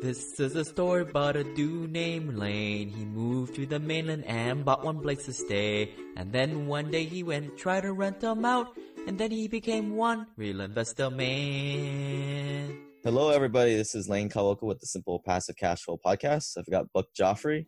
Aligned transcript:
This 0.00 0.38
is 0.38 0.54
a 0.54 0.64
story 0.64 1.02
about 1.02 1.34
a 1.34 1.42
dude 1.42 1.90
named 1.90 2.38
Lane. 2.38 2.88
He 2.88 3.04
moved 3.04 3.56
to 3.56 3.66
the 3.66 3.80
mainland 3.80 4.24
and 4.26 4.64
bought 4.64 4.84
one 4.84 5.00
place 5.00 5.24
to 5.24 5.32
stay. 5.32 5.90
And 6.16 6.32
then 6.32 6.68
one 6.68 6.92
day 6.92 7.04
he 7.04 7.24
went 7.24 7.58
try 7.58 7.80
to 7.80 7.92
rent 7.92 8.20
them 8.20 8.44
out. 8.44 8.78
And 9.08 9.18
then 9.18 9.32
he 9.32 9.48
became 9.48 9.96
one 9.96 10.28
real 10.36 10.60
investor 10.60 11.10
man. 11.10 12.78
Hello, 13.02 13.30
everybody. 13.30 13.74
This 13.74 13.96
is 13.96 14.08
Lane 14.08 14.28
Kawaoka 14.30 14.62
with 14.62 14.78
the 14.78 14.86
Simple 14.86 15.18
Passive 15.18 15.56
Cash 15.56 15.82
Flow 15.82 15.98
Podcast. 15.98 16.56
I've 16.56 16.70
got 16.70 16.92
Buck 16.92 17.06
Joffrey. 17.18 17.66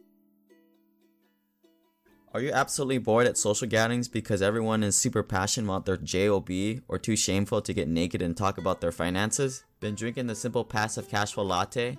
Are 2.33 2.41
you 2.41 2.53
absolutely 2.53 2.99
bored 2.99 3.27
at 3.27 3.39
social 3.39 3.67
gatherings 3.67 4.07
because 4.07 4.41
everyone 4.41 4.85
is 4.85 4.97
super 4.97 5.25
passionate 5.25 5.67
about 5.67 5.85
their 5.85 5.97
JOB 5.97 6.85
or 6.87 6.97
too 6.97 7.17
shameful 7.17 7.61
to 7.61 7.73
get 7.73 7.89
naked 7.89 8.23
and 8.23 8.37
talk 8.37 8.57
about 8.57 8.81
their 8.81 8.93
finances? 8.93 9.65
Been 9.81 9.97
drinking 9.97 10.29
the 10.29 10.37
Simple 10.37 10.65
Passive 10.65 11.09
Cash 11.09 11.33
Flow 11.33 11.43
Latte? 11.43 11.99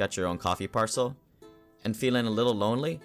Got 0.00 0.16
your 0.16 0.26
own 0.28 0.38
coffee 0.38 0.66
parcel? 0.66 1.14
And 1.84 1.94
feeling 1.94 2.26
a 2.26 2.30
little 2.30 2.54
lonely? 2.54 3.00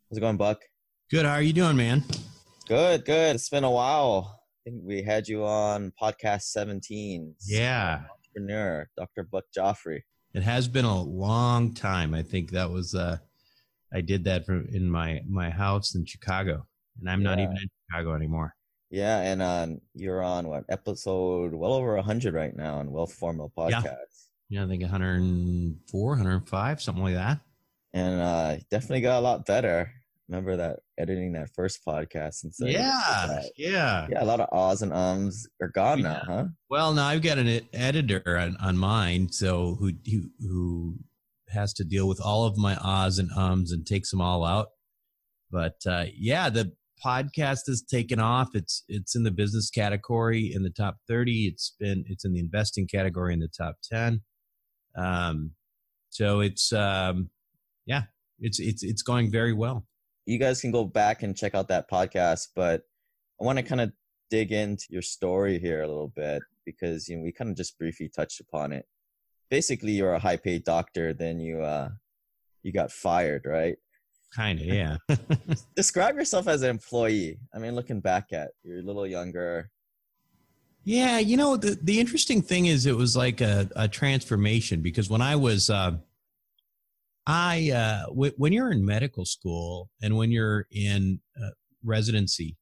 How's 0.08 0.18
it 0.18 0.20
going, 0.20 0.36
Buck? 0.36 0.60
Good. 1.10 1.24
How 1.24 1.32
are 1.32 1.42
you 1.42 1.52
doing, 1.52 1.76
man? 1.76 2.04
Good, 2.68 3.04
good. 3.04 3.36
It's 3.36 3.48
been 3.48 3.64
a 3.64 3.70
while. 3.70 4.40
I 4.60 4.70
think 4.70 4.82
we 4.84 5.02
had 5.02 5.28
you 5.28 5.44
on 5.44 5.92
podcast 6.00 6.42
17. 6.42 7.34
Yeah. 7.46 8.02
Entrepreneur, 8.10 8.88
Dr. 8.96 9.22
Buck 9.22 9.44
Joffrey. 9.56 10.00
It 10.36 10.42
has 10.42 10.68
been 10.68 10.84
a 10.84 11.02
long 11.02 11.72
time. 11.72 12.12
I 12.12 12.22
think 12.22 12.50
that 12.50 12.70
was 12.70 12.94
uh 12.94 13.16
I 13.90 14.02
did 14.02 14.24
that 14.24 14.44
from 14.44 14.68
in 14.70 14.90
my 14.90 15.22
my 15.26 15.48
house 15.48 15.94
in 15.94 16.04
Chicago, 16.04 16.66
and 17.00 17.08
I'm 17.08 17.22
not 17.22 17.38
even 17.38 17.56
in 17.56 17.68
Chicago 17.88 18.14
anymore. 18.14 18.54
Yeah, 18.90 19.18
and 19.22 19.40
uh, 19.40 19.66
you're 19.94 20.22
on 20.22 20.46
what 20.46 20.64
episode? 20.68 21.54
Well 21.54 21.72
over 21.72 21.96
100 21.96 22.34
right 22.34 22.54
now 22.54 22.76
on 22.80 22.92
Wealth 22.92 23.14
Formula 23.14 23.48
Yeah. 23.56 23.80
Podcast. 23.80 24.26
Yeah, 24.50 24.64
I 24.64 24.68
think 24.68 24.82
104, 24.82 26.08
105, 26.10 26.82
something 26.82 27.02
like 27.02 27.14
that. 27.14 27.40
And 27.94 28.20
uh, 28.20 28.56
definitely 28.70 29.00
got 29.00 29.18
a 29.18 29.20
lot 29.20 29.46
better. 29.46 29.90
Remember 30.28 30.56
that 30.56 30.80
editing 30.98 31.32
that 31.32 31.50
first 31.54 31.84
podcast 31.86 32.42
and 32.42 32.52
saying, 32.52 32.72
yeah, 32.72 33.42
yeah. 33.56 34.06
yeah, 34.10 34.22
a 34.22 34.24
lot 34.24 34.40
of 34.40 34.48
ahs 34.50 34.82
and 34.82 34.92
ums 34.92 35.46
are 35.62 35.68
gone 35.68 36.02
now, 36.02 36.22
huh? 36.26 36.44
Well, 36.68 36.92
now 36.94 37.06
I've 37.06 37.22
got 37.22 37.38
an 37.38 37.60
editor 37.72 38.36
on, 38.36 38.56
on 38.56 38.76
mine, 38.76 39.30
so 39.30 39.76
who, 39.78 39.92
who 40.04 40.30
who 40.40 40.98
has 41.50 41.72
to 41.74 41.84
deal 41.84 42.08
with 42.08 42.20
all 42.20 42.44
of 42.44 42.56
my 42.56 42.76
ahs 42.82 43.20
and 43.20 43.30
ums 43.36 43.70
and 43.70 43.86
takes 43.86 44.10
them 44.10 44.20
all 44.20 44.44
out. 44.44 44.68
But 45.50 45.76
uh, 45.86 46.06
yeah, 46.16 46.50
the 46.50 46.72
podcast 47.04 47.66
has 47.68 47.82
taken 47.82 48.18
off. 48.18 48.48
It's 48.54 48.82
it's 48.88 49.14
in 49.14 49.22
the 49.22 49.30
business 49.30 49.70
category 49.70 50.50
in 50.52 50.64
the 50.64 50.70
top 50.70 50.96
thirty. 51.06 51.46
It's 51.46 51.74
been 51.78 52.04
it's 52.08 52.24
in 52.24 52.32
the 52.32 52.40
investing 52.40 52.88
category 52.88 53.32
in 53.32 53.40
the 53.40 53.48
top 53.48 53.76
ten. 53.82 54.22
Um, 54.96 55.52
so 56.08 56.40
it's 56.40 56.72
um, 56.72 57.30
yeah, 57.84 58.02
it's 58.40 58.58
it's 58.58 58.82
it's 58.82 59.02
going 59.02 59.30
very 59.30 59.52
well. 59.52 59.86
You 60.26 60.38
guys 60.38 60.60
can 60.60 60.70
go 60.70 60.84
back 60.84 61.22
and 61.22 61.36
check 61.36 61.54
out 61.54 61.68
that 61.68 61.90
podcast 61.90 62.48
but 62.54 62.82
i 63.40 63.44
want 63.44 63.58
to 63.58 63.62
kind 63.62 63.80
of 63.80 63.92
dig 64.30 64.52
into 64.52 64.86
your 64.90 65.02
story 65.02 65.58
here 65.58 65.82
a 65.82 65.86
little 65.86 66.12
bit 66.14 66.42
because 66.64 67.08
you 67.08 67.16
know 67.16 67.22
we 67.22 67.32
kind 67.32 67.50
of 67.50 67.56
just 67.56 67.78
briefly 67.78 68.08
touched 68.08 68.40
upon 68.40 68.72
it. 68.72 68.86
Basically 69.50 69.92
you're 69.92 70.14
a 70.14 70.18
high 70.18 70.36
paid 70.36 70.64
doctor 70.64 71.12
then 71.12 71.38
you 71.38 71.62
uh 71.62 71.90
you 72.62 72.72
got 72.72 72.90
fired 72.90 73.46
right? 73.46 73.76
Kind 74.34 74.60
of, 74.60 74.66
yeah. 74.66 74.96
describe 75.76 76.16
yourself 76.16 76.48
as 76.48 76.62
an 76.62 76.70
employee. 76.70 77.38
I 77.54 77.58
mean 77.58 77.74
looking 77.74 78.00
back 78.00 78.32
at 78.32 78.50
you're 78.62 78.80
a 78.80 78.82
little 78.82 79.06
younger. 79.06 79.70
Yeah, 80.84 81.18
you 81.18 81.36
know 81.36 81.56
the 81.56 81.78
the 81.82 81.98
interesting 81.98 82.42
thing 82.42 82.66
is 82.66 82.86
it 82.86 82.96
was 82.96 83.16
like 83.16 83.40
a, 83.40 83.68
a 83.76 83.88
transformation 83.88 84.82
because 84.82 85.08
when 85.08 85.22
I 85.22 85.36
was 85.36 85.70
uh, 85.70 85.96
I 87.26 87.70
uh, 87.70 88.06
w- 88.06 88.34
when 88.36 88.52
you're 88.52 88.70
in 88.70 88.84
medical 88.84 89.24
school 89.24 89.90
and 90.02 90.16
when 90.16 90.30
you're 90.30 90.66
in 90.70 91.20
uh, 91.42 91.50
residency, 91.84 92.56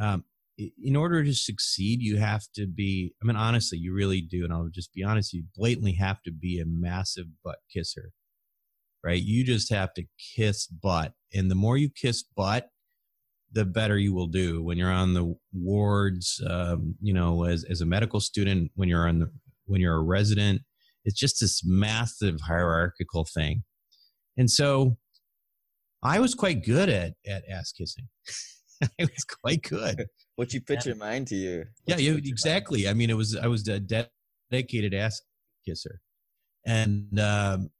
um, 0.00 0.24
in 0.56 0.94
order 0.94 1.24
to 1.24 1.34
succeed, 1.34 2.00
you 2.00 2.16
have 2.18 2.44
to 2.54 2.66
be. 2.66 3.14
I 3.22 3.26
mean, 3.26 3.36
honestly, 3.36 3.78
you 3.78 3.94
really 3.94 4.20
do, 4.20 4.44
and 4.44 4.52
I'll 4.52 4.68
just 4.68 4.92
be 4.92 5.02
honest. 5.02 5.32
You 5.32 5.44
blatantly 5.56 5.92
have 5.94 6.22
to 6.22 6.32
be 6.32 6.60
a 6.60 6.64
massive 6.66 7.26
butt 7.44 7.58
kisser, 7.72 8.10
right? 9.02 9.20
You 9.20 9.44
just 9.44 9.72
have 9.72 9.94
to 9.94 10.04
kiss 10.36 10.66
butt, 10.66 11.12
and 11.32 11.50
the 11.50 11.56
more 11.56 11.76
you 11.76 11.88
kiss 11.90 12.22
butt, 12.22 12.70
the 13.54 13.64
better 13.64 13.96
you 13.96 14.12
will 14.12 14.26
do 14.26 14.62
when 14.62 14.76
you're 14.76 14.90
on 14.90 15.14
the 15.14 15.34
wards 15.52 16.42
um, 16.48 16.96
you 17.00 17.14
know 17.14 17.44
as, 17.44 17.64
as 17.64 17.80
a 17.80 17.86
medical 17.86 18.20
student 18.20 18.70
when 18.74 18.88
you're 18.88 19.08
on 19.08 19.20
the 19.20 19.30
when 19.66 19.80
you're 19.80 19.94
a 19.94 20.02
resident 20.02 20.60
it's 21.04 21.18
just 21.18 21.40
this 21.40 21.62
massive 21.64 22.40
hierarchical 22.40 23.24
thing 23.24 23.62
and 24.36 24.50
so 24.50 24.96
i 26.02 26.18
was 26.18 26.34
quite 26.34 26.64
good 26.64 26.88
at 26.88 27.14
at 27.26 27.42
ass 27.48 27.72
kissing. 27.72 28.08
I 28.82 28.88
was 29.04 29.24
quite 29.42 29.62
good. 29.62 30.06
What 30.36 30.52
you 30.52 30.60
put 30.60 30.84
your 30.84 30.96
mind 30.96 31.28
to 31.28 31.36
you 31.36 31.64
yeah 31.86 31.94
What 31.94 32.02
you 32.02 32.14
you, 32.14 32.22
exactly. 32.24 32.88
i 32.88 32.92
mean 32.92 33.08
it 33.08 33.16
was 33.16 33.36
i 33.36 33.46
was 33.46 33.66
a 33.68 33.78
dedicated 33.78 34.92
ass 34.92 35.20
kisser. 35.66 36.00
And 36.66 37.18
um 37.20 37.70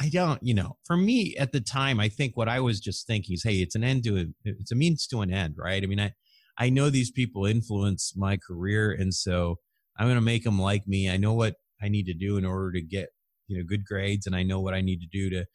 i 0.00 0.08
don't 0.08 0.42
you 0.42 0.54
know 0.54 0.76
for 0.84 0.96
me 0.96 1.36
at 1.38 1.52
the 1.52 1.60
time 1.60 2.00
i 2.00 2.08
think 2.08 2.34
what 2.36 2.48
i 2.48 2.58
was 2.58 2.80
just 2.80 3.06
thinking 3.06 3.34
is 3.34 3.42
hey 3.44 3.56
it's 3.56 3.74
an 3.74 3.84
end 3.84 4.02
to 4.04 4.16
it. 4.16 4.28
it's 4.44 4.72
a 4.72 4.74
means 4.74 5.06
to 5.08 5.20
an 5.20 5.32
end 5.32 5.54
right? 5.56 5.82
I 5.82 5.86
mean 5.86 6.00
i 6.00 6.12
i 6.58 6.68
know 6.70 6.90
these 6.90 7.10
people 7.12 7.46
influence 7.46 8.14
my 8.16 8.36
career. 8.36 8.90
And 8.98 9.14
so 9.14 9.56
i'm 9.96 10.06
going 10.06 10.16
to 10.16 10.20
make 10.32 10.42
them 10.44 10.58
like 10.60 10.86
me. 10.88 11.08
I 11.08 11.16
know 11.18 11.34
what 11.34 11.54
i 11.80 11.88
need 11.88 12.06
to 12.06 12.14
do 12.14 12.36
in 12.36 12.44
order 12.44 12.72
to 12.72 12.82
get 12.82 13.10
you 13.46 13.58
know 13.58 13.64
good 13.64 13.84
grades. 13.84 14.26
And 14.26 14.34
i 14.34 14.42
know 14.42 14.60
what 14.60 14.74
i 14.74 14.80
need 14.80 15.00
to 15.02 15.08
do 15.20 15.30
to 15.30 15.46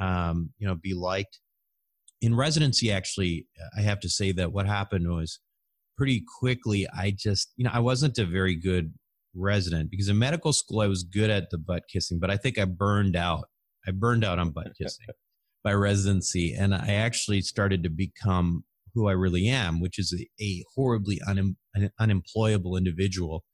um 0.00 0.50
you 0.58 0.66
know 0.66 0.74
be 0.74 0.94
liked. 0.94 1.38
In 2.20 2.36
residency 2.36 2.92
actually 2.92 3.46
i 3.76 3.80
have 3.80 4.00
to 4.00 4.08
say 4.08 4.32
that 4.32 4.52
what 4.52 4.66
happened 4.66 5.08
was 5.08 5.40
pretty 5.96 6.22
quickly 6.38 6.86
i 6.96 7.10
just 7.10 7.52
you 7.56 7.64
know 7.64 7.70
i 7.72 7.80
wasn't 7.80 8.18
a 8.18 8.24
very 8.24 8.54
good 8.54 8.94
resident 9.34 9.90
because 9.90 10.08
in 10.08 10.18
medical 10.18 10.52
school 10.52 10.80
i 10.80 10.86
was 10.86 11.02
good 11.02 11.30
at 11.30 11.50
the 11.50 11.58
butt 11.58 11.84
kissing 11.92 12.18
but 12.18 12.30
i 12.30 12.36
think 12.36 12.58
i 12.58 12.64
burned 12.64 13.16
out. 13.16 13.48
I 13.86 13.90
burned 13.90 14.24
out 14.24 14.38
on 14.38 14.50
butt 14.50 14.68
kissing 14.80 15.06
by 15.64 15.72
residency 15.72 16.54
and 16.54 16.74
i 16.74 16.92
actually 16.94 17.40
started 17.40 17.82
to 17.82 17.90
become 17.90 18.64
who 18.94 19.08
i 19.08 19.12
really 19.12 19.48
am 19.48 19.80
which 19.80 19.98
is 19.98 20.12
a, 20.12 20.42
a 20.42 20.62
horribly 20.74 21.20
unem, 21.28 21.56
un, 21.76 21.90
unemployable 21.98 22.76
individual. 22.76 23.44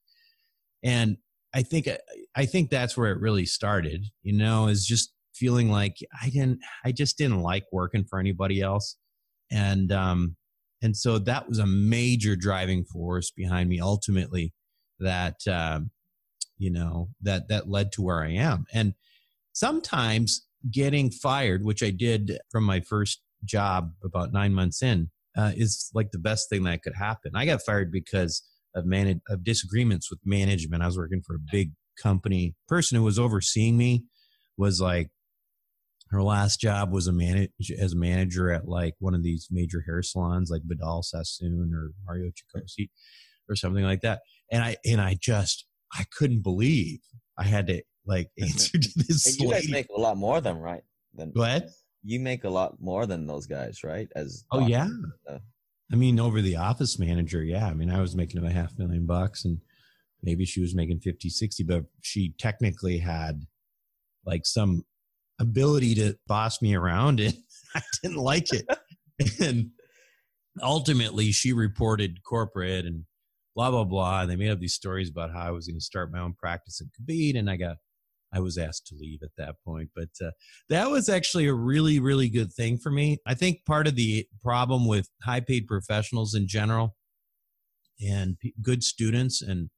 And 0.82 1.16
i 1.54 1.62
think 1.62 1.88
i 2.36 2.44
think 2.44 2.70
that's 2.70 2.96
where 2.96 3.10
it 3.12 3.20
really 3.20 3.46
started. 3.46 4.04
You 4.22 4.36
know 4.36 4.68
is 4.68 4.84
just 4.84 5.12
feeling 5.38 5.70
like 5.70 5.96
i 6.22 6.28
didn't 6.28 6.60
i 6.84 6.92
just 6.92 7.16
didn't 7.18 7.42
like 7.42 7.64
working 7.72 8.04
for 8.04 8.18
anybody 8.18 8.60
else. 8.60 8.96
And 9.50 9.92
um 9.92 10.36
and 10.82 10.96
so 10.96 11.18
that 11.18 11.48
was 11.48 11.58
a 11.58 11.66
major 11.66 12.36
driving 12.36 12.84
force 12.84 13.30
behind 13.30 13.68
me 13.68 13.80
ultimately 13.80 14.52
that 15.00 15.36
um, 15.48 15.90
you 16.56 16.70
know 16.70 17.08
that 17.22 17.48
that 17.48 17.68
led 17.68 17.92
to 17.92 18.02
where 18.02 18.22
i 18.24 18.30
am. 18.30 18.64
And 18.72 18.94
sometimes 19.52 20.46
getting 20.72 21.10
fired 21.10 21.64
which 21.64 21.82
i 21.84 21.90
did 21.90 22.36
from 22.50 22.64
my 22.64 22.80
first 22.80 23.22
job 23.44 23.92
about 24.04 24.32
nine 24.32 24.52
months 24.52 24.82
in 24.82 25.08
uh, 25.36 25.52
is 25.56 25.90
like 25.94 26.10
the 26.10 26.18
best 26.18 26.48
thing 26.50 26.64
that 26.64 26.82
could 26.82 26.94
happen. 26.94 27.32
I 27.36 27.46
got 27.46 27.62
fired 27.62 27.92
because 27.92 28.42
of 28.74 28.84
man 28.84 29.20
of 29.28 29.44
disagreements 29.44 30.10
with 30.10 30.18
management. 30.24 30.82
I 30.82 30.86
was 30.86 30.98
working 30.98 31.22
for 31.24 31.36
a 31.36 31.50
big 31.52 31.72
company. 32.00 32.54
Person 32.66 32.96
who 32.96 33.04
was 33.04 33.18
overseeing 33.18 33.76
me 33.76 34.04
was 34.56 34.80
like 34.80 35.10
her 36.10 36.22
last 36.22 36.60
job 36.60 36.92
was 36.92 37.06
a 37.06 37.12
manage 37.12 37.50
as 37.78 37.92
a 37.92 37.96
manager 37.96 38.50
at 38.50 38.66
like 38.68 38.94
one 38.98 39.14
of 39.14 39.22
these 39.22 39.48
major 39.50 39.82
hair 39.86 40.02
salons 40.02 40.50
like 40.50 40.62
Vidal 40.64 41.02
Sassoon 41.02 41.72
or 41.74 41.92
Mario 42.06 42.30
Tricoci 42.30 42.88
or 43.48 43.56
something 43.56 43.84
like 43.84 44.00
that. 44.02 44.20
And 44.50 44.62
I 44.62 44.76
and 44.84 45.00
I 45.00 45.16
just 45.20 45.66
I 45.92 46.04
couldn't 46.16 46.42
believe 46.42 47.00
I 47.38 47.44
had 47.44 47.66
to 47.68 47.82
like 48.06 48.30
answer 48.40 48.78
to 48.78 48.88
this 48.96 49.26
Hey, 49.26 49.44
you 49.44 49.50
guys 49.50 49.68
make 49.68 49.86
a 49.94 50.00
lot 50.00 50.16
more 50.16 50.40
than 50.40 50.58
right 50.58 50.82
than 51.14 51.30
What? 51.34 51.66
you 52.02 52.20
make 52.20 52.44
a 52.44 52.50
lot 52.50 52.80
more 52.80 53.06
than 53.06 53.26
those 53.26 53.46
guys, 53.46 53.84
right? 53.84 54.08
As 54.16 54.44
Oh 54.52 54.66
yeah. 54.66 54.84
and. 54.84 55.04
Uh 55.28 55.38
I 55.90 55.96
mean, 55.96 56.20
over 56.20 56.42
the 56.42 56.56
office 56.56 56.98
manager, 56.98 57.42
yeah. 57.42 57.66
I 57.66 57.72
mean, 57.72 57.90
I 57.90 58.00
was 58.02 58.14
making 58.14 58.44
a 58.44 58.50
half 58.50 58.78
million 58.78 59.06
bucks 59.06 59.46
and 59.46 59.58
maybe 60.22 60.44
she 60.44 60.60
was 60.60 60.74
making 60.74 61.00
50, 61.00 61.30
60, 61.30 61.64
but 61.64 61.84
she 62.02 62.34
technically 62.38 62.98
had 62.98 63.46
like 64.26 64.44
some 64.44 64.84
ability 65.40 65.94
to 65.96 66.16
boss 66.26 66.60
me 66.60 66.74
around 66.74 67.20
and 67.20 67.34
I 67.74 67.82
didn't 68.02 68.18
like 68.18 68.48
it. 68.52 68.66
and 69.40 69.70
ultimately 70.62 71.32
she 71.32 71.52
reported 71.52 72.22
corporate 72.22 72.86
and 72.86 73.04
blah, 73.54 73.70
blah, 73.70 73.84
blah. 73.84 74.22
And 74.22 74.30
they 74.30 74.36
made 74.36 74.50
up 74.50 74.60
these 74.60 74.74
stories 74.74 75.10
about 75.10 75.32
how 75.32 75.40
I 75.40 75.50
was 75.50 75.66
going 75.66 75.78
to 75.78 75.84
start 75.84 76.12
my 76.12 76.20
own 76.20 76.34
practice 76.34 76.80
in 76.80 76.88
Khabib. 76.88 77.38
And 77.38 77.50
I 77.50 77.56
got, 77.56 77.76
I 78.32 78.40
was 78.40 78.58
asked 78.58 78.86
to 78.88 78.94
leave 78.98 79.20
at 79.22 79.30
that 79.36 79.56
point. 79.64 79.90
But 79.94 80.10
uh, 80.24 80.30
that 80.68 80.90
was 80.90 81.08
actually 81.08 81.46
a 81.46 81.54
really, 81.54 81.98
really 81.98 82.28
good 82.28 82.52
thing 82.52 82.78
for 82.78 82.90
me. 82.90 83.18
I 83.26 83.34
think 83.34 83.64
part 83.66 83.86
of 83.86 83.96
the 83.96 84.26
problem 84.42 84.86
with 84.86 85.08
high 85.22 85.40
paid 85.40 85.66
professionals 85.66 86.34
in 86.34 86.46
general 86.46 86.94
and 88.00 88.38
p- 88.38 88.54
good 88.62 88.84
students, 88.84 89.42
and 89.42 89.70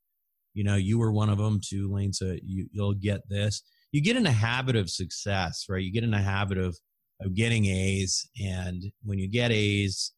you 0.52 0.64
know, 0.64 0.76
you 0.76 0.98
were 0.98 1.12
one 1.12 1.30
of 1.30 1.38
them 1.38 1.60
too, 1.64 1.90
Lane. 1.92 2.12
So 2.12 2.36
you, 2.42 2.68
you'll 2.72 2.94
get 2.94 3.28
this. 3.28 3.62
You 3.92 4.02
get 4.02 4.16
in 4.16 4.26
a 4.26 4.32
habit 4.32 4.76
of 4.76 4.90
success, 4.90 5.66
right? 5.68 5.82
You 5.82 5.92
get 5.92 6.04
in 6.04 6.14
a 6.14 6.22
habit 6.22 6.58
of 6.58 6.78
of 7.22 7.34
getting 7.34 7.66
A's, 7.66 8.26
and 8.42 8.82
when 9.02 9.18
you 9.18 9.28
get 9.28 9.50
A's, 9.50 10.12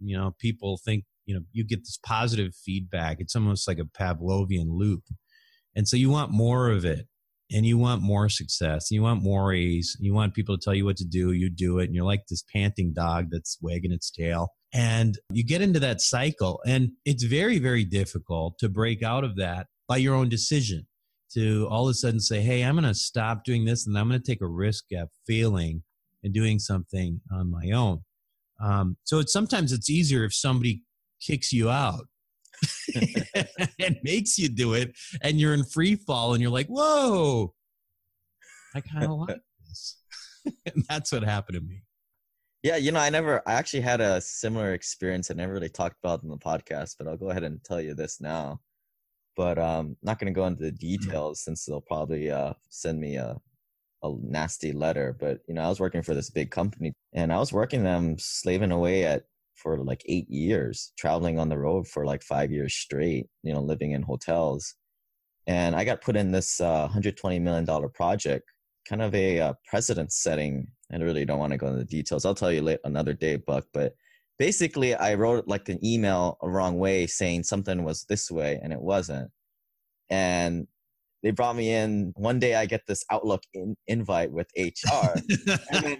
you 0.00 0.16
know, 0.16 0.34
people 0.38 0.78
think 0.84 1.04
you 1.26 1.34
know 1.34 1.42
you 1.52 1.64
get 1.64 1.80
this 1.80 1.98
positive 2.04 2.54
feedback. 2.54 3.18
It's 3.20 3.36
almost 3.36 3.68
like 3.68 3.78
a 3.78 3.84
Pavlovian 3.84 4.68
loop, 4.68 5.04
and 5.74 5.86
so 5.86 5.96
you 5.96 6.10
want 6.10 6.30
more 6.30 6.70
of 6.70 6.84
it 6.84 7.06
and 7.52 7.64
you 7.64 7.78
want 7.78 8.02
more 8.02 8.28
success 8.28 8.90
and 8.90 8.96
you 8.96 9.02
want 9.02 9.22
more 9.22 9.52
A's 9.52 9.96
you 10.00 10.12
want 10.12 10.34
people 10.34 10.56
to 10.56 10.62
tell 10.62 10.74
you 10.74 10.84
what 10.84 10.96
to 10.96 11.04
do 11.04 11.32
you 11.32 11.50
do 11.50 11.78
it 11.78 11.84
and 11.84 11.94
you're 11.94 12.04
like 12.04 12.26
this 12.28 12.44
panting 12.52 12.92
dog 12.92 13.26
that's 13.30 13.58
wagging 13.60 13.92
its 13.92 14.10
tail 14.10 14.48
and 14.72 15.18
you 15.30 15.44
get 15.44 15.62
into 15.62 15.80
that 15.80 16.00
cycle 16.00 16.60
and 16.66 16.90
it's 17.04 17.24
very 17.24 17.58
very 17.58 17.84
difficult 17.84 18.58
to 18.58 18.68
break 18.68 19.02
out 19.02 19.24
of 19.24 19.36
that 19.36 19.66
by 19.88 19.96
your 19.96 20.14
own 20.14 20.28
decision 20.28 20.86
to 21.32 21.66
all 21.70 21.86
of 21.86 21.90
a 21.90 21.94
sudden 21.94 22.20
say 22.20 22.40
hey 22.40 22.62
i'm 22.62 22.74
going 22.74 22.84
to 22.84 22.94
stop 22.94 23.44
doing 23.44 23.64
this 23.64 23.86
and 23.86 23.98
i'm 23.98 24.08
going 24.08 24.20
to 24.20 24.26
take 24.26 24.42
a 24.42 24.46
risk 24.46 24.84
at 24.92 25.08
failing 25.26 25.82
and 26.22 26.32
doing 26.32 26.58
something 26.58 27.20
on 27.32 27.50
my 27.50 27.70
own 27.70 28.00
um, 28.58 28.96
so 29.04 29.18
it's 29.18 29.32
sometimes 29.32 29.72
it's 29.72 29.90
easier 29.90 30.24
if 30.24 30.34
somebody 30.34 30.82
kicks 31.20 31.52
you 31.52 31.68
out 31.68 32.06
and 33.78 33.98
makes 34.02 34.38
you 34.38 34.48
do 34.48 34.72
it 34.72 34.96
and 35.20 35.38
you're 35.38 35.52
in 35.52 35.64
free 35.64 35.94
fall 35.94 36.32
and 36.32 36.40
you're 36.40 36.50
like 36.50 36.68
whoa 36.68 37.52
i 38.74 38.80
kind 38.80 39.04
of 39.04 39.10
like 39.28 39.40
this 39.68 39.98
and 40.66 40.84
that's 40.88 41.12
what 41.12 41.22
happened 41.22 41.56
to 41.56 41.60
me 41.62 41.82
Yeah, 42.62 42.76
you 42.76 42.90
know, 42.90 42.98
I 42.98 43.10
never, 43.10 43.42
I 43.46 43.52
actually 43.52 43.82
had 43.82 44.00
a 44.00 44.20
similar 44.20 44.72
experience. 44.72 45.30
I 45.30 45.34
never 45.34 45.52
really 45.52 45.68
talked 45.68 45.98
about 46.02 46.20
it 46.20 46.24
in 46.24 46.30
the 46.30 46.38
podcast, 46.38 46.96
but 46.98 47.06
I'll 47.06 47.16
go 47.16 47.30
ahead 47.30 47.44
and 47.44 47.62
tell 47.62 47.80
you 47.80 47.94
this 47.94 48.20
now. 48.20 48.58
But 49.36 49.58
um, 49.58 49.96
not 50.02 50.18
going 50.18 50.32
to 50.32 50.38
go 50.38 50.46
into 50.46 50.64
the 50.64 50.72
details 50.72 51.40
since 51.40 51.64
they'll 51.64 51.80
probably 51.80 52.30
uh, 52.30 52.54
send 52.68 53.00
me 53.00 53.16
a 53.16 53.36
a 54.02 54.12
nasty 54.22 54.72
letter. 54.72 55.16
But 55.18 55.40
you 55.48 55.54
know, 55.54 55.62
I 55.62 55.68
was 55.68 55.80
working 55.80 56.02
for 56.02 56.14
this 56.14 56.30
big 56.30 56.50
company, 56.50 56.92
and 57.12 57.32
I 57.32 57.38
was 57.38 57.52
working 57.52 57.84
them 57.84 58.16
slaving 58.18 58.72
away 58.72 59.04
at 59.04 59.24
for 59.54 59.78
like 59.78 60.02
eight 60.06 60.28
years, 60.30 60.92
traveling 60.98 61.38
on 61.38 61.48
the 61.48 61.58
road 61.58 61.88
for 61.88 62.04
like 62.04 62.22
five 62.22 62.50
years 62.50 62.74
straight. 62.74 63.28
You 63.42 63.52
know, 63.52 63.60
living 63.60 63.92
in 63.92 64.02
hotels, 64.02 64.74
and 65.46 65.74
I 65.76 65.84
got 65.84 66.02
put 66.02 66.16
in 66.16 66.32
this 66.32 66.60
uh, 66.60 66.82
120 66.82 67.38
million 67.40 67.64
dollar 67.64 67.88
project, 67.88 68.50
kind 68.88 69.02
of 69.02 69.14
a 69.14 69.40
uh, 69.40 69.52
precedent 69.68 70.12
setting 70.12 70.68
I 70.92 70.96
really 70.98 71.24
don't 71.24 71.38
want 71.38 71.52
to 71.52 71.58
go 71.58 71.66
into 71.66 71.78
the 71.78 71.84
details. 71.84 72.24
I'll 72.24 72.34
tell 72.34 72.52
you 72.52 72.62
later, 72.62 72.80
another 72.84 73.12
day, 73.12 73.36
Buck. 73.36 73.66
But 73.72 73.94
basically, 74.38 74.94
I 74.94 75.14
wrote 75.14 75.46
like 75.48 75.68
an 75.68 75.84
email 75.84 76.38
a 76.42 76.48
wrong 76.48 76.78
way 76.78 77.06
saying 77.06 77.44
something 77.44 77.84
was 77.84 78.04
this 78.08 78.30
way 78.30 78.60
and 78.62 78.72
it 78.72 78.80
wasn't. 78.80 79.30
And 80.10 80.66
they 81.22 81.30
brought 81.32 81.56
me 81.56 81.72
in. 81.72 82.12
One 82.16 82.38
day, 82.38 82.54
I 82.54 82.66
get 82.66 82.82
this 82.86 83.04
Outlook 83.10 83.42
in, 83.54 83.76
invite 83.88 84.30
with 84.30 84.48
HR. 84.56 85.16
and 85.72 85.84
then, 85.84 85.98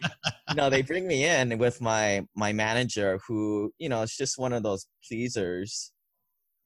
you 0.49 0.55
know, 0.55 0.71
they 0.71 0.83
bring 0.83 1.06
me 1.06 1.25
in 1.25 1.59
with 1.59 1.81
my 1.81 2.25
my 2.37 2.53
manager, 2.53 3.19
who 3.27 3.73
you 3.79 3.88
know, 3.88 4.03
it's 4.03 4.17
just 4.17 4.38
one 4.38 4.53
of 4.53 4.62
those 4.62 4.87
pleasers. 5.09 5.93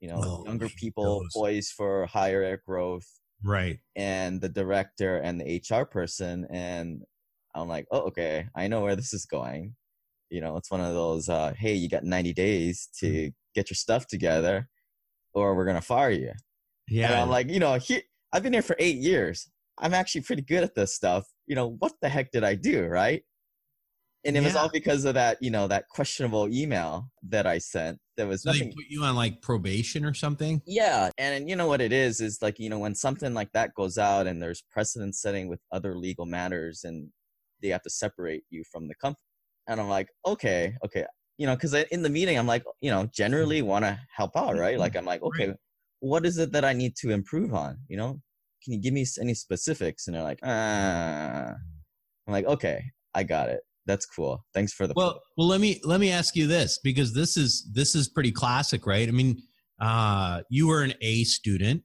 You 0.00 0.08
know, 0.08 0.20
Oh, 0.22 0.44
younger 0.46 0.68
people 0.68 1.20
knows. 1.22 1.32
poised 1.34 1.72
for 1.76 2.06
higher 2.06 2.60
growth 2.66 3.06
right 3.42 3.78
and 3.96 4.40
the 4.40 4.48
director 4.50 5.16
and 5.18 5.40
the 5.40 5.62
HR 5.70 5.84
person 5.84 6.46
and 6.50 7.02
I'm 7.54 7.68
like, 7.68 7.86
"Oh, 7.90 8.02
okay. 8.08 8.46
I 8.54 8.68
know 8.68 8.82
where 8.82 8.96
this 8.96 9.12
is 9.12 9.26
going." 9.26 9.74
You 10.30 10.40
know, 10.40 10.56
it's 10.56 10.70
one 10.70 10.80
of 10.80 10.94
those 10.94 11.28
uh, 11.28 11.52
"Hey, 11.56 11.74
you 11.74 11.88
got 11.88 12.04
90 12.04 12.32
days 12.32 12.88
to 13.00 13.30
get 13.54 13.70
your 13.70 13.74
stuff 13.74 14.06
together 14.06 14.68
or 15.34 15.54
we're 15.54 15.64
going 15.64 15.76
to 15.76 15.82
fire 15.82 16.10
you." 16.10 16.28
And 16.30 16.38
yeah 16.88 17.22
I'm 17.22 17.28
like, 17.28 17.50
"You 17.50 17.60
know, 17.60 17.74
he, 17.74 18.02
I've 18.32 18.42
been 18.42 18.52
here 18.52 18.62
for 18.62 18.76
8 18.78 18.96
years. 18.96 19.50
I'm 19.78 19.94
actually 19.94 20.22
pretty 20.22 20.42
good 20.42 20.62
at 20.62 20.74
this 20.74 20.94
stuff. 20.94 21.26
You 21.46 21.56
know, 21.56 21.76
what 21.78 21.92
the 22.00 22.08
heck 22.08 22.30
did 22.30 22.44
I 22.44 22.54
do, 22.54 22.86
right?" 22.86 23.22
And 24.24 24.36
it 24.36 24.42
was 24.42 24.54
all 24.54 24.68
because 24.68 25.06
of 25.06 25.14
that, 25.14 25.38
you 25.40 25.50
know, 25.50 25.66
that 25.68 25.88
questionable 25.88 26.46
email 26.48 27.10
that 27.28 27.46
I 27.46 27.56
sent. 27.56 27.98
There 28.16 28.26
was 28.26 28.42
so 28.42 28.52
they 28.52 28.66
put 28.66 28.84
you 28.90 29.02
on 29.02 29.16
like 29.16 29.40
probation 29.40 30.04
or 30.04 30.12
something 30.12 30.60
yeah, 30.66 31.08
and 31.16 31.48
you 31.48 31.56
know 31.56 31.66
what 31.66 31.80
it 31.80 31.90
is 31.90 32.20
is 32.20 32.42
like 32.42 32.58
you 32.58 32.68
know 32.68 32.78
when 32.78 32.94
something 32.94 33.32
like 33.32 33.50
that 33.52 33.72
goes 33.74 33.96
out 33.96 34.26
and 34.26 34.42
there's 34.42 34.62
precedent 34.70 35.16
setting 35.16 35.48
with 35.48 35.60
other 35.72 35.96
legal 35.96 36.26
matters 36.26 36.84
and 36.84 37.08
they 37.62 37.68
have 37.68 37.82
to 37.82 37.90
separate 37.90 38.44
you 38.50 38.62
from 38.70 38.88
the 38.88 38.94
company. 38.96 39.24
And 39.68 39.80
I'm 39.80 39.88
like, 39.88 40.08
okay, 40.26 40.74
okay, 40.84 41.04
you 41.38 41.46
know, 41.46 41.54
because 41.54 41.74
in 41.74 42.02
the 42.02 42.08
meeting 42.08 42.38
I'm 42.38 42.46
like, 42.46 42.64
you 42.80 42.90
know, 42.90 43.08
generally 43.14 43.62
want 43.62 43.84
to 43.84 43.98
help 44.14 44.36
out, 44.36 44.56
right? 44.56 44.78
Like 44.78 44.96
I'm 44.96 45.04
like, 45.04 45.22
okay, 45.22 45.54
what 46.00 46.26
is 46.26 46.38
it 46.38 46.52
that 46.52 46.64
I 46.64 46.72
need 46.72 46.96
to 46.96 47.10
improve 47.10 47.54
on? 47.54 47.78
You 47.88 47.96
know, 47.96 48.20
can 48.62 48.72
you 48.72 48.80
give 48.80 48.92
me 48.92 49.06
any 49.20 49.34
specifics? 49.34 50.06
And 50.06 50.16
they're 50.16 50.22
like, 50.22 50.40
ah. 50.42 51.54
I'm 52.26 52.32
like, 52.32 52.46
okay, 52.46 52.84
I 53.14 53.22
got 53.22 53.48
it. 53.48 53.60
That's 53.86 54.06
cool. 54.06 54.44
Thanks 54.54 54.72
for 54.72 54.86
the 54.86 54.94
well 54.96 55.20
well 55.36 55.48
let 55.48 55.60
me 55.60 55.80
let 55.84 56.00
me 56.00 56.10
ask 56.10 56.36
you 56.36 56.46
this 56.46 56.78
because 56.82 57.12
this 57.12 57.36
is 57.36 57.68
this 57.72 57.94
is 57.94 58.08
pretty 58.08 58.30
classic 58.30 58.86
right 58.86 59.08
i 59.08 59.10
mean 59.10 59.36
uh 59.80 60.42
you 60.50 60.68
were 60.68 60.82
an 60.82 60.94
a 61.00 61.24
student 61.24 61.82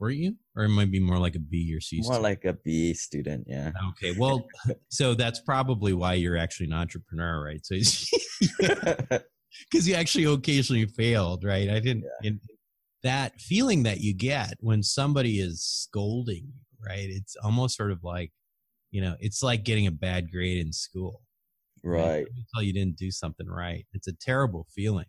were 0.00 0.10
you 0.10 0.34
or 0.56 0.64
it 0.64 0.68
might 0.68 0.90
be 0.90 1.00
more 1.00 1.18
like 1.18 1.34
a 1.34 1.40
b 1.40 1.74
or 1.74 1.80
c 1.80 1.96
more 1.96 2.04
student 2.04 2.22
like 2.22 2.44
a 2.44 2.52
B 2.52 2.94
student, 2.94 3.44
yeah. 3.48 3.72
okay 3.90 4.14
well 4.18 4.46
so 4.88 5.14
that's 5.14 5.40
probably 5.40 5.92
why 5.92 6.14
you're 6.14 6.36
actually 6.36 6.66
an 6.66 6.72
entrepreneur 6.72 7.44
right 7.44 7.60
so 7.64 7.74
because 9.70 9.88
you 9.88 9.94
actually 9.94 10.24
occasionally 10.24 10.86
failed, 10.86 11.44
right? 11.44 11.68
I 11.68 11.80
didn't. 11.80 12.04
and 12.22 12.40
that 13.02 13.40
feeling 13.40 13.84
that 13.84 14.00
you 14.00 14.14
get 14.14 14.54
when 14.60 14.82
somebody 14.82 15.40
is 15.40 15.62
scolding 15.62 16.44
you, 16.46 16.86
right? 16.86 17.06
It's 17.08 17.36
almost 17.42 17.76
sort 17.76 17.92
of 17.92 18.02
like, 18.02 18.32
you 18.90 19.00
know, 19.00 19.14
it's 19.20 19.42
like 19.42 19.64
getting 19.64 19.86
a 19.86 19.92
bad 19.92 20.30
grade 20.30 20.58
in 20.58 20.72
school, 20.72 21.22
right. 21.84 22.26
Until 22.26 22.66
you 22.66 22.72
didn't 22.72 22.96
do 22.96 23.10
something 23.10 23.46
right, 23.46 23.86
it's 23.92 24.08
a 24.08 24.12
terrible 24.12 24.66
feeling, 24.74 25.06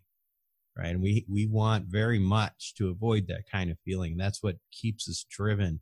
right? 0.76 0.90
And 0.90 1.02
we 1.02 1.24
we 1.28 1.46
want 1.46 1.86
very 1.86 2.18
much 2.18 2.74
to 2.76 2.88
avoid 2.88 3.26
that 3.28 3.44
kind 3.50 3.70
of 3.70 3.78
feeling. 3.84 4.16
That's 4.16 4.42
what 4.42 4.56
keeps 4.72 5.08
us 5.08 5.24
driven, 5.28 5.80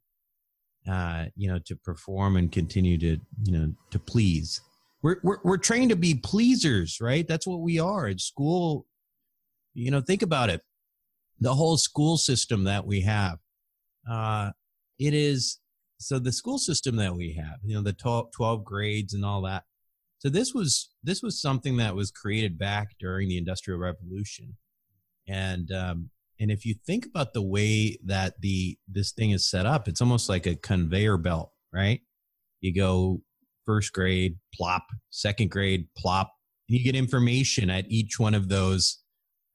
uh, 0.90 1.26
you 1.36 1.48
know, 1.48 1.58
to 1.66 1.76
perform 1.76 2.36
and 2.36 2.50
continue 2.50 2.98
to, 2.98 3.18
you 3.44 3.52
know, 3.52 3.72
to 3.90 3.98
please. 3.98 4.60
We're, 5.02 5.18
we're 5.22 5.38
we're 5.44 5.58
trained 5.58 5.90
to 5.90 5.96
be 5.96 6.14
pleasers 6.14 7.00
right? 7.00 7.26
That's 7.26 7.46
what 7.46 7.60
we 7.60 7.78
are. 7.78 8.08
At 8.08 8.20
school 8.20 8.86
you 9.74 9.90
know 9.90 10.00
think 10.00 10.22
about 10.22 10.50
it. 10.50 10.62
The 11.40 11.54
whole 11.54 11.76
school 11.76 12.16
system 12.16 12.64
that 12.64 12.84
we 12.84 13.02
have 13.02 13.38
uh 14.10 14.50
it 14.98 15.14
is 15.14 15.58
so 16.00 16.18
the 16.18 16.32
school 16.32 16.58
system 16.58 16.96
that 16.96 17.14
we 17.14 17.34
have 17.34 17.58
you 17.62 17.74
know 17.74 17.82
the 17.82 17.92
12, 17.92 18.32
12 18.32 18.64
grades 18.64 19.14
and 19.14 19.24
all 19.24 19.42
that. 19.42 19.64
So 20.18 20.28
this 20.28 20.52
was 20.52 20.90
this 21.04 21.22
was 21.22 21.40
something 21.40 21.76
that 21.76 21.94
was 21.94 22.10
created 22.10 22.58
back 22.58 22.96
during 22.98 23.28
the 23.28 23.38
industrial 23.38 23.78
revolution 23.78 24.56
and 25.28 25.70
um 25.72 26.10
and 26.40 26.50
if 26.50 26.64
you 26.64 26.74
think 26.86 27.04
about 27.06 27.32
the 27.34 27.42
way 27.42 27.98
that 28.04 28.40
the 28.40 28.78
this 28.88 29.12
thing 29.12 29.30
is 29.32 29.48
set 29.48 29.66
up 29.66 29.88
it's 29.88 30.00
almost 30.00 30.28
like 30.28 30.46
a 30.46 30.56
conveyor 30.56 31.16
belt 31.18 31.52
right? 31.72 32.00
You 32.60 32.74
go 32.74 33.20
first 33.66 33.92
grade 33.92 34.36
plop 34.54 34.84
second 35.10 35.50
grade 35.50 35.86
plop 35.96 36.32
and 36.68 36.78
you 36.78 36.84
get 36.84 36.96
information 36.96 37.70
at 37.70 37.84
each 37.88 38.18
one 38.18 38.34
of 38.34 38.48
those 38.48 38.98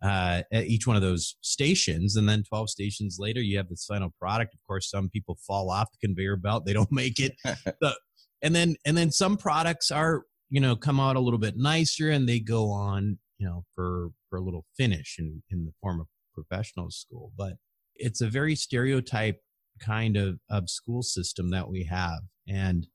uh, 0.03 0.43
at 0.51 0.65
each 0.65 0.85
one 0.85 0.97
of 0.97 1.01
those 1.01 1.37
stations 1.41 2.17
and 2.17 2.27
then 2.27 2.43
12 2.43 2.69
stations 2.69 3.17
later 3.19 3.39
you 3.41 3.55
have 3.57 3.69
this 3.69 3.85
final 3.85 4.13
product. 4.19 4.53
Of 4.53 4.59
course 4.67 4.89
some 4.89 5.09
people 5.09 5.37
fall 5.47 5.69
off 5.71 5.87
the 5.91 6.05
conveyor 6.07 6.35
belt 6.37 6.65
they 6.65 6.73
don't 6.73 6.91
make 7.03 7.19
it. 7.19 7.33
So- 7.81 7.93
and 8.41 8.53
then 8.53 8.75
and 8.85 8.97
then 8.97 9.09
some 9.09 9.37
products 9.37 9.89
are 9.89 10.23
you 10.49 10.59
know 10.59 10.75
come 10.75 10.99
out 10.99 11.15
a 11.15 11.19
little 11.19 11.39
bit 11.39 11.55
nicer 11.57 12.09
and 12.11 12.27
they 12.27 12.39
go 12.39 12.69
on 12.69 13.17
you 13.37 13.47
know 13.47 13.63
for 13.73 14.09
for 14.33 14.39
a 14.39 14.41
little 14.41 14.65
finish 14.75 15.17
in 15.19 15.43
in 15.51 15.65
the 15.65 15.73
form 15.79 15.99
of 15.99 16.07
professional 16.33 16.89
school 16.89 17.31
but 17.37 17.53
it's 17.95 18.21
a 18.21 18.27
very 18.27 18.55
stereotype 18.55 19.39
kind 19.79 20.17
of 20.17 20.39
of 20.49 20.69
school 20.69 21.01
system 21.01 21.49
that 21.51 21.69
we 21.69 21.83
have. 21.85 22.19
And 22.47 22.87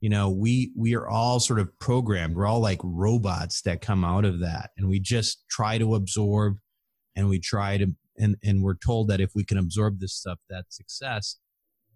you 0.00 0.10
know 0.10 0.30
we 0.30 0.72
we 0.76 0.94
are 0.94 1.08
all 1.08 1.40
sort 1.40 1.60
of 1.60 1.76
programmed. 1.78 2.36
We're 2.36 2.46
all 2.46 2.60
like 2.60 2.80
robots 2.82 3.62
that 3.62 3.80
come 3.80 4.04
out 4.04 4.24
of 4.24 4.40
that. 4.40 4.70
And 4.76 4.88
we 4.88 5.00
just 5.00 5.44
try 5.50 5.78
to 5.78 5.94
absorb 5.94 6.56
and 7.16 7.28
we 7.28 7.38
try 7.38 7.78
to 7.78 7.94
and 8.18 8.36
and 8.42 8.62
we're 8.62 8.76
told 8.76 9.08
that 9.08 9.20
if 9.20 9.30
we 9.34 9.44
can 9.44 9.58
absorb 9.58 10.00
this 10.00 10.14
stuff 10.14 10.38
that's 10.48 10.76
success. 10.76 11.38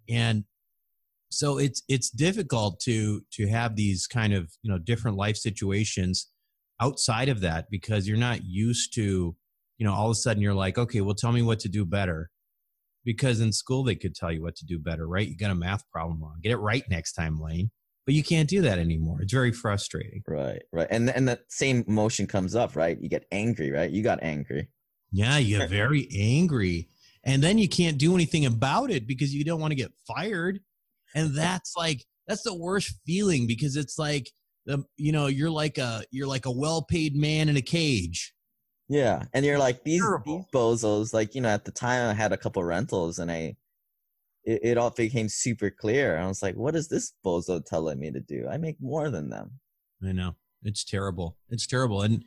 And 0.09 0.45
so 1.31 1.59
it's 1.59 1.83
it's 1.88 2.11
difficult 2.11 2.81
to 2.81 3.23
to 3.35 3.49
have 3.49 3.76
these 3.76 4.07
kind 4.07 4.33
of 4.33 4.50
you 4.62 4.71
know 4.71 4.78
different 4.78 5.17
life 5.17 5.37
situations 5.37 6.28
outside 6.80 7.28
of 7.28 7.40
that 7.40 7.66
because 7.70 8.06
you're 8.06 8.16
not 8.16 8.44
used 8.44 8.94
to 8.94 9.35
you 9.78 9.87
know 9.87 9.92
all 9.92 10.06
of 10.06 10.12
a 10.12 10.14
sudden 10.14 10.42
you're 10.42 10.54
like 10.54 10.78
okay 10.78 11.00
well 11.00 11.14
tell 11.14 11.32
me 11.32 11.42
what 11.42 11.58
to 11.61 11.68
do 11.68 11.85
better 11.85 12.30
because 13.04 13.40
in 13.40 13.52
school 13.52 13.85
they 13.85 13.94
could 13.94 14.14
tell 14.14 14.30
you 14.32 14.42
what 14.42 14.56
to 14.56 14.64
do 14.66 14.78
better 14.78 15.06
right 15.06 15.28
you 15.28 15.37
got 15.37 15.50
a 15.50 15.54
math 15.54 15.82
problem 15.90 16.20
wrong 16.23 16.38
get 16.42 16.52
it 16.52 16.56
right 16.56 16.85
next 16.90 17.12
time 17.14 17.40
lane 17.40 17.70
but 18.06 18.14
you 18.14 18.23
can't 18.23 18.49
do 18.49 18.62
that 18.62 18.78
anymore 18.78 19.20
it's 19.20 19.32
very 19.32 19.52
frustrating 19.52 20.23
Right, 20.26 20.62
right. 20.73 20.87
And 20.90 21.11
and 21.11 21.28
that 21.28 21.40
same 21.49 21.85
emotion 21.88 22.26
comes 22.26 22.54
up, 22.54 22.76
right? 22.76 22.99
You 23.00 23.08
get 23.08 23.25
angry, 23.32 23.70
right? 23.70 23.90
You 23.90 24.02
got 24.02 24.18
angry. 24.23 24.68
yeah 25.12 25.38
you 25.38 25.58
get 25.58 25.70
very 25.82 26.08
angry 26.18 26.88
and 27.25 27.42
then 27.42 27.58
you 27.58 27.68
can't 27.68 27.99
do 27.99 28.14
anything 28.14 28.47
about 28.47 28.90
it 28.90 29.06
because 29.06 29.35
you 29.35 29.44
don't 29.44 29.61
want 29.61 29.73
to 29.73 29.76
get 29.76 29.92
fired 30.06 30.61
and 31.14 31.35
that's 31.35 31.75
like 31.76 32.04
that's 32.26 32.42
the 32.42 32.54
worst 32.54 32.94
feeling 33.06 33.47
because 33.47 33.75
it's 33.76 33.99
like 33.99 34.30
the 34.69 34.85
you 34.97 35.11
know 35.11 35.27
you're 35.27 35.51
like 35.51 35.79
a 35.79 36.05
you're 36.11 36.27
like 36.27 36.47
a 36.47 36.51
well-paid 36.51 37.17
man 37.17 37.49
in 37.49 37.57
a 37.57 37.63
cage 37.63 38.35
Yeah, 38.89 39.25
and 39.33 39.45
you're 39.45 39.59
like 39.59 39.83
these 39.83 40.03
these 40.25 40.45
bozos. 40.55 41.13
Like 41.13 41.35
you 41.35 41.41
know, 41.41 41.49
at 41.49 41.65
the 41.65 41.73
time 41.73 42.09
I 42.09 42.15
had 42.15 42.33
a 42.33 42.37
couple 42.37 42.63
rentals, 42.63 43.19
and 43.19 43.31
I 43.31 43.57
it, 44.45 44.61
it 44.63 44.79
all 44.79 44.91
became 44.91 45.29
super 45.29 45.71
clear. 45.71 46.19
I 46.19 46.27
was 46.27 46.43
like, 46.43 46.55
what 46.55 46.77
is 46.77 46.89
this 46.89 47.13
bozo 47.25 47.65
telling 47.65 47.99
me 47.99 48.11
to 48.11 48.21
do? 48.21 48.47
I 48.49 48.59
make 48.59 48.77
more 48.81 49.11
than 49.11 49.31
them. 49.31 49.59
I 50.07 50.13
know. 50.13 50.37
It's 50.63 50.85
terrible. 50.85 51.37
It's 51.51 51.67
terrible. 51.67 52.03
And 52.03 52.25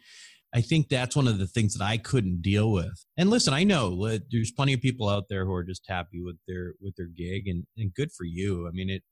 I 0.54 0.62
think 0.62 0.90
that's 0.90 1.16
one 1.16 1.28
of 1.28 1.40
the 1.40 1.48
things 1.48 1.76
that 1.76 1.84
I 1.84 1.98
couldn't 1.98 2.42
deal 2.42 2.72
with. 2.72 3.06
And 3.18 3.30
listen, 3.30 3.54
I 3.54 3.64
know 3.64 3.96
there's 4.32 4.52
plenty 4.52 4.74
of 4.74 4.82
people 4.82 5.08
out 5.10 5.26
there 5.30 5.46
who 5.46 5.54
are 5.54 5.64
just 5.64 5.84
happy 5.88 6.22
with 6.22 6.38
their 6.48 6.74
with 6.82 6.96
their 6.96 7.08
gig 7.08 7.48
and 7.48 7.66
and 7.78 7.94
good 7.94 8.12
for 8.12 8.26
you. 8.26 8.68
I 8.68 8.72
mean 8.72 8.90
it 8.90 9.04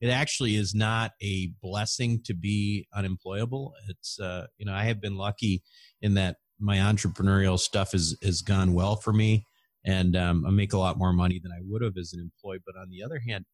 it 0.00 0.08
actually 0.08 0.56
is 0.56 0.74
not 0.74 1.12
a 1.22 1.52
blessing 1.62 2.20
to 2.24 2.34
be 2.34 2.86
unemployable. 2.94 3.74
It's 3.88 4.18
uh 4.20 4.46
you 4.58 4.66
know, 4.66 4.74
I 4.74 4.84
have 4.84 5.00
been 5.00 5.16
lucky 5.16 5.62
in 6.00 6.14
that 6.14 6.36
my 6.60 6.76
entrepreneurial 6.76 7.58
stuff 7.58 7.92
has 7.92 8.16
has 8.22 8.42
gone 8.42 8.74
well 8.74 8.96
for 8.96 9.12
me 9.12 9.44
and 9.84 10.16
um, 10.16 10.44
I 10.46 10.50
make 10.50 10.72
a 10.72 10.78
lot 10.78 10.98
more 10.98 11.12
money 11.12 11.40
than 11.42 11.52
I 11.52 11.60
would 11.62 11.82
have 11.82 11.96
as 11.98 12.12
an 12.12 12.20
employee. 12.20 12.60
But 12.64 12.76
on 12.76 12.90
the 12.90 13.02
other 13.02 13.20
hand, 13.26 13.44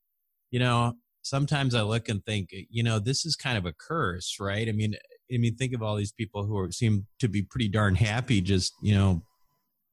you 0.50 0.58
know, 0.58 0.94
sometimes 1.22 1.74
I 1.74 1.82
look 1.82 2.08
and 2.08 2.24
think, 2.24 2.48
you 2.50 2.82
know, 2.82 2.98
this 2.98 3.24
is 3.24 3.36
kind 3.36 3.56
of 3.56 3.66
a 3.66 3.72
curse, 3.72 4.38
right? 4.40 4.68
I 4.68 4.72
mean, 4.72 4.94
I 5.32 5.38
mean, 5.38 5.56
think 5.56 5.74
of 5.74 5.82
all 5.82 5.96
these 5.96 6.12
people 6.12 6.44
who 6.44 6.58
are, 6.58 6.70
seem 6.70 7.06
to 7.20 7.28
be 7.28 7.42
pretty 7.42 7.68
darn 7.68 7.94
happy, 7.94 8.40
just 8.40 8.72
you 8.82 8.94
know, 8.94 9.22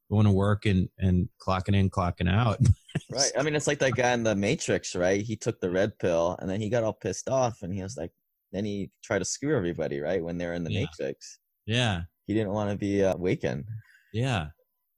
going 0.09 0.25
to 0.25 0.31
work 0.31 0.65
and 0.65 0.89
and 0.97 1.29
clocking 1.39 1.75
in, 1.75 1.89
clocking 1.89 2.29
out. 2.29 2.57
Right. 3.09 3.31
I 3.37 3.43
mean, 3.43 3.55
it's 3.55 3.67
like 3.67 3.79
that 3.79 3.95
guy 3.95 4.11
in 4.13 4.23
the 4.23 4.35
Matrix, 4.35 4.95
right? 4.95 5.21
He 5.21 5.35
took 5.35 5.59
the 5.59 5.69
red 5.69 5.97
pill, 5.99 6.35
and 6.39 6.49
then 6.49 6.61
he 6.61 6.69
got 6.69 6.83
all 6.83 6.93
pissed 6.93 7.29
off, 7.29 7.61
and 7.61 7.73
he 7.73 7.81
was 7.83 7.97
like, 7.97 8.11
then 8.51 8.65
he 8.65 8.91
tried 9.03 9.19
to 9.19 9.25
screw 9.25 9.55
everybody, 9.55 9.99
right? 9.99 10.23
When 10.23 10.37
they're 10.37 10.53
in 10.53 10.63
the 10.63 10.71
Yeah. 10.71 10.81
Matrix, 10.81 11.39
yeah, 11.65 12.01
he 12.27 12.33
didn't 12.33 12.51
want 12.51 12.69
to 12.71 12.77
be 12.77 13.03
uh, 13.03 13.13
awakened. 13.13 13.65
yeah, 14.13 14.47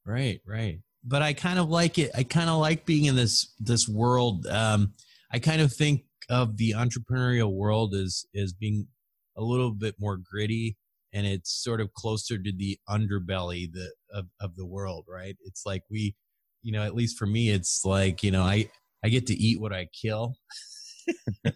right, 0.05 0.39
right. 0.45 0.79
But 1.03 1.21
I 1.21 1.33
kind 1.33 1.59
of 1.59 1.69
like 1.69 1.99
it. 1.99 2.11
I 2.15 2.23
kind 2.23 2.49
of 2.49 2.59
like 2.59 2.85
being 2.85 3.05
in 3.05 3.15
this 3.15 3.53
this 3.59 3.87
world. 3.87 4.47
Um, 4.47 4.93
I 5.31 5.39
kind 5.39 5.61
of 5.61 5.73
think 5.73 6.03
of 6.29 6.57
the 6.57 6.71
entrepreneurial 6.71 7.51
world 7.53 7.93
as 7.93 8.25
as 8.35 8.53
being 8.53 8.87
a 9.37 9.41
little 9.43 9.71
bit 9.71 9.95
more 9.99 10.17
gritty 10.17 10.77
and 11.11 11.25
it's 11.27 11.51
sort 11.51 11.81
of 11.81 11.91
closer 11.93 12.37
to 12.37 12.51
the 12.55 12.77
underbelly 12.87 13.71
the, 13.71 13.91
of, 14.13 14.27
of 14.39 14.55
the 14.55 14.65
world 14.65 15.05
right 15.09 15.35
it's 15.43 15.65
like 15.65 15.81
we 15.89 16.15
you 16.63 16.71
know 16.71 16.83
at 16.83 16.95
least 16.95 17.17
for 17.17 17.25
me 17.25 17.49
it's 17.49 17.85
like 17.85 18.23
you 18.23 18.31
know 18.31 18.43
i 18.43 18.67
i 19.03 19.09
get 19.09 19.27
to 19.27 19.35
eat 19.35 19.59
what 19.59 19.73
i 19.73 19.87
kill. 20.01 20.35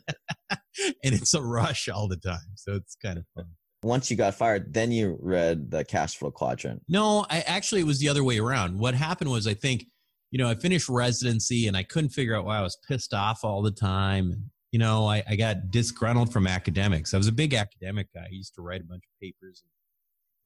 And 1.03 1.15
it's 1.15 1.33
a 1.33 1.41
rush 1.41 1.89
all 1.89 2.07
the 2.07 2.17
time 2.17 2.51
so 2.55 2.75
it's 2.75 2.95
kind 3.01 3.17
of 3.17 3.25
fun. 3.33 3.45
Once 3.81 4.11
you 4.11 4.17
got 4.17 4.35
fired, 4.35 4.73
then 4.73 4.91
you 4.91 5.17
read 5.21 5.71
the 5.71 5.83
cash 5.83 6.17
flow 6.17 6.29
quadrant. 6.29 6.81
no 6.87 7.25
i 7.31 7.39
actually 7.41 7.81
it 7.81 7.87
was 7.87 7.99
the 7.99 8.09
other 8.09 8.23
way 8.23 8.37
around. 8.39 8.77
What 8.77 8.93
happened 8.93 9.31
was 9.31 9.47
i 9.47 9.53
think 9.53 9.85
you 10.29 10.37
know 10.37 10.47
i 10.47 10.55
finished 10.55 10.87
residency 10.89 11.67
and 11.67 11.75
i 11.75 11.83
couldn't 11.83 12.09
figure 12.09 12.35
out 12.35 12.45
why 12.45 12.59
i 12.59 12.61
was 12.61 12.77
pissed 12.87 13.13
off 13.13 13.43
all 13.43 13.61
the 13.63 13.71
time. 13.71 14.31
And 14.31 14.43
you 14.71 14.79
know 14.79 15.07
i, 15.07 15.23
I 15.27 15.35
got 15.35 15.71
disgruntled 15.71 16.31
from 16.31 16.45
academics. 16.45 17.13
I 17.13 17.17
was 17.17 17.27
a 17.27 17.31
big 17.31 17.53
academic 17.53 18.07
guy. 18.13 18.25
I 18.25 18.31
used 18.31 18.53
to 18.55 18.61
write 18.61 18.81
a 18.81 18.85
bunch 18.85 19.03
of 19.03 19.19
papers 19.21 19.63
and 19.63 19.71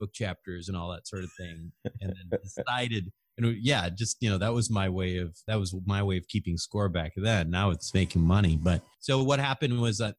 book 0.02 0.12
chapters 0.14 0.68
and 0.68 0.76
all 0.76 0.92
that 0.92 1.08
sort 1.08 1.24
of 1.24 1.32
thing. 1.38 1.72
And 2.02 2.14
then 2.14 2.40
decided 2.44 3.12
and 3.42 3.58
yeah 3.62 3.90
just 3.90 4.18
you 4.20 4.30
know 4.30 4.38
that 4.38 4.54
was 4.54 4.70
my 4.70 4.90
way 4.90 5.18
of 5.18 5.38
that 5.48 5.60
was 5.60 5.76
my 5.86 6.04
way 6.04 6.18
of 6.18 6.28
keeping 6.28 6.58
score 6.58 6.90
back 6.90 7.14
then. 7.16 7.50
Now 7.50 7.70
it's 7.72 7.94
making 7.94 8.22
money. 8.22 8.58
But 8.62 8.82
so 9.00 9.24
what 9.24 9.40
happened 9.40 9.80
was 9.82 9.98
that 9.98 10.16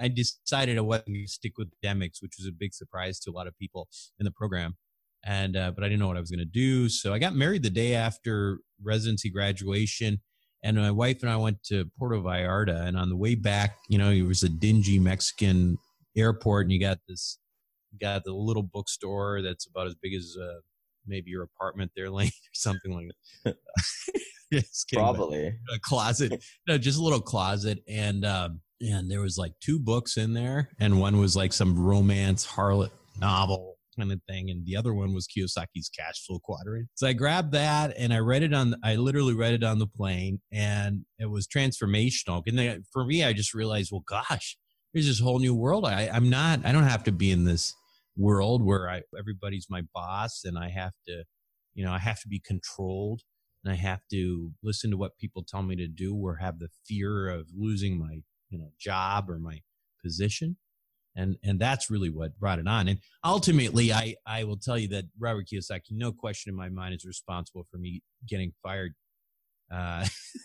i 0.00 0.08
decided 0.08 0.78
i 0.78 0.80
wasn't 0.80 1.06
going 1.08 1.26
to 1.26 1.30
stick 1.30 1.58
with 1.58 1.68
academics 1.84 2.22
which 2.22 2.34
was 2.38 2.48
a 2.48 2.52
big 2.52 2.72
surprise 2.72 3.20
to 3.20 3.30
a 3.30 3.32
lot 3.32 3.46
of 3.46 3.56
people 3.58 3.88
in 4.18 4.24
the 4.24 4.30
program. 4.30 4.76
And 5.24 5.56
uh, 5.56 5.70
but 5.72 5.84
i 5.84 5.88
didn't 5.88 6.00
know 6.00 6.08
what 6.08 6.16
i 6.16 6.20
was 6.20 6.30
going 6.30 6.38
to 6.38 6.44
do. 6.44 6.88
So 6.88 7.12
i 7.12 7.18
got 7.18 7.34
married 7.34 7.62
the 7.62 7.70
day 7.70 7.94
after 7.94 8.58
residency 8.82 9.30
graduation. 9.30 10.20
And 10.64 10.76
my 10.76 10.90
wife 10.90 11.22
and 11.22 11.30
i 11.30 11.36
went 11.36 11.62
to 11.64 11.90
puerto 11.98 12.20
vallarta. 12.20 12.86
And 12.86 12.96
on 12.96 13.08
the 13.08 13.16
way 13.16 13.34
back 13.34 13.78
you 13.88 13.98
know 13.98 14.10
it 14.10 14.22
was 14.22 14.42
a 14.42 14.48
dingy 14.48 14.98
mexican 14.98 15.78
airport. 16.16 16.66
And 16.66 16.72
you 16.72 16.80
got 16.80 16.98
this 17.08 17.38
you 17.92 17.98
got 17.98 18.24
the 18.24 18.32
little 18.32 18.62
bookstore 18.62 19.42
that's 19.42 19.66
about 19.66 19.86
as 19.86 19.94
big 19.94 20.14
as 20.14 20.36
uh, 20.40 20.60
maybe 21.06 21.30
your 21.30 21.42
apartment 21.42 21.90
there 21.96 22.10
lane 22.18 22.28
or 22.28 22.54
something 22.54 22.94
like 22.94 23.06
that 23.44 23.56
Just 24.52 24.88
kidding, 24.88 25.02
Probably. 25.02 25.46
a 25.46 25.78
closet. 25.82 26.44
No 26.68 26.76
just 26.76 26.98
a 26.98 27.02
little 27.02 27.22
closet 27.22 27.78
and 27.88 28.24
um 28.26 28.60
and 28.82 29.10
there 29.10 29.20
was 29.20 29.38
like 29.38 29.52
two 29.60 29.78
books 29.78 30.16
in 30.18 30.34
there 30.34 30.68
and 30.78 31.00
one 31.00 31.18
was 31.18 31.34
like 31.36 31.52
some 31.54 31.78
romance 31.78 32.46
harlot 32.46 32.90
novel 33.18 33.76
kind 33.98 34.10
of 34.12 34.20
thing 34.28 34.50
and 34.50 34.66
the 34.66 34.76
other 34.76 34.92
one 34.92 35.14
was 35.14 35.26
kiyosaki's 35.26 35.88
cash 35.88 36.26
flow 36.26 36.38
quadrant. 36.38 36.88
So 36.94 37.06
i 37.06 37.12
grabbed 37.14 37.52
that 37.52 37.94
and 37.96 38.12
i 38.12 38.18
read 38.18 38.42
it 38.42 38.52
on 38.52 38.74
i 38.84 38.96
literally 38.96 39.34
read 39.34 39.54
it 39.54 39.64
on 39.64 39.78
the 39.78 39.86
plane 39.86 40.40
and 40.52 41.04
it 41.18 41.30
was 41.30 41.46
transformational. 41.46 42.42
And 42.46 42.58
then 42.58 42.84
for 42.92 43.04
me 43.06 43.24
i 43.24 43.32
just 43.32 43.54
realized 43.54 43.90
well 43.90 44.04
gosh 44.06 44.58
there's 44.92 45.06
this 45.06 45.20
whole 45.20 45.38
new 45.38 45.54
world. 45.54 45.86
I 45.86 46.10
i'm 46.12 46.28
not 46.28 46.66
i 46.66 46.72
don't 46.72 46.82
have 46.84 47.04
to 47.04 47.12
be 47.12 47.30
in 47.30 47.44
this 47.44 47.74
world 48.16 48.62
where 48.62 48.88
i 48.88 49.02
everybody's 49.18 49.66
my 49.70 49.82
boss 49.94 50.42
and 50.44 50.58
i 50.58 50.68
have 50.68 50.92
to 51.06 51.24
you 51.74 51.84
know 51.84 51.92
i 51.92 51.98
have 51.98 52.20
to 52.20 52.28
be 52.28 52.40
controlled 52.40 53.22
and 53.64 53.72
I 53.72 53.76
have 53.76 54.00
to 54.10 54.50
listen 54.62 54.90
to 54.90 54.96
what 54.96 55.18
people 55.18 55.44
tell 55.46 55.62
me 55.62 55.76
to 55.76 55.86
do 55.86 56.14
or 56.16 56.36
have 56.36 56.58
the 56.58 56.68
fear 56.86 57.28
of 57.28 57.46
losing 57.56 57.98
my, 57.98 58.22
you 58.50 58.58
know, 58.58 58.70
job 58.78 59.30
or 59.30 59.38
my 59.38 59.60
position. 60.02 60.56
And 61.14 61.36
and 61.44 61.60
that's 61.60 61.90
really 61.90 62.08
what 62.08 62.38
brought 62.40 62.58
it 62.58 62.66
on. 62.66 62.88
And 62.88 62.98
ultimately 63.22 63.92
I 63.92 64.16
I 64.26 64.44
will 64.44 64.56
tell 64.56 64.78
you 64.78 64.88
that 64.88 65.04
Robert 65.18 65.46
Kiyosaki, 65.52 65.90
no 65.92 66.10
question 66.10 66.50
in 66.50 66.56
my 66.56 66.70
mind, 66.70 66.94
is 66.94 67.04
responsible 67.04 67.66
for 67.70 67.76
me 67.76 68.02
getting 68.26 68.52
fired 68.62 68.92
uh 69.70 70.06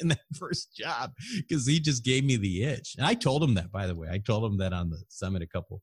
in 0.00 0.08
that 0.08 0.20
first 0.38 0.74
job 0.74 1.12
because 1.36 1.66
he 1.66 1.80
just 1.80 2.04
gave 2.04 2.24
me 2.24 2.36
the 2.36 2.62
itch. 2.64 2.94
And 2.98 3.06
I 3.06 3.14
told 3.14 3.42
him 3.42 3.54
that 3.54 3.72
by 3.72 3.86
the 3.86 3.96
way. 3.96 4.08
I 4.10 4.18
told 4.18 4.44
him 4.44 4.58
that 4.58 4.74
on 4.74 4.90
the 4.90 5.02
summit 5.08 5.42
a 5.42 5.46
couple 5.46 5.82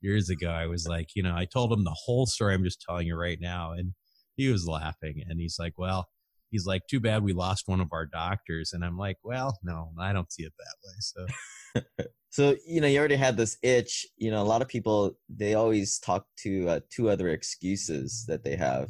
years 0.00 0.30
ago. 0.30 0.48
I 0.48 0.66
was 0.66 0.86
like, 0.86 1.10
you 1.14 1.22
know, 1.22 1.34
I 1.34 1.44
told 1.44 1.72
him 1.72 1.84
the 1.84 1.96
whole 2.04 2.26
story 2.26 2.54
I'm 2.54 2.64
just 2.64 2.82
telling 2.82 3.06
you 3.06 3.16
right 3.16 3.38
now. 3.40 3.72
And 3.72 3.94
he 4.36 4.48
was 4.48 4.66
laughing 4.66 5.22
and 5.28 5.40
he's 5.40 5.56
like, 5.58 5.74
well, 5.76 6.08
he's 6.50 6.66
like, 6.66 6.82
too 6.88 7.00
bad 7.00 7.22
we 7.22 7.32
lost 7.32 7.68
one 7.68 7.80
of 7.80 7.88
our 7.92 8.06
doctors. 8.06 8.72
And 8.72 8.84
I'm 8.84 8.96
like, 8.96 9.18
well, 9.22 9.58
no, 9.62 9.90
I 9.98 10.12
don't 10.12 10.32
see 10.32 10.44
it 10.44 10.52
that 10.58 10.76
way. 10.84 10.94
So 11.00 12.04
So 12.30 12.56
you 12.64 12.80
know, 12.80 12.86
you 12.86 12.98
already 12.98 13.16
had 13.16 13.36
this 13.36 13.58
itch. 13.62 14.06
You 14.16 14.30
know, 14.30 14.40
a 14.40 14.44
lot 14.44 14.62
of 14.62 14.68
people 14.68 15.18
they 15.28 15.54
always 15.54 15.98
talk 15.98 16.26
to 16.38 16.68
uh, 16.68 16.80
two 16.88 17.10
other 17.10 17.28
excuses 17.28 18.24
that 18.28 18.44
they 18.44 18.56
have. 18.56 18.88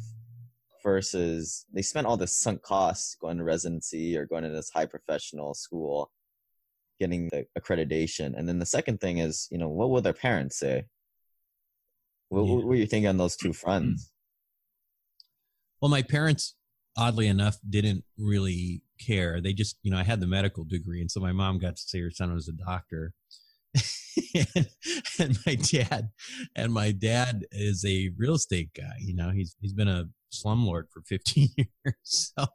Versus, 0.83 1.67
they 1.71 1.83
spent 1.83 2.07
all 2.07 2.17
this 2.17 2.35
sunk 2.35 2.63
costs 2.63 3.15
going 3.21 3.37
to 3.37 3.43
residency 3.43 4.17
or 4.17 4.25
going 4.25 4.41
to 4.41 4.49
this 4.49 4.71
high 4.71 4.87
professional 4.87 5.53
school, 5.53 6.11
getting 6.99 7.29
the 7.29 7.45
accreditation, 7.55 8.33
and 8.35 8.49
then 8.49 8.57
the 8.57 8.65
second 8.65 8.99
thing 8.99 9.19
is, 9.19 9.47
you 9.51 9.59
know, 9.59 9.69
what 9.69 9.91
will 9.91 10.01
their 10.01 10.11
parents 10.11 10.57
say? 10.57 10.85
What, 12.31 12.45
Yeah. 12.45 12.53
what 12.55 12.65
were 12.65 12.75
you 12.75 12.87
thinking 12.87 13.07
on 13.09 13.17
those 13.17 13.35
two 13.35 13.53
fronts? 13.53 14.09
Well, 15.81 15.89
my 15.89 16.03
parents, 16.03 16.53
oddly 16.95 17.25
enough, 17.25 17.57
didn't 17.67 18.03
really 18.15 18.83
care. 19.03 19.41
They 19.41 19.51
just, 19.51 19.77
you 19.81 19.89
know, 19.89 19.97
I 19.97 20.03
had 20.03 20.19
the 20.19 20.27
medical 20.27 20.63
degree, 20.63 21.01
and 21.01 21.09
so 21.09 21.19
my 21.19 21.31
mom 21.31 21.57
got 21.57 21.75
to 21.77 21.81
say 21.81 21.99
her 22.01 22.11
son 22.11 22.31
was 22.35 22.47
a 22.47 22.51
doctor. 22.51 23.13
and, 24.55 24.69
and 25.19 25.39
my 25.43 25.55
dad, 25.55 26.09
and 26.55 26.71
my 26.71 26.91
dad 26.91 27.47
is 27.51 27.83
a 27.83 28.11
real 28.15 28.35
estate 28.35 28.69
guy. 28.77 28.93
You 28.99 29.15
know, 29.15 29.31
he's 29.31 29.55
he's 29.59 29.73
been 29.73 29.87
a 29.87 30.05
slumlord 30.31 30.83
for 30.93 31.01
15 31.07 31.49
years, 31.57 31.95
so 32.03 32.45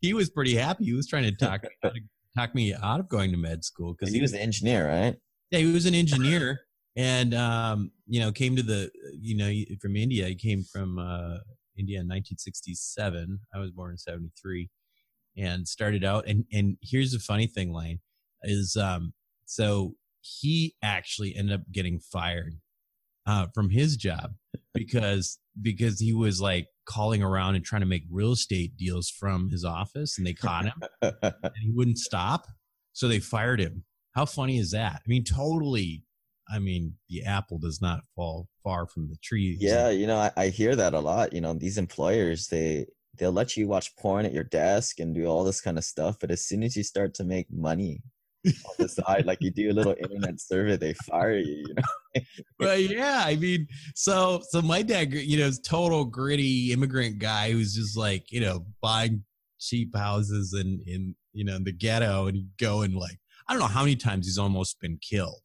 he 0.00 0.12
was 0.14 0.30
pretty 0.30 0.56
happy. 0.56 0.86
He 0.86 0.92
was 0.92 1.06
trying 1.06 1.22
to 1.22 1.30
talk 1.36 1.62
me 1.62 1.68
out 1.84 1.92
of, 1.96 2.02
talked 2.36 2.54
me 2.56 2.74
out 2.74 2.98
of 2.98 3.08
going 3.08 3.30
to 3.30 3.36
med 3.36 3.64
school 3.64 3.94
because 3.96 4.12
he 4.12 4.20
was 4.20 4.32
an 4.32 4.40
engineer, 4.40 4.88
right? 4.88 5.14
Yeah, 5.52 5.60
he 5.60 5.72
was 5.72 5.86
an 5.86 5.94
engineer, 5.94 6.62
and 6.96 7.34
um, 7.34 7.90
you 8.06 8.20
know, 8.20 8.32
came 8.32 8.56
to 8.56 8.62
the 8.62 8.90
you 9.20 9.36
know 9.36 9.52
from 9.80 9.96
India. 9.96 10.26
He 10.26 10.34
came 10.34 10.62
from 10.62 10.98
uh, 10.98 11.38
India 11.76 11.98
in 12.00 12.06
1967. 12.06 13.40
I 13.54 13.58
was 13.58 13.70
born 13.70 13.92
in 13.92 13.98
'73, 13.98 14.70
and 15.36 15.66
started 15.66 16.04
out. 16.04 16.26
And 16.26 16.44
and 16.52 16.76
here's 16.82 17.12
the 17.12 17.18
funny 17.18 17.46
thing, 17.46 17.72
Lane, 17.72 18.00
is 18.42 18.76
um, 18.76 19.12
so 19.44 19.94
he 20.20 20.74
actually 20.82 21.36
ended 21.36 21.60
up 21.60 21.72
getting 21.72 21.98
fired 21.98 22.54
uh, 23.26 23.46
from 23.54 23.70
his 23.70 23.96
job 23.96 24.34
because 24.74 25.38
because 25.60 26.00
he 26.00 26.12
was 26.12 26.40
like 26.40 26.66
calling 26.86 27.22
around 27.22 27.54
and 27.54 27.64
trying 27.64 27.80
to 27.80 27.86
make 27.86 28.04
real 28.10 28.32
estate 28.32 28.76
deals 28.76 29.08
from 29.08 29.48
his 29.48 29.64
office 29.64 30.18
and 30.18 30.26
they 30.26 30.34
caught 30.34 30.66
him 30.66 30.82
and 31.02 31.52
he 31.62 31.70
wouldn't 31.70 31.98
stop 31.98 32.46
so 32.92 33.08
they 33.08 33.18
fired 33.20 33.60
him 33.60 33.84
how 34.14 34.26
funny 34.26 34.58
is 34.58 34.72
that 34.72 34.96
i 34.96 35.08
mean 35.08 35.24
totally 35.24 36.04
i 36.52 36.58
mean 36.58 36.94
the 37.08 37.24
apple 37.24 37.58
does 37.58 37.80
not 37.80 38.02
fall 38.14 38.48
far 38.62 38.86
from 38.86 39.08
the 39.08 39.16
tree 39.22 39.56
yeah 39.60 39.90
you 39.90 40.06
know 40.06 40.16
I, 40.16 40.30
I 40.36 40.48
hear 40.48 40.76
that 40.76 40.94
a 40.94 41.00
lot 41.00 41.32
you 41.32 41.40
know 41.40 41.54
these 41.54 41.78
employers 41.78 42.48
they 42.48 42.86
they'll 43.18 43.32
let 43.32 43.56
you 43.56 43.68
watch 43.68 43.96
porn 43.96 44.26
at 44.26 44.32
your 44.32 44.44
desk 44.44 45.00
and 45.00 45.14
do 45.14 45.26
all 45.26 45.44
this 45.44 45.60
kind 45.60 45.78
of 45.78 45.84
stuff 45.84 46.16
but 46.20 46.30
as 46.30 46.44
soon 46.44 46.62
as 46.62 46.76
you 46.76 46.82
start 46.82 47.14
to 47.14 47.24
make 47.24 47.46
money 47.50 48.02
on 48.46 48.74
the 48.78 48.88
side, 48.88 49.26
like 49.26 49.38
you 49.40 49.50
do 49.50 49.70
a 49.70 49.72
little 49.72 49.94
internet 50.02 50.40
survey, 50.40 50.76
they 50.76 50.94
fire 50.94 51.36
you. 51.36 51.64
You 51.66 51.74
know. 51.74 52.22
but 52.58 52.80
yeah, 52.82 53.22
I 53.24 53.36
mean, 53.36 53.66
so 53.94 54.42
so 54.48 54.62
my 54.62 54.82
dad, 54.82 55.12
you 55.12 55.38
know, 55.38 55.46
is 55.46 55.58
total 55.60 56.04
gritty 56.04 56.72
immigrant 56.72 57.18
guy 57.18 57.52
who's 57.52 57.74
just 57.74 57.96
like 57.96 58.30
you 58.30 58.40
know 58.40 58.66
buying 58.80 59.24
cheap 59.58 59.96
houses 59.96 60.54
in 60.54 60.80
in 60.86 61.14
you 61.32 61.44
know 61.44 61.56
in 61.56 61.64
the 61.64 61.72
ghetto, 61.72 62.26
and 62.26 62.48
go 62.58 62.82
and 62.82 62.94
like 62.94 63.18
I 63.48 63.52
don't 63.52 63.60
know 63.60 63.68
how 63.68 63.82
many 63.82 63.96
times 63.96 64.26
he's 64.26 64.38
almost 64.38 64.80
been 64.80 64.98
killed. 64.98 65.42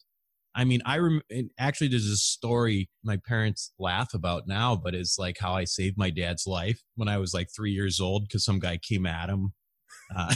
I 0.59 0.65
mean, 0.65 0.81
I 0.85 0.97
rem- 0.97 1.21
actually 1.57 1.87
there's 1.87 2.05
a 2.05 2.17
story 2.17 2.89
my 3.01 3.17
parents 3.25 3.71
laugh 3.79 4.13
about 4.13 4.43
now, 4.45 4.75
but 4.75 4.93
it's 4.93 5.17
like 5.17 5.37
how 5.39 5.53
I 5.53 5.63
saved 5.63 5.97
my 5.97 6.09
dad's 6.09 6.45
life 6.45 6.81
when 6.95 7.07
I 7.07 7.17
was 7.17 7.33
like 7.33 7.47
three 7.55 7.71
years 7.71 8.01
old 8.01 8.23
because 8.27 8.43
some 8.43 8.59
guy 8.59 8.77
came 8.77 9.05
at 9.05 9.29
him. 9.29 9.53
Uh, 10.13 10.35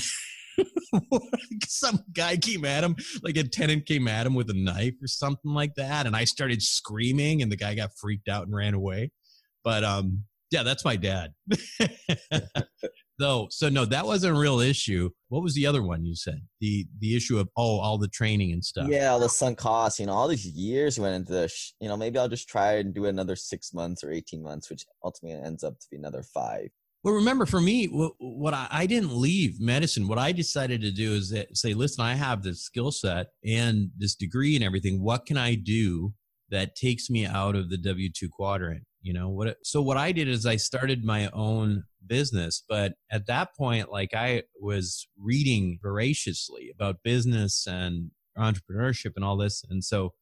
some 1.68 2.00
guy 2.14 2.38
came 2.38 2.64
at 2.64 2.86
him, 2.86 2.96
like 3.22 3.36
a 3.36 3.44
tenant 3.44 3.86
came 3.86 4.08
at 4.08 4.26
him 4.26 4.34
with 4.34 4.50
a 4.50 4.54
knife 4.54 4.94
or 5.04 5.08
something 5.08 5.52
like 5.52 5.76
that, 5.76 6.08
and 6.08 6.16
I 6.16 6.24
started 6.24 6.62
screaming, 6.62 7.42
and 7.42 7.52
the 7.52 7.58
guy 7.58 7.76
got 7.76 7.90
freaked 8.00 8.30
out 8.30 8.46
and 8.46 8.56
ran 8.56 8.76
away. 8.76 9.12
But 9.62 9.84
um, 9.84 10.24
yeah, 10.52 10.64
that's 10.64 10.86
my 10.86 10.96
dad. 10.96 11.34
so 13.20 13.48
so 13.50 13.70
no, 13.70 13.86
that 13.86 14.06
wasn't 14.06 14.36
a 14.36 14.40
real 14.40 14.60
issue. 14.60 15.10
What 15.30 15.44
was 15.44 15.54
the 15.54 15.66
other 15.66 15.84
one 15.84 16.06
you 16.06 16.16
said? 16.16 16.42
The 16.62 16.86
the 17.00 17.16
issue 17.16 17.40
of 17.40 17.50
oh, 17.58 17.80
all 17.80 17.98
the 17.98 18.08
training 18.08 18.52
and 18.52 18.64
stuff. 18.64 18.88
Yeah, 18.90 19.12
all 19.12 19.20
the 19.20 19.30
sunk 19.30 19.58
costs. 19.58 20.00
You 20.00 20.06
know, 20.08 20.14
all 20.14 20.28
these 20.28 20.46
years 20.46 21.00
went 21.00 21.16
into 21.16 21.32
this. 21.32 21.74
You 21.80 21.90
know, 21.90 21.98
maybe 21.98 22.18
I'll 22.20 22.30
just 22.30 22.50
try 22.50 22.74
and 22.74 22.94
do 22.94 23.06
another 23.06 23.36
six 23.36 23.74
months 23.74 24.04
or 24.04 24.12
eighteen 24.12 24.44
months, 24.44 24.70
which 24.70 24.86
ultimately 25.04 25.42
ends 25.46 25.64
up 25.64 25.80
to 25.80 25.88
be 25.92 25.98
another 25.98 26.24
five. 26.24 26.70
Well, 27.04 27.16
remember, 27.16 27.46
for 27.46 27.60
me, 27.60 27.88
what, 27.88 28.14
what 28.18 28.54
I, 28.54 28.68
I, 28.72 28.86
didn't 28.86 29.14
leave 29.14 29.60
medicine. 29.60 30.08
What 30.08 30.18
I 30.18 30.32
decided 30.32 30.80
to 30.82 30.92
do 30.92 31.12
is 31.12 31.30
that, 31.32 31.58
say, 31.58 31.74
listen, 31.74 32.02
I 32.02 32.14
have 32.14 32.44
this 32.44 32.62
skill 32.62 32.92
set 32.94 33.28
and 33.46 33.90
this 33.98 34.16
degree 34.16 34.56
and 34.56 34.64
everything. 34.64 35.04
What 35.04 35.26
can 35.26 35.36
I 35.38 35.56
do 35.56 36.14
that 36.50 36.78
takes 36.78 37.10
me 37.10 37.26
out 37.26 37.58
of 37.58 37.70
the 37.70 37.78
W 37.78 38.10
two 38.10 38.30
quadrant? 38.30 38.84
You 39.02 39.14
know 39.14 39.28
what? 39.28 39.58
So 39.64 39.82
what 39.82 39.98
I 39.98 40.14
did 40.14 40.30
is 40.30 40.46
I 40.46 40.56
started 40.56 41.04
my 41.04 41.30
own 41.34 41.84
business, 42.14 42.64
but 42.70 42.94
at 43.12 43.26
that 43.26 43.56
point, 43.58 43.92
like 43.92 44.14
I 44.14 44.44
was 44.62 45.08
reading 45.20 45.80
voraciously 45.82 46.72
about 46.74 47.04
business 47.04 47.66
and 47.66 48.12
entrepreneurship 48.38 49.14
and 49.16 49.26
all 49.26 49.38
this, 49.38 49.64
and 49.68 49.84
so 49.84 50.14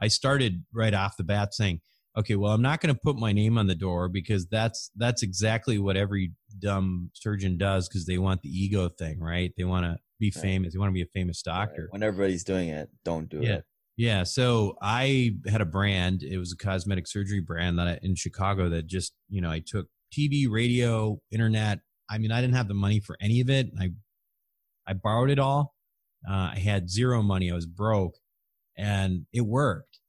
I 0.00 0.08
started 0.08 0.64
right 0.72 0.94
off 0.94 1.16
the 1.16 1.24
bat 1.24 1.54
saying 1.54 1.80
okay 2.18 2.34
well 2.34 2.52
i'm 2.52 2.62
not 2.62 2.80
going 2.80 2.94
to 2.94 3.00
put 3.00 3.16
my 3.16 3.32
name 3.32 3.56
on 3.56 3.66
the 3.66 3.74
door 3.74 4.08
because 4.08 4.46
that's 4.48 4.90
that's 4.96 5.22
exactly 5.22 5.78
what 5.78 5.96
every 5.96 6.32
dumb 6.58 7.10
surgeon 7.14 7.56
does 7.56 7.88
because 7.88 8.06
they 8.06 8.18
want 8.18 8.42
the 8.42 8.48
ego 8.48 8.88
thing 8.88 9.20
right 9.20 9.52
they 9.56 9.64
want 9.64 9.84
to 9.84 9.96
be 10.18 10.32
right. 10.34 10.42
famous 10.42 10.72
they 10.72 10.78
want 10.78 10.90
to 10.90 10.94
be 10.94 11.02
a 11.02 11.06
famous 11.14 11.42
doctor 11.42 11.82
right. 11.82 11.92
when 11.92 12.02
everybody's 12.02 12.44
doing 12.44 12.68
it 12.68 12.88
don't 13.04 13.28
do 13.28 13.40
yeah. 13.40 13.56
it 13.56 13.64
yeah 13.96 14.22
so 14.24 14.76
i 14.82 15.30
had 15.46 15.60
a 15.60 15.66
brand 15.66 16.22
it 16.22 16.38
was 16.38 16.52
a 16.52 16.56
cosmetic 16.56 17.06
surgery 17.06 17.40
brand 17.40 17.78
that 17.78 17.86
I, 17.86 17.98
in 18.02 18.14
chicago 18.14 18.68
that 18.70 18.86
just 18.86 19.14
you 19.28 19.40
know 19.40 19.50
i 19.50 19.62
took 19.64 19.86
tv 20.12 20.46
radio 20.48 21.18
internet 21.30 21.80
i 22.10 22.18
mean 22.18 22.32
i 22.32 22.40
didn't 22.40 22.54
have 22.54 22.68
the 22.68 22.74
money 22.74 23.00
for 23.00 23.16
any 23.20 23.40
of 23.40 23.50
it 23.50 23.68
i 23.80 23.90
i 24.86 24.92
borrowed 24.92 25.30
it 25.30 25.38
all 25.38 25.74
uh, 26.28 26.50
i 26.54 26.58
had 26.58 26.90
zero 26.90 27.22
money 27.22 27.50
i 27.50 27.54
was 27.54 27.66
broke 27.66 28.16
and 28.76 29.26
it 29.32 29.42
worked 29.42 30.00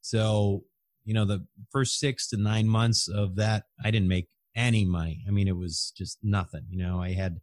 so 0.00 0.62
you 1.06 1.14
know, 1.14 1.24
the 1.24 1.46
first 1.70 1.98
six 1.98 2.28
to 2.28 2.36
nine 2.36 2.68
months 2.68 3.08
of 3.08 3.36
that, 3.36 3.64
I 3.82 3.90
didn't 3.92 4.08
make 4.08 4.28
any 4.54 4.84
money. 4.84 5.24
I 5.26 5.30
mean, 5.30 5.46
it 5.46 5.56
was 5.56 5.92
just 5.96 6.18
nothing. 6.22 6.66
You 6.68 6.78
know, 6.78 7.00
I 7.00 7.12
had, 7.12 7.38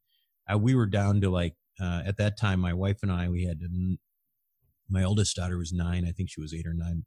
I, 0.47 0.57
we 0.57 0.75
were 0.75 0.85
down 0.85 1.21
to 1.21 1.29
like, 1.29 1.55
uh, 1.81 2.03
at 2.05 2.17
that 2.17 2.37
time, 2.37 2.59
my 2.59 2.73
wife 2.73 2.97
and 3.01 3.11
I, 3.11 3.29
we 3.29 3.45
had, 3.45 3.59
my 4.89 5.03
oldest 5.03 5.37
daughter 5.37 5.57
was 5.57 5.71
nine. 5.71 6.05
I 6.05 6.11
think 6.11 6.29
she 6.29 6.41
was 6.41 6.53
eight 6.53 6.67
or 6.67 6.73
nine, 6.73 7.05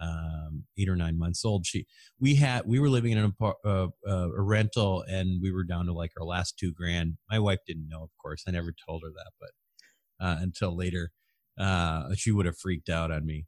um, 0.00 0.64
eight 0.78 0.88
or 0.88 0.96
nine 0.96 1.18
months 1.18 1.44
old. 1.44 1.66
She, 1.66 1.86
we 2.20 2.34
had, 2.36 2.62
we 2.66 2.78
were 2.78 2.88
living 2.88 3.12
in 3.12 3.18
a, 3.18 3.44
uh, 3.44 3.88
uh, 4.06 4.28
a 4.30 4.40
rental 4.40 5.04
and 5.08 5.40
we 5.42 5.52
were 5.52 5.64
down 5.64 5.86
to 5.86 5.92
like 5.92 6.12
our 6.18 6.26
last 6.26 6.58
two 6.58 6.72
grand. 6.72 7.18
My 7.30 7.38
wife 7.38 7.60
didn't 7.66 7.88
know, 7.88 8.02
of 8.02 8.10
course. 8.22 8.44
I 8.46 8.52
never 8.52 8.72
told 8.86 9.02
her 9.04 9.10
that, 9.10 9.32
but, 9.40 10.24
uh, 10.24 10.36
until 10.40 10.76
later, 10.76 11.10
uh, 11.58 12.14
she 12.14 12.30
would 12.32 12.46
have 12.46 12.58
freaked 12.58 12.88
out 12.88 13.10
on 13.10 13.26
me. 13.26 13.46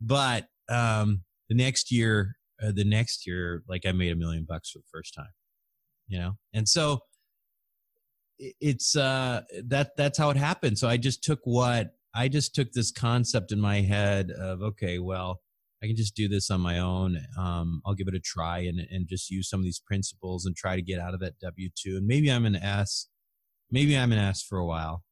But, 0.00 0.48
um, 0.68 1.24
the 1.48 1.54
next 1.54 1.90
year, 1.90 2.36
uh, 2.62 2.72
the 2.72 2.84
next 2.84 3.26
year, 3.26 3.62
like 3.68 3.86
I 3.86 3.92
made 3.92 4.12
a 4.12 4.16
million 4.16 4.44
bucks 4.48 4.70
for 4.70 4.78
the 4.78 4.84
first 4.92 5.14
time, 5.14 5.32
you 6.06 6.18
know? 6.18 6.38
And 6.52 6.68
so 6.68 7.00
it's, 8.38 8.94
uh, 8.94 9.42
that, 9.64 9.96
that's 9.96 10.18
how 10.18 10.30
it 10.30 10.36
happened. 10.36 10.78
So 10.78 10.88
I 10.88 10.96
just 10.96 11.24
took 11.24 11.40
what 11.44 11.94
I 12.14 12.28
just 12.28 12.54
took 12.54 12.72
this 12.72 12.90
concept 12.90 13.52
in 13.52 13.60
my 13.60 13.80
head 13.80 14.30
of, 14.30 14.62
okay, 14.62 14.98
well, 14.98 15.40
I 15.82 15.86
can 15.86 15.96
just 15.96 16.16
do 16.16 16.28
this 16.28 16.50
on 16.50 16.60
my 16.60 16.78
own. 16.78 17.18
Um, 17.38 17.82
I'll 17.86 17.94
give 17.94 18.08
it 18.08 18.14
a 18.14 18.20
try 18.20 18.58
and, 18.58 18.80
and 18.90 19.06
just 19.08 19.30
use 19.30 19.48
some 19.48 19.60
of 19.60 19.64
these 19.64 19.80
principles 19.84 20.44
and 20.44 20.56
try 20.56 20.74
to 20.76 20.82
get 20.82 21.00
out 21.00 21.14
of 21.14 21.20
that 21.20 21.38
W 21.40 21.68
two. 21.76 21.96
And 21.96 22.06
maybe 22.06 22.30
I'm 22.30 22.46
an 22.46 22.56
S, 22.56 23.08
maybe 23.70 23.96
I'm 23.96 24.12
an 24.12 24.18
S 24.18 24.42
for 24.42 24.58
a 24.58 24.66
while, 24.66 25.04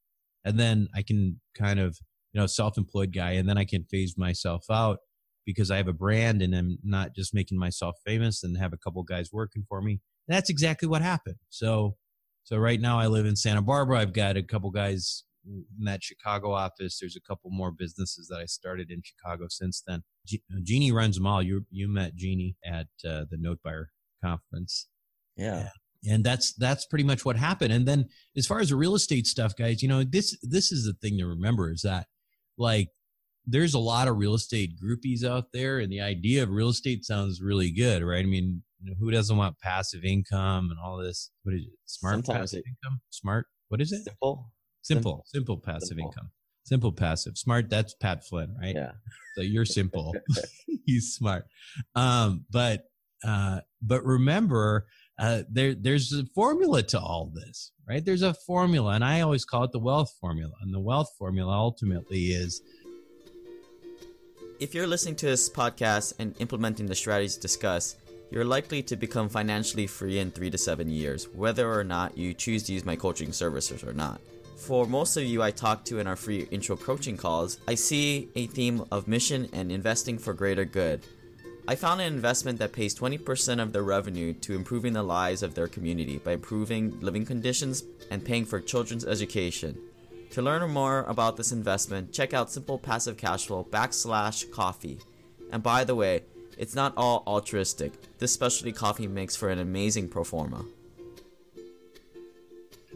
and 0.45 0.59
then 0.59 0.89
I 0.95 1.03
can 1.03 1.41
kind 1.57 1.79
of 1.79 1.99
you 2.33 2.41
know 2.41 2.47
self-employed 2.47 3.13
guy, 3.15 3.33
and 3.33 3.49
then 3.49 3.59
I 3.59 3.65
can 3.65 3.85
phase 3.85 4.17
myself 4.19 4.65
out 4.71 4.99
because 5.47 5.71
I 5.71 5.77
have 5.77 5.89
a 5.89 5.93
brand 5.93 6.43
and 6.43 6.55
I'm 6.55 6.79
not 6.83 7.15
just 7.15 7.33
making 7.33 7.57
myself 7.57 7.95
famous 8.05 8.43
and 8.43 8.59
have 8.59 8.73
a 8.73 8.77
couple 8.77 9.03
guys 9.05 9.33
working 9.33 9.65
for 9.69 9.81
me. 9.81 10.01
And 10.27 10.37
that's 10.37 10.51
exactly 10.51 10.89
what 10.89 11.03
happened. 11.03 11.37
So, 11.51 11.95
so 12.43 12.57
right 12.57 12.81
now 12.81 12.99
I 12.99 13.07
live 13.07 13.27
in 13.27 13.37
Santa 13.37 13.63
Barbara. 13.63 14.01
I've 14.01 14.13
got 14.13 14.37
a 14.37 14.43
couple 14.43 14.73
guys 14.73 15.23
in 15.47 15.85
that 15.85 16.03
Chicago 16.03 16.53
office. 16.53 16.99
There's 17.01 17.17
a 17.17 17.21
couple 17.21 17.51
more 17.51 17.71
businesses 17.71 18.29
that 18.29 18.41
I 18.41 18.47
started 18.47 18.91
in 18.91 19.03
Chicago 19.05 19.47
since 19.49 19.83
then. 19.87 20.03
Je- 20.27 20.43
Jeannie 20.63 20.93
runs 20.93 21.17
them 21.17 21.27
all. 21.27 21.43
You 21.43 21.67
you 21.71 21.89
met 21.89 22.17
Jeannie 22.17 22.57
at 22.65 22.87
uh, 23.05 23.25
the 23.31 23.39
Note 23.39 23.59
Buyer 23.65 23.91
conference. 24.23 24.89
Yeah. 25.37 25.69
yeah. 26.03 26.15
And 26.15 26.25
that's 26.25 26.55
that's 26.55 26.87
pretty 26.87 27.05
much 27.05 27.25
what 27.25 27.37
happened. 27.37 27.73
And 27.73 27.87
then 27.87 28.07
as 28.37 28.47
far 28.47 28.61
as 28.61 28.69
the 28.71 28.77
real 28.77 28.95
estate 28.95 29.27
stuff, 29.27 29.57
guys, 29.57 29.83
you 29.83 29.89
know 29.89 30.05
this 30.05 30.37
this 30.43 30.73
is 30.73 30.85
the 30.85 30.95
thing 30.95 31.19
to 31.19 31.27
remember 31.27 31.71
is 31.71 31.83
that 31.83 32.07
like 32.59 32.89
there's 33.47 33.75
a 33.75 33.79
lot 33.79 34.09
of 34.09 34.17
real 34.17 34.35
estate 34.35 34.73
groupies 34.83 35.25
out 35.25 35.53
there, 35.53 35.79
and 35.79 35.91
the 35.91 36.01
idea 36.01 36.43
of 36.43 36.51
real 36.51 36.69
estate 36.69 37.05
sounds 37.05 37.41
really 37.41 37.71
good, 37.71 38.03
right? 38.03 38.25
I 38.25 38.29
mean, 38.29 38.63
you 38.83 38.91
know, 38.91 38.97
who 38.99 39.11
doesn't 39.11 39.37
want 39.37 39.59
passive 39.61 40.05
income 40.05 40.69
and 40.71 40.79
all 40.85 40.97
this? 40.97 41.31
What 41.45 41.55
is 41.55 41.63
it? 41.63 41.73
Smart 41.87 42.15
Sometimes 42.27 42.51
passive 42.51 42.65
it, 42.67 42.71
income? 42.71 43.01
Smart? 43.11 43.47
What 43.69 43.81
is 43.81 43.93
it? 43.93 44.03
Simple. 44.05 44.51
Simple. 44.87 45.25
Simple 45.27 45.57
passive 45.57 45.89
simple. 45.89 46.07
income. 46.07 46.31
Simple 46.65 46.93
passive. 46.93 47.37
Smart. 47.37 47.69
That's 47.69 47.95
Pat 47.95 48.25
Flynn, 48.25 48.55
right? 48.61 48.75
Yeah. 48.75 48.93
So 49.35 49.43
you're 49.43 49.65
simple. 49.65 50.15
He's 50.87 51.15
smart. 51.15 51.47
Um, 51.95 52.45
but 52.51 52.85
uh, 53.27 53.61
but 53.83 54.05
remember, 54.05 54.87
uh, 55.19 55.43
there 55.51 55.75
there's 55.75 56.13
a 56.13 56.25
formula 56.35 56.83
to 56.85 57.01
all 57.01 57.33
this, 57.35 57.73
right? 57.89 58.05
There's 58.05 58.23
a 58.23 58.35
formula, 58.35 58.93
and 58.93 59.05
I 59.05 59.23
always 59.23 59.45
call 59.45 59.65
it 59.65 59.73
the 59.73 59.81
wealth 59.81 60.15
formula. 60.21 60.53
And 60.63 60.73
the 60.73 60.81
wealth 60.81 61.11
formula 61.19 61.53
ultimately 61.53 62.27
is 62.27 62.63
if 64.61 64.73
you're 64.73 64.87
listening 64.87 65.17
to 65.17 65.27
this 65.27 65.51
podcast 65.51 66.15
and 66.21 66.35
implementing 66.39 66.87
the 66.87 66.95
strategies 66.95 67.37
discussed, 67.37 67.99
you're 68.31 68.45
likely 68.45 68.83
to 68.85 68.97
become 68.97 69.29
financially 69.29 69.87
free 69.87 70.19
in 70.19 70.31
three 70.31 70.51
to 70.51 70.59
seven 70.59 70.89
years, 70.89 71.29
whether 71.35 71.73
or 71.73 71.85
not 71.85 72.17
you 72.17 72.35
choose 72.35 72.63
to 72.65 72.73
use 72.73 72.85
my 72.85 72.95
coaching 72.97 73.33
services 73.33 73.83
or 73.83 73.93
not. 73.93 74.21
For 74.57 74.87
most 74.87 75.19
of 75.19 75.25
you 75.25 75.43
I 75.43 75.51
talk 75.51 75.85
to 75.85 75.99
in 75.99 76.07
our 76.07 76.17
free 76.17 76.49
intro 76.51 76.77
coaching 76.77 77.19
calls, 77.19 77.59
I 77.69 77.75
see 77.75 78.31
a 78.35 78.47
theme 78.47 78.85
of 78.91 79.07
mission 79.07 79.51
and 79.53 79.71
investing 79.71 80.19
for 80.19 80.33
greater 80.33 80.65
good. 80.65 81.07
I 81.69 81.75
found 81.75 82.01
an 82.01 82.13
investment 82.13 82.59
that 82.61 82.73
pays 82.73 82.95
20% 82.95 83.61
of 83.61 83.73
their 83.73 83.83
revenue 83.83 84.33
to 84.33 84.55
improving 84.55 84.95
the 84.95 85.03
lives 85.03 85.43
of 85.43 85.55
their 85.55 85.69
community 85.69 86.19
by 86.19 86.33
improving 86.33 86.99
living 87.01 87.27
conditions 87.27 87.85
and 88.11 88.25
paying 88.25 88.47
for 88.47 88.59
children's 88.59 89.05
education. 89.05 89.77
To 90.31 90.43
learn 90.43 90.69
more 90.71 91.05
about 91.05 91.37
this 91.37 91.53
investment, 91.53 92.13
check 92.13 92.33
out 92.33 92.51
Simple 92.51 92.79
Passive 92.79 93.17
Cash 93.17 93.47
Flow 93.47 93.65
backslash 93.65 94.51
coffee. 94.51 94.99
And 95.53 95.63
by 95.63 95.85
the 95.85 95.95
way, 95.95 96.23
it's 96.57 96.75
not 96.75 96.95
all 96.97 97.23
altruistic. 97.27 97.93
This 98.19 98.33
specialty 98.33 98.73
coffee 98.73 99.07
makes 99.07 99.37
for 99.37 99.51
an 99.51 99.59
amazing 99.59 100.09
pro 100.09 100.25
forma. 100.25 100.65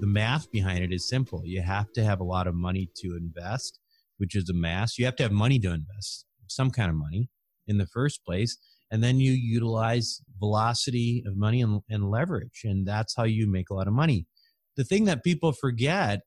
The 0.01 0.07
math 0.07 0.51
behind 0.51 0.83
it 0.83 0.93
is 0.93 1.07
simple. 1.07 1.43
You 1.45 1.61
have 1.61 1.93
to 1.93 2.03
have 2.03 2.21
a 2.21 2.25
lot 2.25 2.47
of 2.47 2.55
money 2.55 2.91
to 2.97 3.17
invest, 3.17 3.79
which 4.17 4.35
is 4.35 4.49
a 4.49 4.55
mass. 4.55 4.99
You 4.99 5.05
have 5.05 5.17
to 5.17 5.23
have 5.23 5.33
money 5.33 5.59
to 5.59 5.73
invest, 5.73 6.25
some 6.47 6.71
kind 6.71 6.89
of 6.89 6.97
money 6.97 7.29
in 7.69 7.77
the 7.77 7.87
first 7.87 8.25
place. 8.25 8.57
And 8.91 9.05
then 9.05 9.21
you 9.21 9.33
utilize 9.33 10.23
velocity 10.39 11.23
of 11.27 11.37
money 11.37 11.61
and, 11.61 11.83
and 11.91 12.11
leverage. 12.11 12.63
And 12.65 12.87
that's 12.87 13.15
how 13.15 13.25
you 13.25 13.47
make 13.47 13.69
a 13.71 13.75
lot 13.75 13.87
of 13.87 13.93
money. 13.93 14.27
The 14.77 14.85
thing 14.85 15.05
that 15.05 15.23
people 15.23 15.53
forget 15.53 16.21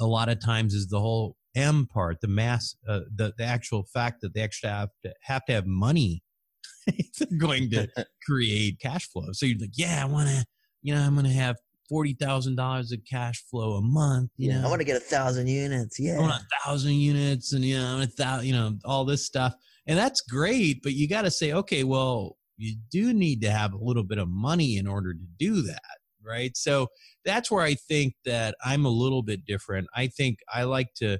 a 0.00 0.06
lot 0.06 0.28
of 0.28 0.40
times 0.40 0.74
is 0.74 0.88
the 0.88 1.00
whole 1.00 1.36
M 1.54 1.86
part, 1.86 2.20
the 2.20 2.28
mass, 2.28 2.74
uh, 2.88 3.00
the 3.14 3.32
the 3.38 3.44
actual 3.44 3.84
fact 3.84 4.20
that 4.22 4.34
they 4.34 4.40
actually 4.40 4.70
have 4.70 4.88
to 5.04 5.14
have 5.22 5.44
to 5.44 5.52
have 5.52 5.66
money 5.66 6.24
going 7.38 7.70
to 7.70 7.86
create 8.26 8.80
cash 8.80 9.08
flow. 9.08 9.28
So 9.32 9.46
you're 9.46 9.58
like, 9.58 9.70
yeah, 9.74 10.00
I 10.02 10.06
want 10.06 10.28
to, 10.28 10.44
you 10.82 10.94
know, 10.94 11.00
I'm 11.00 11.14
going 11.14 11.26
to 11.26 11.32
have 11.32 11.56
forty 11.88 12.14
thousand 12.14 12.56
dollars 12.56 12.92
of 12.92 13.00
cash 13.08 13.42
flow 13.50 13.74
a 13.74 13.82
month. 13.82 14.30
You 14.36 14.50
yeah, 14.50 14.60
know, 14.60 14.66
I 14.66 14.70
want 14.70 14.80
to 14.80 14.84
get 14.84 14.96
a 14.96 15.00
thousand 15.00 15.48
units. 15.48 15.98
Yeah, 15.98 16.16
I 16.16 16.20
want 16.20 16.42
a 16.42 16.46
thousand 16.64 16.94
units, 16.94 17.52
and 17.52 17.64
you 17.64 17.78
know, 17.78 18.00
a 18.00 18.06
thousand, 18.06 18.46
you 18.46 18.52
know, 18.52 18.76
all 18.84 19.04
this 19.04 19.24
stuff, 19.24 19.54
and 19.86 19.98
that's 19.98 20.20
great. 20.22 20.82
But 20.82 20.94
you 20.94 21.08
got 21.08 21.22
to 21.22 21.30
say, 21.30 21.52
okay, 21.52 21.84
well, 21.84 22.36
you 22.56 22.76
do 22.90 23.12
need 23.12 23.40
to 23.42 23.50
have 23.50 23.72
a 23.72 23.78
little 23.78 24.04
bit 24.04 24.18
of 24.18 24.28
money 24.28 24.76
in 24.76 24.86
order 24.86 25.12
to 25.12 25.26
do 25.38 25.62
that, 25.62 25.98
right? 26.22 26.56
So 26.56 26.88
that's 27.24 27.50
where 27.50 27.62
I 27.62 27.74
think 27.74 28.14
that 28.24 28.54
I'm 28.64 28.84
a 28.84 28.90
little 28.90 29.22
bit 29.22 29.44
different. 29.44 29.88
I 29.94 30.06
think 30.06 30.38
I 30.52 30.64
like 30.64 30.94
to 30.96 31.18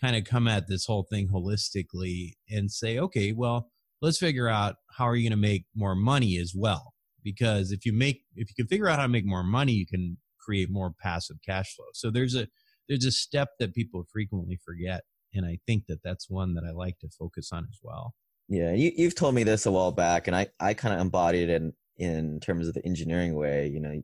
kind 0.00 0.16
of 0.16 0.24
come 0.24 0.46
at 0.46 0.68
this 0.68 0.84
whole 0.84 1.06
thing 1.10 1.28
holistically 1.28 2.32
and 2.50 2.70
say, 2.70 2.98
okay, 2.98 3.32
well, 3.32 3.70
let's 4.02 4.18
figure 4.18 4.48
out 4.48 4.76
how 4.96 5.08
are 5.08 5.16
you 5.16 5.28
going 5.28 5.38
to 5.38 5.48
make 5.48 5.64
more 5.74 5.94
money 5.94 6.38
as 6.38 6.52
well? 6.54 6.92
Because 7.26 7.72
if 7.72 7.84
you 7.84 7.92
make, 7.92 8.22
if 8.36 8.48
you 8.48 8.54
can 8.54 8.68
figure 8.68 8.88
out 8.88 9.00
how 9.00 9.06
to 9.06 9.08
make 9.08 9.26
more 9.26 9.42
money, 9.42 9.72
you 9.72 9.84
can 9.84 10.16
create 10.38 10.70
more 10.70 10.92
passive 11.02 11.38
cash 11.44 11.74
flow. 11.74 11.86
So 11.92 12.08
there's 12.08 12.36
a, 12.36 12.46
there's 12.88 13.04
a 13.04 13.10
step 13.10 13.48
that 13.58 13.74
people 13.74 14.06
frequently 14.12 14.60
forget. 14.64 15.02
And 15.34 15.44
I 15.44 15.58
think 15.66 15.86
that 15.88 16.04
that's 16.04 16.30
one 16.30 16.54
that 16.54 16.62
I 16.64 16.70
like 16.70 17.00
to 17.00 17.08
focus 17.08 17.50
on 17.52 17.66
as 17.68 17.80
well. 17.82 18.14
Yeah, 18.48 18.72
you, 18.74 18.92
you've 18.96 19.16
told 19.16 19.34
me 19.34 19.42
this 19.42 19.66
a 19.66 19.72
while 19.72 19.90
back, 19.90 20.28
and 20.28 20.36
I, 20.36 20.46
I 20.60 20.72
kind 20.72 20.94
of 20.94 21.00
embodied 21.00 21.50
it 21.50 21.62
in, 21.62 21.72
in 21.96 22.38
terms 22.38 22.68
of 22.68 22.74
the 22.74 22.86
engineering 22.86 23.34
way. 23.34 23.66
You 23.66 23.80
know, 23.80 24.00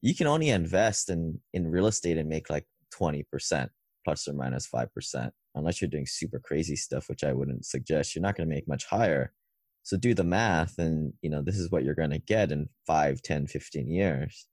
you 0.00 0.14
can 0.14 0.26
only 0.26 0.48
invest 0.48 1.10
in, 1.10 1.38
in 1.52 1.70
real 1.70 1.86
estate 1.86 2.16
and 2.16 2.26
make 2.26 2.48
like 2.48 2.64
20% 2.98 3.68
plus 4.02 4.26
or 4.26 4.32
minus 4.32 4.66
5%, 4.66 5.30
unless 5.56 5.82
you're 5.82 5.90
doing 5.90 6.06
super 6.06 6.40
crazy 6.40 6.74
stuff, 6.74 7.10
which 7.10 7.22
I 7.22 7.34
wouldn't 7.34 7.66
suggest. 7.66 8.14
You're 8.14 8.22
not 8.22 8.34
going 8.34 8.48
to 8.48 8.54
make 8.54 8.66
much 8.66 8.86
higher. 8.86 9.34
So 9.82 9.96
do 9.96 10.14
the 10.14 10.24
math 10.24 10.78
and, 10.78 11.12
you 11.22 11.30
know, 11.30 11.42
this 11.42 11.58
is 11.58 11.70
what 11.70 11.84
you're 11.84 11.94
going 11.94 12.10
to 12.10 12.18
get 12.18 12.52
in 12.52 12.68
5, 12.86 13.22
10, 13.22 13.46
15 13.46 13.90
years. 13.90 14.46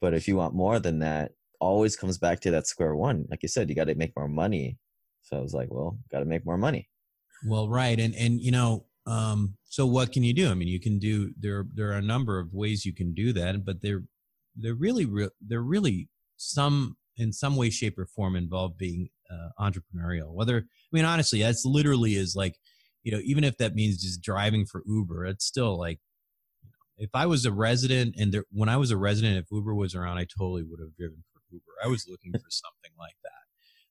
But 0.00 0.14
if 0.14 0.28
you 0.28 0.36
want 0.36 0.54
more 0.54 0.78
than 0.78 0.98
that, 1.00 1.32
always 1.60 1.96
comes 1.96 2.18
back 2.18 2.40
to 2.40 2.50
that 2.52 2.66
square 2.66 2.94
one. 2.94 3.26
Like 3.30 3.42
you 3.42 3.48
said, 3.48 3.68
you 3.68 3.74
got 3.74 3.84
to 3.84 3.94
make 3.94 4.16
more 4.16 4.28
money. 4.28 4.78
So 5.22 5.38
I 5.38 5.40
was 5.40 5.54
like, 5.54 5.68
well, 5.70 5.98
got 6.10 6.20
to 6.20 6.24
make 6.24 6.44
more 6.44 6.58
money. 6.58 6.88
Well, 7.46 7.68
right. 7.68 7.98
And, 7.98 8.14
and, 8.14 8.40
you 8.40 8.50
know, 8.50 8.86
um, 9.06 9.56
so 9.64 9.86
what 9.86 10.12
can 10.12 10.22
you 10.22 10.34
do? 10.34 10.50
I 10.50 10.54
mean, 10.54 10.68
you 10.68 10.80
can 10.80 10.98
do, 10.98 11.32
there, 11.38 11.64
there 11.74 11.88
are 11.88 11.98
a 11.98 12.02
number 12.02 12.38
of 12.38 12.52
ways 12.52 12.84
you 12.84 12.94
can 12.94 13.14
do 13.14 13.32
that, 13.32 13.64
but 13.64 13.80
they're, 13.82 14.04
they're 14.56 14.74
really, 14.74 15.06
they're 15.40 15.62
really 15.62 16.08
some 16.36 16.96
in 17.20 17.32
some 17.32 17.54
way, 17.54 17.70
shape, 17.70 17.98
or 17.98 18.06
form 18.06 18.34
involved 18.34 18.78
being 18.78 19.08
uh, 19.30 19.48
entrepreneurial. 19.60 20.32
Whether 20.32 20.56
I 20.58 20.62
mean, 20.90 21.04
honestly, 21.04 21.42
that's 21.42 21.64
literally 21.64 22.14
is 22.14 22.34
like, 22.34 22.56
you 23.02 23.12
know, 23.12 23.20
even 23.22 23.44
if 23.44 23.56
that 23.58 23.74
means 23.74 24.02
just 24.02 24.22
driving 24.22 24.66
for 24.66 24.82
Uber, 24.86 25.26
it's 25.26 25.44
still 25.44 25.78
like, 25.78 25.98
if 26.98 27.10
I 27.14 27.26
was 27.26 27.46
a 27.46 27.52
resident 27.52 28.14
and 28.18 28.32
there, 28.32 28.44
when 28.50 28.68
I 28.68 28.76
was 28.76 28.90
a 28.90 28.96
resident, 28.96 29.38
if 29.38 29.46
Uber 29.50 29.74
was 29.74 29.94
around, 29.94 30.18
I 30.18 30.26
totally 30.38 30.62
would 30.62 30.80
have 30.80 30.94
driven 30.96 31.24
for 31.32 31.40
Uber. 31.50 31.72
I 31.82 31.88
was 31.88 32.06
looking 32.08 32.32
for 32.32 32.50
something 32.50 32.92
like 32.98 33.16
that, 33.24 33.30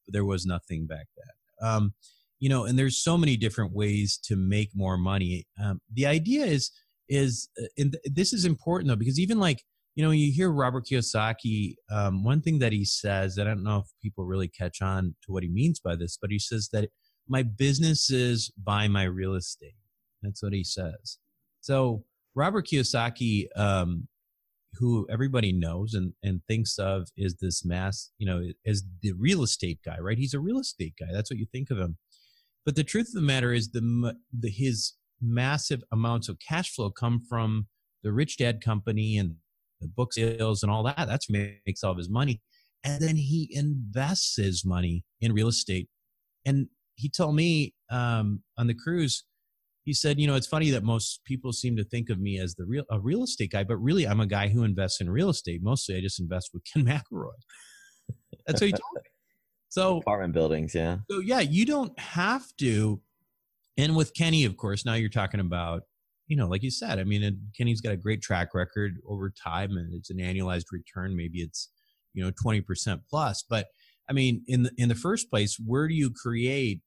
but 0.05 0.13
there 0.13 0.25
was 0.25 0.45
nothing 0.45 0.85
back 0.85 1.07
then. 1.17 1.67
Um, 1.69 1.93
you 2.39 2.49
know, 2.49 2.65
and 2.65 2.77
there's 2.77 2.97
so 2.97 3.17
many 3.17 3.35
different 3.35 3.73
ways 3.73 4.17
to 4.25 4.35
make 4.35 4.69
more 4.73 4.97
money. 4.97 5.45
Um, 5.61 5.81
the 5.91 6.05
idea 6.05 6.45
is 6.45 6.71
is 7.09 7.49
uh, 7.59 7.65
and 7.77 7.97
this 8.05 8.31
is 8.33 8.45
important 8.45 8.87
though 8.87 8.95
because 8.95 9.19
even 9.19 9.39
like 9.39 9.63
you 9.99 10.05
know, 10.05 10.11
you 10.11 10.31
hear 10.31 10.49
Robert 10.49 10.85
Kiyosaki, 10.85 11.75
um, 11.91 12.23
one 12.23 12.41
thing 12.41 12.59
that 12.59 12.71
he 12.71 12.85
says, 12.85 13.37
I 13.37 13.43
don't 13.43 13.63
know 13.63 13.79
if 13.79 13.87
people 14.01 14.23
really 14.23 14.47
catch 14.47 14.81
on 14.81 15.15
to 15.23 15.33
what 15.33 15.43
he 15.43 15.49
means 15.49 15.81
by 15.81 15.97
this, 15.97 16.17
but 16.21 16.31
he 16.31 16.39
says 16.39 16.69
that 16.71 16.89
my 17.29 17.43
businesses 17.43 18.51
buy 18.61 18.87
my 18.87 19.03
real 19.03 19.35
estate. 19.35 19.75
That's 20.21 20.43
what 20.43 20.53
he 20.53 20.63
says. 20.63 21.19
So 21.61 22.03
Robert 22.35 22.67
Kiyosaki, 22.67 23.47
um, 23.55 24.07
who 24.73 25.07
everybody 25.09 25.51
knows 25.51 25.93
and, 25.93 26.13
and 26.23 26.41
thinks 26.47 26.77
of 26.77 27.07
is 27.15 27.35
this 27.35 27.63
mass, 27.63 28.11
you 28.17 28.25
know, 28.25 28.49
as 28.65 28.83
the 29.01 29.13
real 29.13 29.43
estate 29.43 29.79
guy, 29.85 29.97
right? 29.99 30.17
He's 30.17 30.33
a 30.33 30.39
real 30.39 30.59
estate 30.59 30.95
guy. 30.99 31.07
That's 31.11 31.31
what 31.31 31.39
you 31.39 31.47
think 31.51 31.71
of 31.71 31.77
him. 31.77 31.97
But 32.65 32.75
the 32.75 32.83
truth 32.83 33.07
of 33.07 33.13
the 33.13 33.21
matter 33.21 33.53
is 33.53 33.71
the, 33.71 34.15
the 34.37 34.49
his 34.49 34.93
massive 35.21 35.81
amounts 35.91 36.29
of 36.29 36.37
cash 36.39 36.73
flow 36.73 36.91
come 36.91 37.19
from 37.27 37.67
the 38.03 38.11
Rich 38.11 38.37
Dad 38.37 38.61
Company 38.61 39.17
and 39.17 39.35
the 39.81 39.87
book 39.87 40.13
sales 40.13 40.63
and 40.63 40.71
all 40.71 40.83
that. 40.83 41.07
That's 41.07 41.29
makes 41.29 41.83
all 41.83 41.91
of 41.91 41.97
his 41.97 42.09
money. 42.09 42.41
And 42.83 43.01
then 43.01 43.17
he 43.17 43.49
invests 43.51 44.37
his 44.37 44.63
money 44.65 45.03
in 45.19 45.33
real 45.33 45.49
estate. 45.49 45.89
And 46.45 46.67
he 46.99 47.09
told 47.09 47.35
me 47.35 47.73
um, 47.89 48.41
on 48.57 48.67
the 48.67 48.73
cruise, 48.73 49.23
he 49.83 49.93
said, 49.93 50.19
you 50.19 50.27
know, 50.27 50.35
it's 50.35 50.47
funny 50.47 50.69
that 50.71 50.83
most 50.83 51.21
people 51.25 51.53
seem 51.53 51.77
to 51.77 51.83
think 51.83 52.09
of 52.09 52.19
me 52.19 52.38
as 52.38 52.55
the 52.55 52.65
real 52.65 52.83
a 52.91 52.99
real 52.99 53.23
estate 53.23 53.51
guy, 53.51 53.63
but 53.63 53.77
really 53.77 54.05
I'm 54.05 54.19
a 54.19 54.27
guy 54.27 54.49
who 54.49 54.63
invests 54.63 55.01
in 55.01 55.09
real 55.09 55.29
estate. 55.29 55.62
Mostly 55.63 55.95
I 55.95 56.01
just 56.01 56.19
invest 56.19 56.51
with 56.53 56.63
Ken 56.71 56.85
McElroy. 57.12 57.31
That's 58.45 58.62
what 58.62 58.67
he 58.67 58.71
told 58.71 58.93
me. 58.95 59.01
So 59.69 59.97
apartment 60.01 60.33
buildings, 60.33 60.75
yeah. 60.75 60.97
So 61.09 61.19
yeah, 61.19 61.39
you 61.39 61.65
don't 61.65 61.97
have 61.99 62.45
to. 62.59 63.01
And 63.77 63.95
with 63.95 64.13
Kenny, 64.13 64.43
of 64.43 64.57
course, 64.57 64.85
now 64.85 64.95
you're 64.95 65.09
talking 65.09 65.39
about 65.39 65.83
you 66.27 66.35
know, 66.35 66.47
like 66.47 66.62
you 66.62 66.69
said, 66.69 66.99
I 66.99 67.03
mean, 67.03 67.39
Kenny's 67.57 67.81
got 67.81 67.91
a 67.91 67.97
great 67.97 68.21
track 68.21 68.53
record 68.53 68.97
over 69.07 69.31
time, 69.31 69.71
and 69.77 69.91
it's 69.95 70.12
an 70.12 70.17
annualized 70.17 70.65
return. 70.71 71.15
Maybe 71.15 71.39
it's 71.39 71.69
you 72.13 72.23
know 72.23 72.31
twenty 72.39 72.62
percent 72.62 73.01
plus. 73.09 73.43
But 73.49 73.65
I 74.09 74.13
mean, 74.13 74.43
in 74.47 74.63
the 74.63 74.71
in 74.77 74.89
the 74.89 74.95
first 74.95 75.29
place, 75.31 75.57
where 75.63 75.88
do 75.88 75.95
you 75.95 76.12
create 76.12 76.81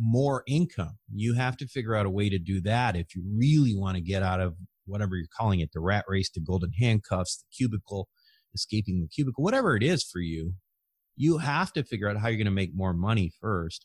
more 0.00 0.42
income? 0.46 0.98
You 1.12 1.34
have 1.34 1.56
to 1.58 1.66
figure 1.66 1.94
out 1.94 2.06
a 2.06 2.10
way 2.10 2.28
to 2.30 2.38
do 2.38 2.60
that 2.62 2.96
if 2.96 3.14
you 3.14 3.22
really 3.36 3.74
want 3.76 3.96
to 3.96 4.00
get 4.00 4.22
out 4.22 4.40
of 4.40 4.54
whatever 4.86 5.16
you're 5.16 5.26
calling 5.36 5.60
it—the 5.60 5.80
rat 5.80 6.04
race, 6.08 6.30
the 6.30 6.40
golden 6.40 6.72
handcuffs, 6.72 7.38
the 7.38 7.56
cubicle, 7.56 8.08
escaping 8.54 9.00
the 9.00 9.08
cubicle, 9.08 9.44
whatever 9.44 9.76
it 9.76 9.82
is 9.82 10.02
for 10.02 10.20
you. 10.20 10.54
You 11.16 11.38
have 11.38 11.72
to 11.74 11.84
figure 11.84 12.08
out 12.08 12.16
how 12.16 12.28
you're 12.28 12.38
going 12.38 12.46
to 12.46 12.50
make 12.50 12.74
more 12.74 12.94
money 12.94 13.30
first. 13.40 13.84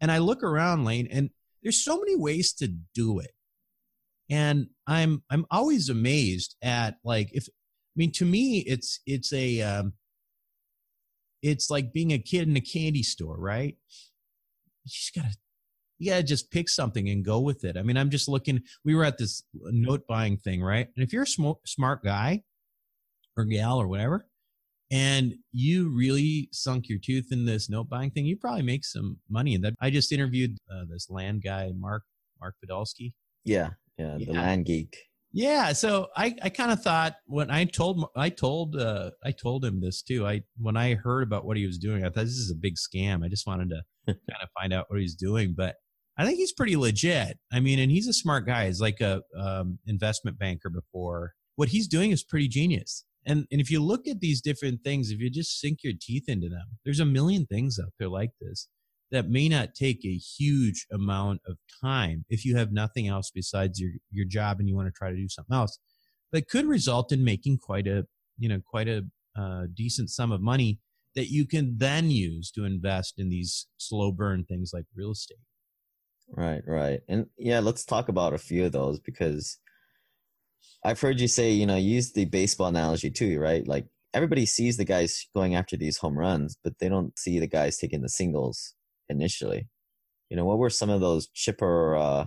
And 0.00 0.12
I 0.12 0.18
look 0.18 0.42
around, 0.42 0.84
Lane, 0.84 1.08
and 1.10 1.30
there's 1.62 1.82
so 1.82 1.98
many 1.98 2.16
ways 2.16 2.52
to 2.54 2.68
do 2.94 3.18
it 3.18 3.30
and 4.30 4.66
i'm 4.86 5.22
i'm 5.30 5.46
always 5.50 5.88
amazed 5.88 6.56
at 6.62 6.96
like 7.04 7.28
if 7.32 7.46
i 7.48 7.94
mean 7.96 8.12
to 8.12 8.24
me 8.24 8.58
it's 8.66 9.00
it's 9.06 9.32
a 9.32 9.60
um 9.60 9.92
it's 11.42 11.70
like 11.70 11.92
being 11.92 12.12
a 12.12 12.18
kid 12.18 12.48
in 12.48 12.56
a 12.56 12.60
candy 12.60 13.02
store 13.02 13.38
right 13.38 13.76
you 14.84 14.90
just 14.90 15.14
gotta 15.14 15.36
you 15.98 16.10
gotta 16.10 16.22
just 16.22 16.50
pick 16.50 16.68
something 16.68 17.08
and 17.08 17.24
go 17.24 17.40
with 17.40 17.64
it 17.64 17.76
i 17.76 17.82
mean 17.82 17.96
i'm 17.96 18.10
just 18.10 18.28
looking 18.28 18.60
we 18.84 18.94
were 18.94 19.04
at 19.04 19.18
this 19.18 19.42
note 19.54 20.06
buying 20.08 20.36
thing 20.36 20.62
right 20.62 20.88
and 20.96 21.04
if 21.04 21.12
you're 21.12 21.24
a 21.24 21.26
sm- 21.26 21.50
smart 21.64 22.02
guy 22.04 22.42
or 23.36 23.44
gal 23.44 23.80
or 23.80 23.88
whatever 23.88 24.26
and 24.90 25.34
you 25.52 25.92
really 25.92 26.48
sunk 26.52 26.88
your 26.88 26.98
tooth 26.98 27.28
in 27.32 27.44
this 27.44 27.68
note 27.68 27.88
buying 27.88 28.10
thing 28.10 28.24
you 28.24 28.36
probably 28.36 28.62
make 28.62 28.84
some 28.84 29.18
money 29.28 29.54
and 29.54 29.64
that 29.64 29.74
i 29.80 29.90
just 29.90 30.12
interviewed 30.12 30.56
uh, 30.70 30.84
this 30.88 31.08
land 31.10 31.42
guy 31.42 31.72
mark 31.76 32.02
mark 32.40 32.54
podolsky 32.64 33.12
yeah 33.44 33.70
yeah, 33.98 34.16
the 34.18 34.32
land 34.32 34.66
geek. 34.66 34.96
Yeah, 35.32 35.72
so 35.72 36.08
I, 36.16 36.34
I 36.42 36.48
kind 36.48 36.70
of 36.70 36.82
thought 36.82 37.16
when 37.26 37.50
I 37.50 37.64
told 37.64 38.06
I 38.16 38.30
told 38.30 38.76
uh, 38.76 39.10
I 39.24 39.32
told 39.32 39.64
him 39.64 39.80
this 39.80 40.02
too. 40.02 40.26
I 40.26 40.42
when 40.58 40.76
I 40.76 40.94
heard 40.94 41.22
about 41.22 41.44
what 41.44 41.56
he 41.56 41.66
was 41.66 41.78
doing, 41.78 42.04
I 42.04 42.08
thought 42.08 42.24
this 42.24 42.38
is 42.38 42.50
a 42.50 42.54
big 42.54 42.76
scam. 42.76 43.24
I 43.24 43.28
just 43.28 43.46
wanted 43.46 43.70
to 43.70 43.82
kind 44.06 44.42
of 44.42 44.48
find 44.58 44.72
out 44.72 44.86
what 44.88 45.00
he's 45.00 45.14
doing, 45.14 45.54
but 45.56 45.76
I 46.18 46.24
think 46.24 46.38
he's 46.38 46.52
pretty 46.52 46.76
legit. 46.76 47.38
I 47.52 47.60
mean, 47.60 47.78
and 47.78 47.90
he's 47.90 48.08
a 48.08 48.12
smart 48.12 48.46
guy. 48.46 48.66
He's 48.66 48.80
like 48.80 49.00
a 49.00 49.22
um, 49.38 49.78
investment 49.86 50.38
banker 50.38 50.70
before. 50.70 51.34
What 51.56 51.70
he's 51.70 51.88
doing 51.88 52.10
is 52.10 52.24
pretty 52.24 52.48
genius. 52.48 53.04
And 53.24 53.46
and 53.50 53.60
if 53.60 53.70
you 53.70 53.82
look 53.82 54.06
at 54.06 54.20
these 54.20 54.40
different 54.40 54.82
things, 54.82 55.10
if 55.10 55.20
you 55.20 55.30
just 55.30 55.60
sink 55.60 55.80
your 55.82 55.94
teeth 56.00 56.28
into 56.28 56.48
them, 56.48 56.78
there's 56.84 57.00
a 57.00 57.04
million 57.04 57.46
things 57.46 57.78
out 57.78 57.92
there 57.98 58.08
like 58.08 58.30
this 58.40 58.68
that 59.10 59.28
may 59.28 59.48
not 59.48 59.74
take 59.74 60.04
a 60.04 60.16
huge 60.16 60.86
amount 60.90 61.40
of 61.46 61.56
time 61.82 62.24
if 62.28 62.44
you 62.44 62.56
have 62.56 62.72
nothing 62.72 63.06
else 63.06 63.30
besides 63.32 63.80
your, 63.80 63.92
your 64.10 64.26
job 64.26 64.58
and 64.58 64.68
you 64.68 64.74
want 64.74 64.88
to 64.88 64.92
try 64.92 65.10
to 65.10 65.16
do 65.16 65.28
something 65.28 65.54
else 65.54 65.78
but 66.32 66.48
could 66.48 66.66
result 66.66 67.12
in 67.12 67.22
making 67.22 67.56
quite 67.56 67.86
a 67.86 68.04
you 68.36 68.48
know 68.48 68.60
quite 68.68 68.88
a 68.88 69.04
uh, 69.38 69.66
decent 69.74 70.10
sum 70.10 70.32
of 70.32 70.40
money 70.40 70.80
that 71.16 71.30
you 71.30 71.46
can 71.46 71.78
then 71.78 72.10
use 72.10 72.50
to 72.52 72.64
invest 72.64 73.14
in 73.18 73.28
these 73.28 73.66
slow 73.78 74.12
burn 74.12 74.44
things 74.44 74.70
like 74.72 74.84
real 74.94 75.12
estate. 75.12 75.38
Right, 76.28 76.62
right. 76.66 77.00
And 77.08 77.26
yeah, 77.38 77.60
let's 77.60 77.84
talk 77.84 78.08
about 78.08 78.34
a 78.34 78.38
few 78.38 78.64
of 78.66 78.72
those 78.72 78.98
because 79.00 79.58
I've 80.84 81.00
heard 81.00 81.20
you 81.20 81.28
say, 81.28 81.52
you 81.52 81.66
know, 81.66 81.76
use 81.76 82.12
the 82.12 82.24
baseball 82.26 82.68
analogy 82.68 83.10
too, 83.10 83.38
right? 83.38 83.66
Like 83.66 83.86
everybody 84.12 84.46
sees 84.46 84.76
the 84.76 84.84
guys 84.84 85.26
going 85.34 85.54
after 85.54 85.76
these 85.76 85.98
home 85.98 86.18
runs, 86.18 86.56
but 86.62 86.74
they 86.78 86.88
don't 86.88 87.18
see 87.18 87.38
the 87.38 87.46
guys 87.46 87.76
taking 87.76 88.02
the 88.02 88.08
singles 88.08 88.74
initially. 89.08 89.68
You 90.30 90.36
know, 90.36 90.44
what 90.44 90.58
were 90.58 90.70
some 90.70 90.90
of 90.90 91.00
those 91.00 91.28
chipper 91.28 91.96
uh, 91.96 92.26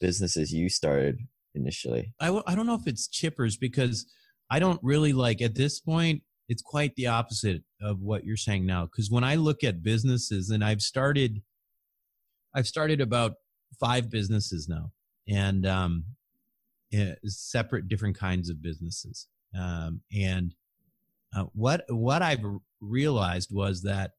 businesses 0.00 0.52
you 0.52 0.68
started 0.68 1.18
initially? 1.54 2.14
I 2.20 2.26
w- 2.26 2.44
I 2.46 2.54
don't 2.54 2.66
know 2.66 2.74
if 2.74 2.86
it's 2.86 3.08
chippers 3.08 3.58
because 3.60 4.06
I 4.50 4.58
don't 4.58 4.80
really 4.82 5.12
like 5.12 5.42
at 5.42 5.54
this 5.54 5.80
point, 5.80 6.22
it's 6.48 6.62
quite 6.62 6.94
the 6.96 7.06
opposite 7.06 7.62
of 7.80 8.00
what 8.00 8.24
you're 8.24 8.36
saying 8.36 8.66
now. 8.66 8.84
Because 8.84 9.10
when 9.10 9.24
I 9.24 9.34
look 9.36 9.64
at 9.64 9.82
businesses, 9.82 10.50
and 10.50 10.64
I've 10.64 10.82
started, 10.82 11.42
I've 12.54 12.66
started 12.66 13.00
about 13.00 13.34
five 13.80 14.10
businesses 14.10 14.68
now, 14.68 14.92
and 15.28 15.66
um, 15.66 16.04
eh, 16.92 17.14
separate 17.24 17.88
different 17.88 18.18
kinds 18.18 18.48
of 18.48 18.62
businesses. 18.62 19.26
Um, 19.58 20.02
and 20.14 20.54
uh, 21.34 21.44
what 21.52 21.84
what 21.88 22.22
I've 22.22 22.44
realized 22.80 23.50
was 23.52 23.82
that 23.82 24.12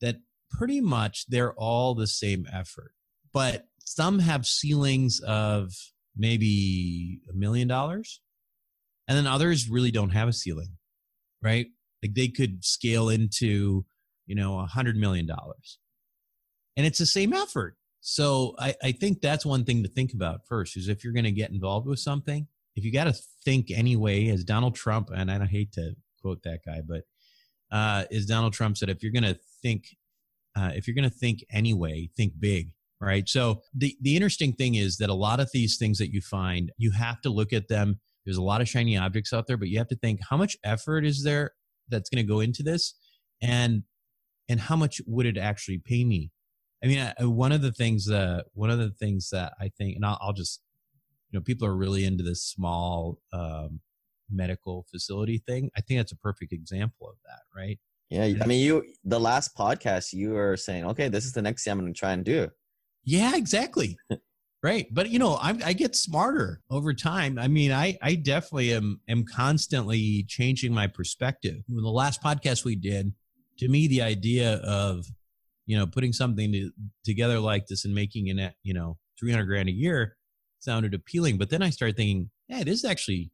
that 0.00 0.16
pretty 0.50 0.80
much 0.80 1.26
they're 1.28 1.54
all 1.54 1.94
the 1.94 2.06
same 2.06 2.46
effort, 2.52 2.92
but 3.32 3.66
some 3.84 4.20
have 4.20 4.46
ceilings 4.46 5.20
of 5.20 5.72
maybe 6.16 7.20
a 7.30 7.34
million 7.34 7.68
dollars, 7.68 8.20
and 9.08 9.16
then 9.16 9.26
others 9.26 9.68
really 9.68 9.90
don't 9.90 10.10
have 10.10 10.28
a 10.28 10.32
ceiling, 10.32 10.76
right? 11.42 11.66
Like 12.02 12.14
they 12.14 12.28
could 12.28 12.64
scale 12.64 13.08
into 13.08 13.84
you 14.26 14.34
know 14.34 14.58
a 14.60 14.66
hundred 14.66 14.96
million 14.96 15.26
dollars, 15.26 15.78
and 16.76 16.86
it's 16.86 16.98
the 16.98 17.06
same 17.06 17.32
effort. 17.32 17.76
So 18.00 18.54
I, 18.58 18.74
I 18.82 18.92
think 18.92 19.20
that's 19.20 19.46
one 19.46 19.64
thing 19.64 19.82
to 19.82 19.88
think 19.88 20.12
about 20.12 20.46
first 20.46 20.76
is 20.76 20.88
if 20.88 21.04
you're 21.04 21.14
going 21.14 21.24
to 21.24 21.32
get 21.32 21.50
involved 21.50 21.86
with 21.86 21.98
something, 21.98 22.46
if 22.76 22.84
you 22.84 22.92
got 22.92 23.04
to 23.04 23.14
think 23.44 23.70
anyway, 23.70 24.28
as 24.28 24.44
Donald 24.44 24.74
Trump, 24.74 25.10
and 25.14 25.30
I 25.30 25.44
hate 25.46 25.72
to 25.72 25.94
quote 26.20 26.42
that 26.42 26.60
guy, 26.66 26.82
but 26.86 27.02
uh, 27.72 28.04
is 28.10 28.26
Donald 28.26 28.52
Trump 28.52 28.76
said, 28.76 28.90
if 28.90 29.02
you're 29.02 29.12
going 29.12 29.24
to 29.24 29.38
think, 29.62 29.96
uh, 30.56 30.72
if 30.74 30.86
you're 30.86 30.94
going 30.94 31.08
to 31.08 31.16
think 31.16 31.44
anyway, 31.50 32.10
think 32.16 32.34
big. 32.38 32.72
Right. 33.00 33.28
So 33.28 33.60
the, 33.74 33.96
the 34.00 34.16
interesting 34.16 34.52
thing 34.52 34.76
is 34.76 34.96
that 34.98 35.10
a 35.10 35.14
lot 35.14 35.40
of 35.40 35.50
these 35.52 35.76
things 35.76 35.98
that 35.98 36.12
you 36.12 36.20
find, 36.20 36.72
you 36.78 36.90
have 36.92 37.20
to 37.22 37.28
look 37.28 37.52
at 37.52 37.68
them. 37.68 38.00
There's 38.24 38.38
a 38.38 38.42
lot 38.42 38.60
of 38.60 38.68
shiny 38.68 38.96
objects 38.96 39.32
out 39.32 39.46
there, 39.46 39.58
but 39.58 39.68
you 39.68 39.78
have 39.78 39.88
to 39.88 39.96
think 39.96 40.20
how 40.30 40.36
much 40.36 40.56
effort 40.64 41.04
is 41.04 41.22
there 41.22 41.50
that's 41.88 42.08
going 42.08 42.24
to 42.24 42.32
go 42.32 42.40
into 42.40 42.62
this 42.62 42.94
and, 43.42 43.82
and 44.48 44.60
how 44.60 44.76
much 44.76 45.02
would 45.06 45.26
it 45.26 45.36
actually 45.36 45.78
pay 45.78 46.04
me? 46.04 46.30
I 46.84 46.86
mean, 46.86 47.12
I, 47.18 47.24
one 47.24 47.52
of 47.52 47.62
the 47.62 47.72
things, 47.72 48.04
that 48.06 48.44
one 48.52 48.70
of 48.70 48.78
the 48.78 48.90
things 48.90 49.30
that 49.30 49.54
I 49.58 49.70
think, 49.78 49.96
and 49.96 50.04
I'll, 50.04 50.18
I'll 50.20 50.32
just, 50.34 50.60
you 51.30 51.38
know, 51.38 51.42
people 51.42 51.66
are 51.66 51.74
really 51.74 52.04
into 52.04 52.22
this 52.22 52.42
small, 52.42 53.18
um, 53.32 53.80
medical 54.30 54.86
facility 54.90 55.38
thing. 55.38 55.70
I 55.76 55.80
think 55.80 55.98
that's 55.98 56.12
a 56.12 56.16
perfect 56.16 56.52
example 56.52 57.08
of 57.08 57.16
that, 57.24 57.40
right? 57.56 57.78
Yeah, 58.10 58.42
I 58.42 58.46
mean, 58.46 58.64
you 58.64 58.84
the 59.04 59.18
last 59.18 59.56
podcast 59.56 60.12
you 60.12 60.30
were 60.30 60.56
saying, 60.56 60.84
okay, 60.86 61.08
this 61.08 61.24
is 61.24 61.32
the 61.32 61.42
next 61.42 61.64
thing 61.64 61.72
I'm 61.72 61.80
going 61.80 61.92
to 61.92 61.98
try 61.98 62.12
and 62.12 62.24
do. 62.24 62.48
Yeah, 63.02 63.34
exactly. 63.34 63.96
right, 64.62 64.86
but 64.92 65.08
you 65.10 65.18
know, 65.18 65.34
I, 65.34 65.58
I 65.64 65.72
get 65.72 65.96
smarter 65.96 66.60
over 66.70 66.92
time. 66.94 67.38
I 67.38 67.48
mean, 67.48 67.72
I 67.72 67.98
I 68.02 68.14
definitely 68.14 68.72
am 68.74 69.00
am 69.08 69.24
constantly 69.24 70.24
changing 70.28 70.72
my 70.72 70.86
perspective. 70.86 71.62
In 71.68 71.76
the 71.76 71.88
last 71.88 72.22
podcast 72.22 72.64
we 72.64 72.76
did, 72.76 73.12
to 73.58 73.68
me, 73.68 73.88
the 73.88 74.02
idea 74.02 74.56
of 74.56 75.06
you 75.66 75.76
know 75.76 75.86
putting 75.86 76.12
something 76.12 76.52
to, 76.52 76.70
together 77.04 77.38
like 77.38 77.66
this 77.66 77.84
and 77.84 77.94
making 77.94 78.26
it 78.26 78.54
you 78.62 78.74
know 78.74 78.96
300 79.18 79.44
grand 79.44 79.68
a 79.68 79.72
year 79.72 80.16
sounded 80.58 80.94
appealing 80.94 81.36
but 81.38 81.50
then 81.50 81.62
i 81.62 81.70
started 81.70 81.96
thinking 81.96 82.30
hey 82.48 82.62
this 82.64 82.78
is 82.78 82.84
actually 82.84 83.30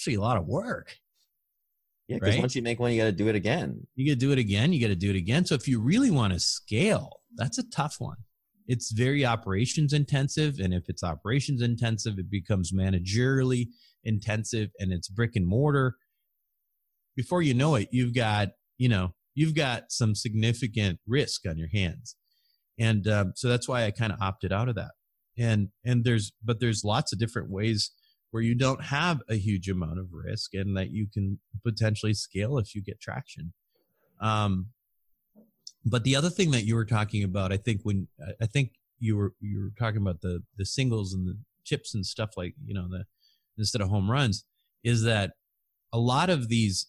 actually 0.00 0.14
a 0.14 0.20
lot 0.20 0.38
of 0.38 0.46
work. 0.46 0.96
Yeah, 2.08 2.16
because 2.16 2.34
right? 2.34 2.40
once 2.40 2.56
you 2.56 2.62
make 2.62 2.80
one, 2.80 2.90
you 2.92 2.98
got 2.98 3.04
to 3.04 3.12
do 3.12 3.28
it 3.28 3.34
again. 3.34 3.86
You 3.94 4.06
got 4.06 4.18
to 4.18 4.26
do 4.26 4.32
it 4.32 4.38
again. 4.38 4.72
You 4.72 4.80
got 4.80 4.88
to 4.88 4.96
do 4.96 5.10
it 5.10 5.16
again. 5.16 5.44
So 5.44 5.54
if 5.54 5.68
you 5.68 5.80
really 5.80 6.10
want 6.10 6.32
to 6.32 6.40
scale, 6.40 7.20
that's 7.36 7.58
a 7.58 7.68
tough 7.70 7.96
one. 7.98 8.16
It's 8.66 8.92
very 8.92 9.26
operations 9.26 9.92
intensive, 9.92 10.58
and 10.58 10.72
if 10.72 10.84
it's 10.88 11.02
operations 11.02 11.60
intensive, 11.60 12.18
it 12.18 12.30
becomes 12.30 12.72
managerially 12.72 13.66
intensive, 14.04 14.70
and 14.78 14.92
it's 14.92 15.08
brick 15.08 15.36
and 15.36 15.46
mortar. 15.46 15.96
Before 17.14 17.42
you 17.42 17.52
know 17.52 17.74
it, 17.74 17.88
you've 17.92 18.14
got 18.14 18.50
you 18.78 18.88
know 18.88 19.12
you've 19.34 19.54
got 19.54 19.90
some 19.90 20.14
significant 20.14 21.00
risk 21.06 21.46
on 21.46 21.58
your 21.58 21.68
hands, 21.68 22.16
and 22.78 23.06
um, 23.08 23.32
so 23.34 23.48
that's 23.48 23.68
why 23.68 23.84
I 23.84 23.90
kind 23.90 24.12
of 24.12 24.20
opted 24.20 24.52
out 24.52 24.68
of 24.68 24.74
that. 24.76 24.92
And 25.38 25.68
and 25.84 26.04
there's 26.04 26.32
but 26.44 26.60
there's 26.60 26.84
lots 26.84 27.12
of 27.12 27.18
different 27.18 27.50
ways 27.50 27.90
where 28.30 28.42
you 28.42 28.54
don't 28.54 28.84
have 28.84 29.20
a 29.28 29.34
huge 29.34 29.68
amount 29.68 29.98
of 29.98 30.12
risk 30.12 30.54
and 30.54 30.76
that 30.76 30.90
you 30.90 31.06
can 31.12 31.38
potentially 31.64 32.14
scale 32.14 32.58
if 32.58 32.74
you 32.74 32.82
get 32.82 33.00
traction. 33.00 33.52
Um, 34.20 34.66
but 35.84 36.04
the 36.04 36.14
other 36.14 36.30
thing 36.30 36.50
that 36.52 36.64
you 36.64 36.74
were 36.74 36.84
talking 36.84 37.24
about, 37.24 37.52
I 37.52 37.56
think 37.56 37.80
when 37.82 38.08
I 38.40 38.46
think 38.46 38.72
you 38.98 39.16
were 39.16 39.32
you 39.40 39.60
were 39.60 39.72
talking 39.78 40.00
about 40.00 40.20
the 40.20 40.42
the 40.56 40.66
singles 40.66 41.14
and 41.14 41.26
the 41.26 41.38
chips 41.64 41.94
and 41.94 42.04
stuff 42.04 42.30
like 42.36 42.54
you 42.64 42.74
know 42.74 42.88
the 42.88 43.04
instead 43.58 43.80
of 43.80 43.88
home 43.88 44.10
runs, 44.10 44.44
is 44.84 45.02
that 45.02 45.32
a 45.92 45.98
lot 45.98 46.30
of 46.30 46.48
these 46.48 46.86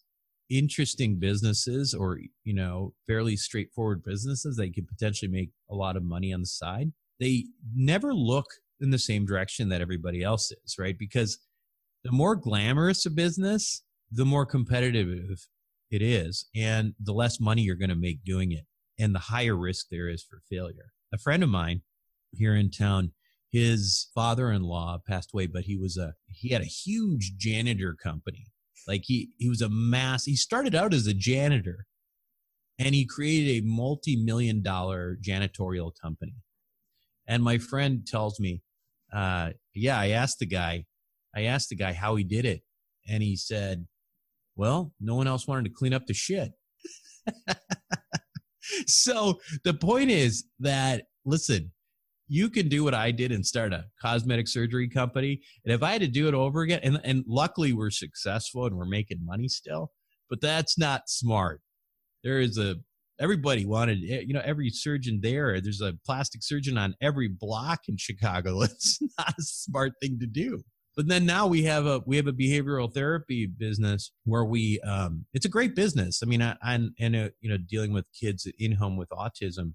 interesting 0.51 1.17
businesses 1.17 1.93
or 1.93 2.19
you 2.43 2.53
know 2.53 2.93
fairly 3.07 3.35
straightforward 3.35 4.03
businesses 4.03 4.57
that 4.57 4.73
could 4.75 4.87
potentially 4.87 5.31
make 5.31 5.49
a 5.69 5.75
lot 5.75 5.95
of 5.95 6.03
money 6.03 6.33
on 6.33 6.41
the 6.41 6.45
side, 6.45 6.91
they 7.19 7.45
never 7.73 8.13
look 8.13 8.47
in 8.81 8.89
the 8.89 8.99
same 8.99 9.25
direction 9.25 9.69
that 9.69 9.81
everybody 9.81 10.23
else 10.23 10.51
is, 10.51 10.75
right? 10.77 10.97
Because 10.97 11.39
the 12.03 12.11
more 12.11 12.35
glamorous 12.35 13.05
a 13.05 13.11
business, 13.11 13.83
the 14.11 14.25
more 14.25 14.45
competitive 14.45 15.47
it 15.91 16.01
is, 16.01 16.45
and 16.55 16.93
the 16.99 17.13
less 17.13 17.39
money 17.39 17.61
you're 17.61 17.75
going 17.75 17.89
to 17.89 17.95
make 17.95 18.23
doing 18.25 18.51
it, 18.51 18.65
and 18.99 19.13
the 19.13 19.19
higher 19.19 19.55
risk 19.55 19.87
there 19.89 20.09
is 20.09 20.23
for 20.23 20.41
failure. 20.49 20.93
A 21.13 21.17
friend 21.17 21.43
of 21.43 21.49
mine 21.49 21.81
here 22.31 22.55
in 22.55 22.71
town, 22.71 23.11
his 23.51 24.07
father-in-law 24.15 25.01
passed 25.07 25.31
away, 25.33 25.45
but 25.47 25.63
he 25.63 25.77
was 25.77 25.97
a 25.97 26.15
he 26.27 26.49
had 26.49 26.61
a 26.61 26.65
huge 26.65 27.33
janitor 27.37 27.95
company. 28.01 28.47
Like 28.87 29.03
he 29.05 29.29
he 29.37 29.49
was 29.49 29.61
a 29.61 29.69
mass. 29.69 30.25
He 30.25 30.35
started 30.35 30.75
out 30.75 30.93
as 30.93 31.07
a 31.07 31.13
janitor, 31.13 31.85
and 32.79 32.93
he 32.95 33.05
created 33.05 33.63
a 33.63 33.67
multi-million 33.67 34.61
dollar 34.61 35.17
janitorial 35.21 35.91
company. 36.01 36.35
And 37.27 37.43
my 37.43 37.57
friend 37.57 38.05
tells 38.05 38.39
me 38.39 38.61
uh, 39.13 39.49
yeah, 39.73 39.99
I 39.99 40.09
asked 40.09 40.39
the 40.39 40.45
guy, 40.45 40.85
I 41.35 41.43
asked 41.43 41.69
the 41.69 41.75
guy 41.75 41.93
how 41.93 42.15
he 42.15 42.23
did 42.23 42.45
it, 42.45 42.61
and 43.07 43.21
he 43.21 43.35
said, 43.35 43.87
"Well, 44.55 44.93
no 44.99 45.15
one 45.15 45.27
else 45.27 45.47
wanted 45.47 45.65
to 45.65 45.75
clean 45.75 45.93
up 45.93 46.07
the 46.07 46.13
shit." 46.13 46.51
so 48.87 49.39
the 49.63 49.73
point 49.73 50.11
is 50.11 50.45
that 50.59 51.05
listen, 51.25 51.71
you 52.31 52.49
can 52.49 52.69
do 52.69 52.85
what 52.85 52.93
I 52.93 53.11
did 53.11 53.33
and 53.33 53.45
start 53.45 53.73
a 53.73 53.83
cosmetic 54.01 54.47
surgery 54.47 54.87
company, 54.87 55.41
and 55.65 55.73
if 55.73 55.83
I 55.83 55.91
had 55.91 56.01
to 56.01 56.07
do 56.07 56.29
it 56.29 56.33
over 56.33 56.61
again, 56.61 56.79
and 56.81 56.97
and 57.03 57.25
luckily 57.27 57.73
we're 57.73 57.89
successful 57.89 58.65
and 58.65 58.77
we're 58.77 58.85
making 58.85 59.19
money 59.25 59.49
still, 59.49 59.91
but 60.29 60.39
that's 60.39 60.77
not 60.77 61.09
smart. 61.09 61.59
There 62.23 62.39
is 62.39 62.57
a 62.57 62.77
everybody 63.19 63.65
wanted 63.65 63.99
eh, 64.09 64.21
you 64.25 64.33
know 64.33 64.41
every 64.45 64.69
surgeon 64.69 65.19
there 65.21 65.61
there's 65.61 65.81
a 65.81 65.93
plastic 66.05 66.41
surgeon 66.41 66.77
on 66.77 66.95
every 67.01 67.27
block 67.27 67.81
in 67.89 67.97
chicago. 67.97 68.61
It's 68.61 68.99
not 69.17 69.29
a 69.37 69.41
smart 69.41 69.91
thing 70.01 70.17
to 70.19 70.25
do. 70.25 70.61
But 70.95 71.07
then 71.07 71.25
now 71.25 71.47
we 71.47 71.63
have 71.63 71.85
a 71.85 72.01
we 72.05 72.15
have 72.15 72.27
a 72.27 72.33
behavioral 72.33 72.93
therapy 72.93 73.45
business 73.45 74.13
where 74.23 74.45
we 74.45 74.79
um 74.81 75.25
it's 75.33 75.45
a 75.45 75.49
great 75.49 75.75
business. 75.75 76.21
I 76.23 76.27
mean 76.27 76.41
i 76.41 76.55
and 76.63 77.15
uh, 77.15 77.29
you 77.41 77.49
know 77.49 77.57
dealing 77.57 77.91
with 77.91 78.05
kids 78.17 78.47
in 78.57 78.71
home 78.73 78.95
with 78.95 79.09
autism 79.09 79.73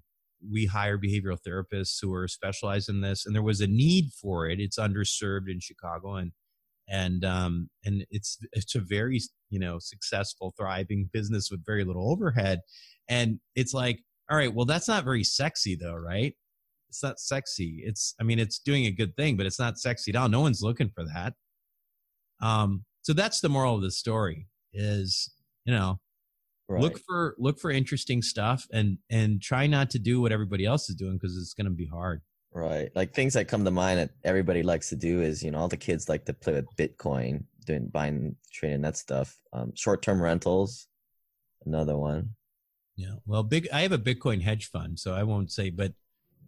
we 0.51 0.65
hire 0.65 0.97
behavioral 0.97 1.37
therapists 1.47 1.97
who 2.01 2.13
are 2.13 2.27
specialized 2.27 2.89
in 2.89 3.01
this 3.01 3.25
and 3.25 3.35
there 3.35 3.43
was 3.43 3.61
a 3.61 3.67
need 3.67 4.09
for 4.21 4.47
it 4.47 4.59
it's 4.59 4.77
underserved 4.77 5.49
in 5.49 5.59
chicago 5.59 6.15
and 6.15 6.31
and 6.89 7.25
um 7.25 7.69
and 7.83 8.05
it's 8.11 8.37
it's 8.53 8.75
a 8.75 8.79
very 8.79 9.19
you 9.49 9.59
know 9.59 9.77
successful 9.79 10.53
thriving 10.57 11.09
business 11.11 11.49
with 11.51 11.65
very 11.65 11.83
little 11.83 12.11
overhead 12.11 12.61
and 13.09 13.39
it's 13.55 13.73
like, 13.73 13.99
all 14.29 14.37
right, 14.37 14.53
well, 14.53 14.65
that's 14.65 14.87
not 14.87 15.03
very 15.03 15.23
sexy 15.23 15.75
though, 15.75 15.95
right? 15.95 16.33
It's 16.89 17.03
not 17.03 17.19
sexy. 17.19 17.81
It's, 17.85 18.15
I 18.19 18.23
mean, 18.23 18.39
it's 18.39 18.59
doing 18.59 18.85
a 18.85 18.91
good 18.91 19.15
thing, 19.15 19.37
but 19.37 19.45
it's 19.45 19.59
not 19.59 19.79
sexy 19.79 20.11
at 20.11 20.15
all. 20.15 20.29
No 20.29 20.41
one's 20.41 20.61
looking 20.61 20.89
for 20.89 21.03
that. 21.05 21.33
Um, 22.41 22.85
so 23.01 23.13
that's 23.13 23.39
the 23.39 23.49
moral 23.49 23.75
of 23.75 23.81
the 23.81 23.91
story 23.91 24.47
is, 24.73 25.31
you 25.65 25.73
know, 25.73 25.99
right. 26.67 26.81
look 26.81 26.99
for, 27.05 27.35
look 27.37 27.59
for 27.59 27.71
interesting 27.71 28.21
stuff 28.21 28.65
and, 28.71 28.97
and 29.09 29.41
try 29.41 29.67
not 29.67 29.89
to 29.91 29.99
do 29.99 30.21
what 30.21 30.31
everybody 30.31 30.65
else 30.65 30.89
is 30.89 30.95
doing 30.95 31.13
because 31.13 31.37
it's 31.37 31.53
going 31.53 31.65
to 31.65 31.71
be 31.71 31.85
hard. 31.85 32.21
Right. 32.53 32.89
Like 32.95 33.13
things 33.13 33.33
that 33.33 33.47
come 33.47 33.65
to 33.65 33.71
mind 33.71 33.99
that 33.99 34.11
everybody 34.23 34.63
likes 34.63 34.89
to 34.89 34.95
do 34.95 35.21
is, 35.21 35.43
you 35.43 35.51
know, 35.51 35.59
all 35.59 35.67
the 35.67 35.77
kids 35.77 36.09
like 36.09 36.25
to 36.25 36.33
play 36.33 36.53
with 36.53 36.65
Bitcoin, 36.75 37.43
doing 37.65 37.87
buying, 37.87 38.35
trading 38.51 38.81
that 38.81 38.97
stuff. 38.97 39.37
Um, 39.53 39.73
short 39.75 40.01
term 40.01 40.21
rentals, 40.21 40.87
another 41.65 41.97
one 41.97 42.31
Yeah. 42.95 43.15
Well, 43.25 43.43
big. 43.43 43.67
I 43.71 43.81
have 43.81 43.91
a 43.91 43.99
Bitcoin 43.99 44.41
hedge 44.41 44.69
fund, 44.71 44.97
so 44.97 45.13
I 45.13 45.23
won't 45.23 45.51
say, 45.51 45.69
but, 45.69 45.93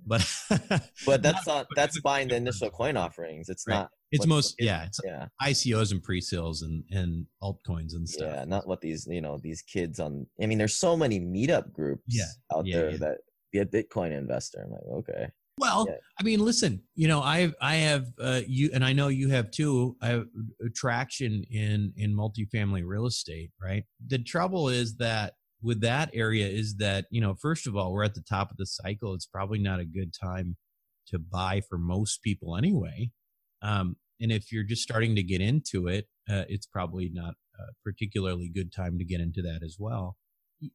but, 0.05 0.21
But 1.05 1.21
that's 1.21 1.45
not 1.47 1.67
that's 1.75 1.99
buying 2.01 2.27
the 2.29 2.35
initial 2.35 2.69
coin 2.69 2.97
offerings. 2.97 3.49
It's 3.49 3.65
Right. 3.67 3.75
not. 3.75 3.89
It's 4.11 4.25
most 4.25 4.55
yeah. 4.59 4.85
It's 4.85 4.99
Yeah, 5.03 5.27
ICOs 5.41 5.91
and 5.91 6.01
pre-sales 6.01 6.63
and 6.63 6.83
and 6.89 7.27
altcoins 7.43 7.93
and 7.93 8.07
stuff. 8.09 8.31
yeah, 8.33 8.45
not 8.45 8.67
what 8.67 8.81
these 8.81 9.05
you 9.09 9.21
know 9.21 9.37
these 9.41 9.61
kids 9.61 9.99
on. 9.99 10.25
I 10.41 10.45
mean, 10.47 10.57
there's 10.57 10.77
so 10.77 10.97
many 10.97 11.19
meetup 11.19 11.71
groups 11.73 12.03
Yeah, 12.07 12.25
out 12.55 12.65
yeah, 12.65 12.75
there 12.77 12.91
yeah. 12.91 12.97
that 12.97 13.17
be 13.51 13.59
a 13.59 13.65
Bitcoin 13.65 14.11
investor. 14.17 14.61
I'm 14.65 14.71
like, 14.71 14.81
okay, 15.09 15.27
Well, 15.59 15.85
Yeah. 15.87 15.97
I 16.19 16.23
mean, 16.23 16.39
listen, 16.43 16.81
you 16.95 17.07
know, 17.07 17.19
I 17.21 17.51
I 17.61 17.75
have 17.75 18.07
uh, 18.19 18.41
you, 18.47 18.71
and 18.73 18.83
I 18.83 18.93
know 18.93 19.09
you 19.09 19.29
have 19.29 19.51
too. 19.51 19.95
I 20.01 20.07
have 20.07 20.25
traction 20.73 21.43
in 21.51 21.93
in 21.95 22.15
multifamily 22.15 22.83
real 22.85 23.05
estate, 23.05 23.51
right? 23.61 23.83
The 24.07 24.19
trouble 24.19 24.69
is 24.69 24.97
that 24.97 25.33
with 25.61 25.81
that 25.81 26.09
area 26.13 26.47
is 26.47 26.77
that 26.77 27.05
you 27.09 27.21
know, 27.21 27.35
first 27.35 27.67
of 27.67 27.75
all, 27.75 27.91
we're 27.91 28.03
at 28.03 28.15
the 28.15 28.23
top 28.27 28.51
of 28.51 28.57
the 28.57 28.65
cycle. 28.65 29.13
It's 29.13 29.25
probably 29.25 29.59
not 29.59 29.79
a 29.79 29.85
good 29.85 30.13
time 30.13 30.57
to 31.07 31.19
buy 31.19 31.61
for 31.67 31.77
most 31.77 32.21
people 32.23 32.55
anyway. 32.55 33.11
Um, 33.61 33.97
and 34.21 34.31
if 34.31 34.51
you're 34.51 34.63
just 34.63 34.83
starting 34.83 35.15
to 35.15 35.23
get 35.23 35.41
into 35.41 35.87
it, 35.87 36.07
uh, 36.29 36.43
it's 36.49 36.65
probably 36.65 37.09
not 37.11 37.35
a 37.57 37.63
particularly 37.83 38.49
good 38.53 38.71
time 38.71 38.97
to 38.97 39.05
get 39.05 39.21
into 39.21 39.41
that 39.41 39.61
as 39.63 39.77
well. 39.79 40.17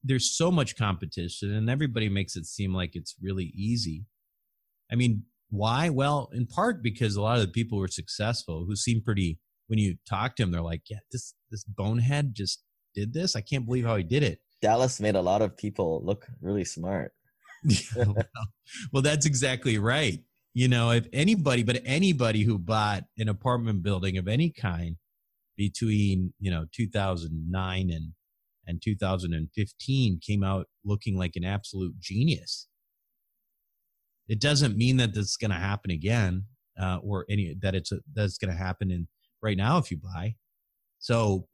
There's 0.02 0.36
so 0.36 0.50
much 0.50 0.76
competition, 0.76 1.52
and 1.52 1.68
everybody 1.68 2.08
makes 2.08 2.36
it 2.36 2.46
seem 2.46 2.74
like 2.74 2.90
it's 2.94 3.14
really 3.20 3.52
easy. 3.54 4.06
I 4.90 4.96
mean, 4.96 5.24
why? 5.50 5.90
Well, 5.90 6.30
in 6.32 6.46
part 6.46 6.82
because 6.82 7.16
a 7.16 7.22
lot 7.22 7.38
of 7.38 7.42
the 7.42 7.52
people 7.52 7.78
who 7.78 7.84
are 7.84 7.88
successful 7.88 8.64
who 8.66 8.76
seem 8.76 9.02
pretty 9.02 9.38
when 9.66 9.78
you 9.78 9.96
talk 10.08 10.36
to 10.36 10.42
them, 10.42 10.52
they're 10.52 10.62
like, 10.62 10.82
Yeah, 10.88 10.98
this 11.12 11.34
this 11.50 11.64
bonehead 11.64 12.34
just 12.34 12.62
did 12.94 13.12
this. 13.12 13.36
I 13.36 13.40
can't 13.40 13.66
believe 13.66 13.84
how 13.84 13.96
he 13.96 14.02
did 14.02 14.22
it. 14.22 14.40
Dallas 14.64 14.98
made 14.98 15.14
a 15.14 15.20
lot 15.20 15.42
of 15.42 15.58
people 15.58 16.00
look 16.02 16.26
really 16.40 16.64
smart. 16.64 17.12
well, 17.96 18.16
well, 18.94 19.02
that's 19.02 19.26
exactly 19.26 19.76
right. 19.76 20.20
You 20.54 20.68
know, 20.68 20.90
if 20.90 21.06
anybody, 21.12 21.62
but 21.62 21.82
anybody 21.84 22.44
who 22.44 22.58
bought 22.58 23.04
an 23.18 23.28
apartment 23.28 23.82
building 23.82 24.16
of 24.16 24.26
any 24.26 24.48
kind 24.48 24.96
between, 25.54 26.32
you 26.40 26.50
know, 26.50 26.64
2009 26.72 27.90
and, 27.90 28.12
and 28.66 28.80
2015 28.82 30.20
came 30.26 30.42
out 30.42 30.66
looking 30.82 31.18
like 31.18 31.36
an 31.36 31.44
absolute 31.44 32.00
genius. 32.00 32.66
It 34.28 34.40
doesn't 34.40 34.78
mean 34.78 34.96
that 34.96 35.12
this 35.12 35.26
is 35.26 35.36
going 35.36 35.50
to 35.50 35.58
happen 35.58 35.90
again, 35.90 36.44
uh, 36.80 37.00
or 37.02 37.26
any 37.28 37.54
that 37.60 37.74
it's 37.74 37.92
a, 37.92 37.98
that's 38.14 38.38
going 38.38 38.50
to 38.50 38.56
happen 38.56 38.90
in 38.90 39.08
right 39.42 39.58
now 39.58 39.76
if 39.76 39.90
you 39.90 39.98
buy. 39.98 40.36
So 41.00 41.48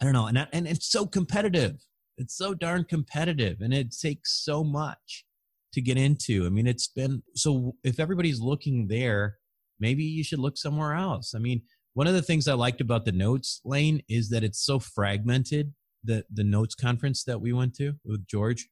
I 0.00 0.04
don't 0.04 0.14
know, 0.14 0.26
and 0.26 0.48
and 0.52 0.66
it's 0.66 0.90
so 0.90 1.06
competitive. 1.06 1.76
It's 2.18 2.36
so 2.36 2.52
darn 2.52 2.84
competitive, 2.84 3.60
and 3.60 3.72
it 3.72 3.94
takes 3.98 4.44
so 4.44 4.64
much 4.64 5.24
to 5.72 5.80
get 5.80 5.96
into. 5.96 6.44
I 6.44 6.48
mean, 6.50 6.66
it's 6.66 6.88
been 6.88 7.22
so. 7.34 7.76
If 7.84 8.00
everybody's 8.00 8.40
looking 8.40 8.88
there, 8.88 9.36
maybe 9.78 10.02
you 10.02 10.24
should 10.24 10.40
look 10.40 10.56
somewhere 10.56 10.94
else. 10.94 11.34
I 11.34 11.38
mean, 11.38 11.62
one 11.94 12.06
of 12.06 12.14
the 12.14 12.22
things 12.22 12.48
I 12.48 12.54
liked 12.54 12.80
about 12.80 13.04
the 13.04 13.12
notes 13.12 13.60
lane 13.64 14.02
is 14.08 14.28
that 14.30 14.44
it's 14.44 14.64
so 14.64 14.78
fragmented. 14.78 15.72
The 16.04 16.24
the 16.32 16.44
notes 16.44 16.74
conference 16.74 17.24
that 17.24 17.40
we 17.40 17.52
went 17.52 17.74
to 17.76 17.94
with 18.04 18.26
George, 18.26 18.68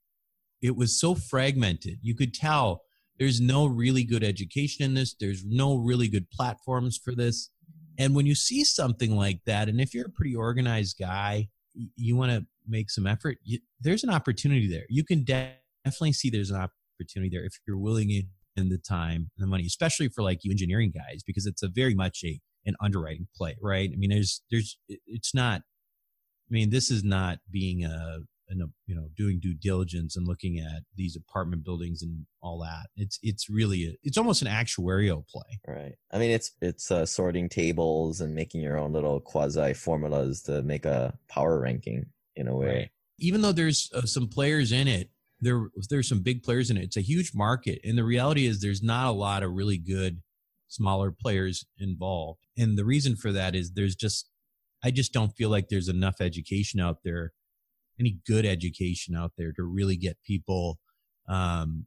it 0.60 0.76
was 0.76 1.00
so 1.00 1.14
fragmented. 1.14 1.98
You 2.02 2.14
could 2.14 2.34
tell 2.34 2.82
there's 3.18 3.40
no 3.40 3.66
really 3.66 4.04
good 4.04 4.24
education 4.24 4.84
in 4.84 4.94
this. 4.94 5.14
There's 5.18 5.44
no 5.44 5.76
really 5.76 6.08
good 6.08 6.30
platforms 6.30 6.98
for 7.02 7.14
this. 7.14 7.50
And 7.98 8.14
when 8.14 8.26
you 8.26 8.34
see 8.34 8.62
something 8.64 9.16
like 9.16 9.40
that, 9.46 9.68
and 9.68 9.80
if 9.80 9.94
you're 9.94 10.06
a 10.06 10.10
pretty 10.10 10.36
organized 10.36 10.98
guy, 10.98 11.48
you 11.96 12.16
want 12.16 12.32
to 12.32 12.46
make 12.68 12.90
some 12.90 13.06
effort, 13.06 13.38
you, 13.42 13.58
there's 13.80 14.04
an 14.04 14.10
opportunity 14.10 14.68
there. 14.68 14.86
You 14.88 15.04
can 15.04 15.24
de- 15.24 15.54
definitely 15.84 16.12
see 16.12 16.30
there's 16.30 16.50
an 16.50 16.68
opportunity 17.00 17.30
there 17.30 17.44
if 17.44 17.54
you're 17.66 17.78
willing 17.78 18.10
in 18.56 18.68
the 18.68 18.78
time 18.78 19.30
and 19.36 19.46
the 19.46 19.46
money, 19.46 19.64
especially 19.66 20.08
for 20.08 20.22
like 20.22 20.40
you 20.42 20.50
engineering 20.50 20.92
guys, 20.94 21.22
because 21.26 21.46
it's 21.46 21.62
a 21.62 21.68
very 21.68 21.94
much 21.94 22.20
a 22.24 22.40
an 22.66 22.74
underwriting 22.80 23.28
play, 23.36 23.56
right? 23.62 23.90
I 23.92 23.96
mean, 23.96 24.10
there's 24.10 24.42
there's 24.50 24.78
it's 24.88 25.34
not. 25.34 25.62
I 26.48 26.52
mean, 26.52 26.70
this 26.70 26.92
is 26.92 27.02
not 27.02 27.38
being 27.50 27.84
a, 27.84 28.18
an, 28.48 28.60
a 28.60 28.66
you 28.86 28.94
know 28.94 29.08
doing 29.16 29.40
due 29.40 29.54
diligence 29.54 30.16
and 30.16 30.26
looking 30.26 30.58
at 30.58 30.82
these 30.96 31.16
apartment 31.16 31.64
buildings 31.64 32.02
and 32.02 32.26
all 32.42 32.60
that. 32.60 32.86
It's 32.96 33.18
it's 33.22 33.48
really 33.48 33.84
a, 33.84 33.92
it's 34.02 34.18
almost 34.18 34.42
an 34.42 34.48
actuarial 34.48 35.26
play. 35.28 35.60
Right. 35.66 35.94
I 36.12 36.18
mean, 36.18 36.30
it's 36.30 36.52
it's 36.60 36.90
uh, 36.90 37.06
sorting 37.06 37.48
tables 37.48 38.20
and 38.20 38.34
making 38.34 38.62
your 38.62 38.78
own 38.78 38.92
little 38.92 39.20
quasi 39.20 39.74
formulas 39.74 40.42
to 40.42 40.62
make 40.62 40.84
a 40.84 41.16
power 41.28 41.60
ranking 41.60 42.06
in 42.36 42.48
a 42.48 42.54
way. 42.54 42.90
even 43.18 43.42
though 43.42 43.52
there's 43.52 43.90
uh, 43.94 44.02
some 44.02 44.28
players 44.28 44.72
in 44.72 44.86
it 44.86 45.10
there 45.40 45.68
there's 45.90 46.08
some 46.08 46.20
big 46.22 46.42
players 46.42 46.70
in 46.70 46.76
it 46.76 46.84
it's 46.84 46.96
a 46.96 47.02
huge 47.02 47.32
market 47.34 47.78
and 47.84 47.98
the 47.98 48.04
reality 48.04 48.46
is 48.46 48.60
there's 48.60 48.82
not 48.82 49.06
a 49.06 49.12
lot 49.12 49.42
of 49.42 49.52
really 49.52 49.78
good 49.78 50.22
smaller 50.68 51.10
players 51.10 51.66
involved 51.78 52.40
and 52.56 52.78
the 52.78 52.84
reason 52.84 53.16
for 53.16 53.32
that 53.32 53.54
is 53.54 53.72
there's 53.72 53.94
just 53.94 54.30
i 54.82 54.90
just 54.90 55.12
don't 55.12 55.36
feel 55.36 55.50
like 55.50 55.68
there's 55.68 55.88
enough 55.88 56.16
education 56.20 56.80
out 56.80 56.98
there 57.04 57.32
any 58.00 58.18
good 58.26 58.44
education 58.44 59.14
out 59.14 59.32
there 59.36 59.52
to 59.52 59.62
really 59.62 59.96
get 59.96 60.16
people 60.26 60.78
um 61.28 61.84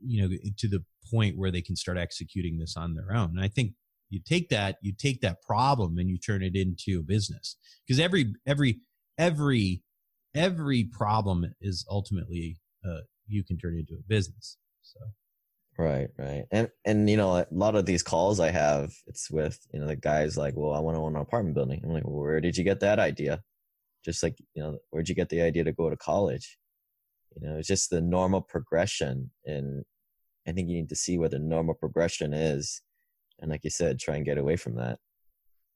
you 0.00 0.22
know 0.22 0.36
to 0.56 0.68
the 0.68 0.82
point 1.10 1.36
where 1.36 1.50
they 1.50 1.62
can 1.62 1.76
start 1.76 1.98
executing 1.98 2.58
this 2.58 2.76
on 2.76 2.94
their 2.94 3.14
own 3.14 3.30
and 3.30 3.40
i 3.40 3.48
think 3.48 3.72
you 4.10 4.20
take 4.24 4.48
that 4.48 4.76
you 4.82 4.92
take 4.92 5.20
that 5.20 5.42
problem 5.42 5.98
and 5.98 6.08
you 6.08 6.18
turn 6.18 6.42
it 6.42 6.56
into 6.56 6.98
a 6.98 7.02
business 7.02 7.56
because 7.86 8.00
every 8.00 8.34
every 8.46 8.80
every 9.18 9.82
every 10.34 10.84
problem 10.84 11.54
is 11.60 11.84
ultimately 11.90 12.58
uh, 12.84 13.00
you 13.26 13.44
can 13.44 13.58
turn 13.58 13.76
into 13.78 13.94
a 13.94 14.08
business 14.08 14.56
so 14.82 15.00
Right, 15.78 16.08
right. 16.18 16.44
And 16.50 16.68
and 16.84 17.08
you 17.08 17.16
know, 17.16 17.36
a 17.36 17.46
lot 17.52 17.76
of 17.76 17.86
these 17.86 18.02
calls 18.02 18.40
I 18.40 18.50
have, 18.50 18.92
it's 19.06 19.30
with 19.30 19.60
you 19.72 19.78
know 19.78 19.86
the 19.86 19.94
guys 19.94 20.36
like, 20.36 20.54
well, 20.56 20.74
I 20.74 20.80
want 20.80 20.96
to 20.96 21.00
own 21.00 21.14
an 21.14 21.22
apartment 21.22 21.54
building. 21.54 21.80
I'm 21.84 21.90
like, 21.90 22.04
well, 22.04 22.20
where 22.20 22.40
did 22.40 22.56
you 22.56 22.64
get 22.64 22.80
that 22.80 22.98
idea? 22.98 23.42
Just 24.04 24.22
like 24.24 24.36
you 24.54 24.62
know, 24.62 24.78
where'd 24.90 25.08
you 25.08 25.14
get 25.14 25.28
the 25.28 25.40
idea 25.40 25.62
to 25.64 25.72
go 25.72 25.88
to 25.88 25.96
college? 25.96 26.58
You 27.36 27.48
know, 27.48 27.58
it's 27.58 27.68
just 27.68 27.90
the 27.90 28.00
normal 28.00 28.40
progression, 28.40 29.30
and 29.46 29.84
I 30.48 30.52
think 30.52 30.68
you 30.68 30.76
need 30.76 30.88
to 30.88 30.96
see 30.96 31.16
what 31.16 31.30
the 31.30 31.38
normal 31.38 31.74
progression 31.74 32.32
is, 32.32 32.82
and 33.40 33.50
like 33.50 33.62
you 33.62 33.70
said, 33.70 34.00
try 34.00 34.16
and 34.16 34.24
get 34.24 34.38
away 34.38 34.56
from 34.56 34.74
that. 34.76 34.98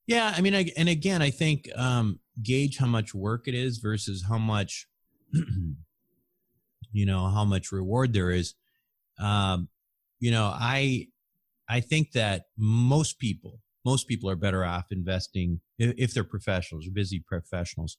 Yeah 0.07 0.33
i 0.37 0.41
mean 0.41 0.55
I, 0.55 0.71
and 0.77 0.89
again 0.89 1.23
i 1.23 1.31
think 1.31 1.69
um 1.77 2.21
gauge 2.43 2.79
how 2.79 2.87
much 2.87 3.15
work 3.15 3.47
it 3.47 3.55
is 3.55 3.79
versus 3.79 4.25
how 4.29 4.39
much 4.39 4.87
you 6.93 7.07
know 7.07 7.29
how 7.29 7.45
much 7.45 7.73
reward 7.73 8.13
there 8.13 8.31
is. 8.31 8.55
Um 9.19 9.69
you 10.23 10.31
know 10.31 10.51
i 10.55 11.09
i 11.69 11.81
think 11.81 12.13
that 12.13 12.45
most 12.57 13.19
people 13.19 13.61
most 13.85 14.07
people 14.07 14.31
are 14.31 14.37
better 14.37 14.65
off 14.65 14.87
investing 14.91 15.61
if, 15.79 16.15
they're 16.15 16.25
professionals 16.25 16.89
busy 16.95 17.23
professionals 17.27 17.99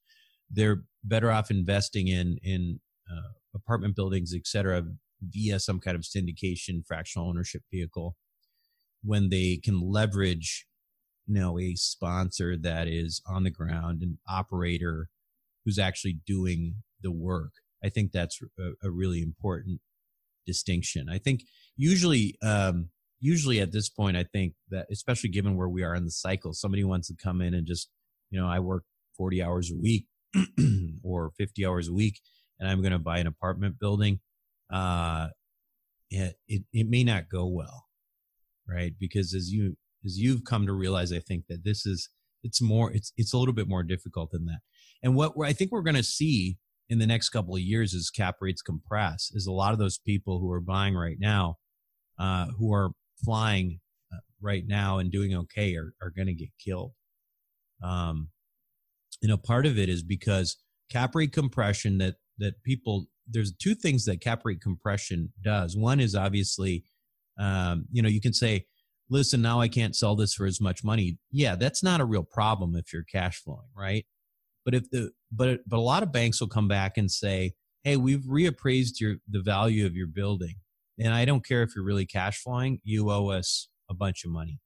they're 0.49 0.83
better 1.03 1.29
off 1.29 1.51
investing 1.51 2.07
in 2.07 2.37
in 2.41 2.79
uh, 3.11 3.33
apartment 3.53 3.95
buildings 3.95 4.33
et 4.33 4.47
cetera 4.47 4.81
via 5.21 5.59
some 5.59 5.79
kind 5.79 5.95
of 5.95 6.03
syndication 6.03 6.85
fractional 6.87 7.27
ownership 7.27 7.61
vehicle 7.69 8.15
when 9.03 9.29
they 9.29 9.59
can 9.61 9.81
leverage 9.81 10.65
you 11.27 11.35
know 11.35 11.59
a 11.59 11.75
sponsor 11.75 12.57
that 12.57 12.87
is 12.87 13.21
on 13.27 13.43
the 13.43 13.49
ground 13.49 14.01
an 14.01 14.17
operator 14.27 15.09
who's 15.65 15.79
actually 15.79 16.19
doing 16.25 16.75
the 17.01 17.11
work. 17.11 17.53
I 17.83 17.89
think 17.89 18.11
that's 18.11 18.39
a, 18.59 18.87
a 18.87 18.91
really 18.91 19.21
important 19.21 19.79
distinction. 20.45 21.07
I 21.09 21.17
think 21.17 21.43
usually 21.75 22.37
um 22.43 22.89
usually 23.19 23.61
at 23.61 23.71
this 23.71 23.89
point 23.89 24.17
i 24.17 24.23
think 24.23 24.53
that 24.69 24.85
especially 24.91 25.29
given 25.29 25.55
where 25.55 25.69
we 25.69 25.81
are 25.81 25.95
in 25.95 26.03
the 26.03 26.11
cycle 26.11 26.53
somebody 26.53 26.83
wants 26.83 27.07
to 27.07 27.15
come 27.15 27.41
in 27.41 27.53
and 27.53 27.65
just 27.65 27.89
you 28.29 28.39
know 28.39 28.47
i 28.47 28.59
work 28.59 28.83
40 29.17 29.41
hours 29.41 29.71
a 29.71 29.75
week 29.75 30.05
or 31.03 31.31
50 31.37 31.65
hours 31.65 31.87
a 31.87 31.93
week 31.93 32.19
and 32.59 32.69
i'm 32.69 32.81
going 32.81 32.91
to 32.91 32.99
buy 32.99 33.19
an 33.19 33.27
apartment 33.27 33.79
building 33.79 34.19
uh 34.71 35.29
it, 36.11 36.35
it 36.47 36.63
it 36.73 36.87
may 36.89 37.03
not 37.03 37.29
go 37.29 37.47
well 37.47 37.85
right? 38.67 38.93
Because 38.99 39.33
as 39.33 39.51
you 39.51 39.75
as 40.05 40.17
you've 40.17 40.43
come 40.43 40.65
to 40.65 40.73
realize 40.73 41.11
i 41.11 41.19
think 41.19 41.45
that 41.47 41.63
this 41.63 41.85
is 41.85 42.09
it's 42.43 42.61
more 42.61 42.91
it's 42.91 43.11
it's 43.17 43.33
a 43.33 43.37
little 43.37 43.53
bit 43.53 43.67
more 43.67 43.83
difficult 43.83 44.31
than 44.31 44.45
that. 44.45 44.59
And 45.01 45.15
what 45.15 45.33
i 45.43 45.53
think 45.53 45.71
we're 45.71 45.81
going 45.81 45.95
to 45.95 46.03
see 46.03 46.57
in 46.89 46.99
the 46.99 47.07
next 47.07 47.29
couple 47.29 47.55
of 47.55 47.61
years 47.61 47.93
as 47.93 48.09
cap 48.09 48.35
rates 48.41 48.61
compress 48.61 49.31
is 49.33 49.47
a 49.47 49.51
lot 49.51 49.73
of 49.73 49.79
those 49.79 49.97
people 49.97 50.39
who 50.39 50.51
are 50.51 50.61
buying 50.61 50.95
right 50.95 51.17
now 51.19 51.57
uh, 52.19 52.47
who 52.59 52.73
are 52.73 52.91
flying 53.23 53.79
uh, 54.13 54.19
right 54.41 54.65
now 54.67 54.99
and 54.99 55.11
doing 55.11 55.33
okay 55.33 55.75
are, 55.75 55.93
are 56.01 56.11
going 56.11 56.27
to 56.27 56.33
get 56.33 56.49
killed. 56.63 56.91
Um, 57.81 58.29
you 59.21 59.29
know 59.29 59.37
part 59.37 59.65
of 59.65 59.79
it 59.79 59.89
is 59.89 60.03
because 60.03 60.57
cap 60.91 61.15
rate 61.15 61.31
compression 61.31 61.97
that 61.99 62.15
that 62.37 62.61
people 62.63 63.07
there's 63.27 63.53
two 63.55 63.73
things 63.73 64.03
that 64.05 64.19
cap 64.19 64.41
rate 64.43 64.61
compression 64.61 65.31
does. 65.41 65.77
One 65.77 66.01
is 66.01 66.13
obviously 66.13 66.83
um, 67.39 67.85
you 67.91 68.01
know 68.01 68.09
you 68.09 68.21
can 68.21 68.33
say 68.33 68.65
listen 69.09 69.41
now 69.41 69.59
i 69.59 69.67
can't 69.67 69.95
sell 69.95 70.15
this 70.15 70.33
for 70.33 70.45
as 70.45 70.61
much 70.61 70.83
money 70.83 71.17
yeah 71.31 71.55
that's 71.55 71.83
not 71.83 72.01
a 72.01 72.05
real 72.05 72.23
problem 72.23 72.75
if 72.75 72.91
you're 72.93 73.03
cash 73.03 73.41
flowing 73.41 73.69
right 73.75 74.05
but 74.65 74.73
if 74.73 74.89
the 74.91 75.11
but 75.31 75.59
but 75.67 75.77
a 75.77 75.81
lot 75.81 76.03
of 76.03 76.11
banks 76.11 76.39
will 76.39 76.47
come 76.47 76.67
back 76.67 76.97
and 76.97 77.11
say 77.11 77.53
hey, 77.83 77.97
we've 77.97 78.23
reappraised 78.23 78.99
your 78.99 79.15
the 79.29 79.41
value 79.41 79.85
of 79.85 79.95
your 79.95 80.07
building, 80.07 80.55
and 80.99 81.13
I 81.13 81.25
don't 81.25 81.45
care 81.45 81.63
if 81.63 81.75
you're 81.75 81.85
really 81.85 82.05
cash 82.05 82.41
flowing, 82.41 82.79
you 82.83 83.11
owe 83.11 83.29
us 83.29 83.67
a 83.89 83.93
bunch 83.93 84.23
of 84.23 84.31
money 84.31 84.59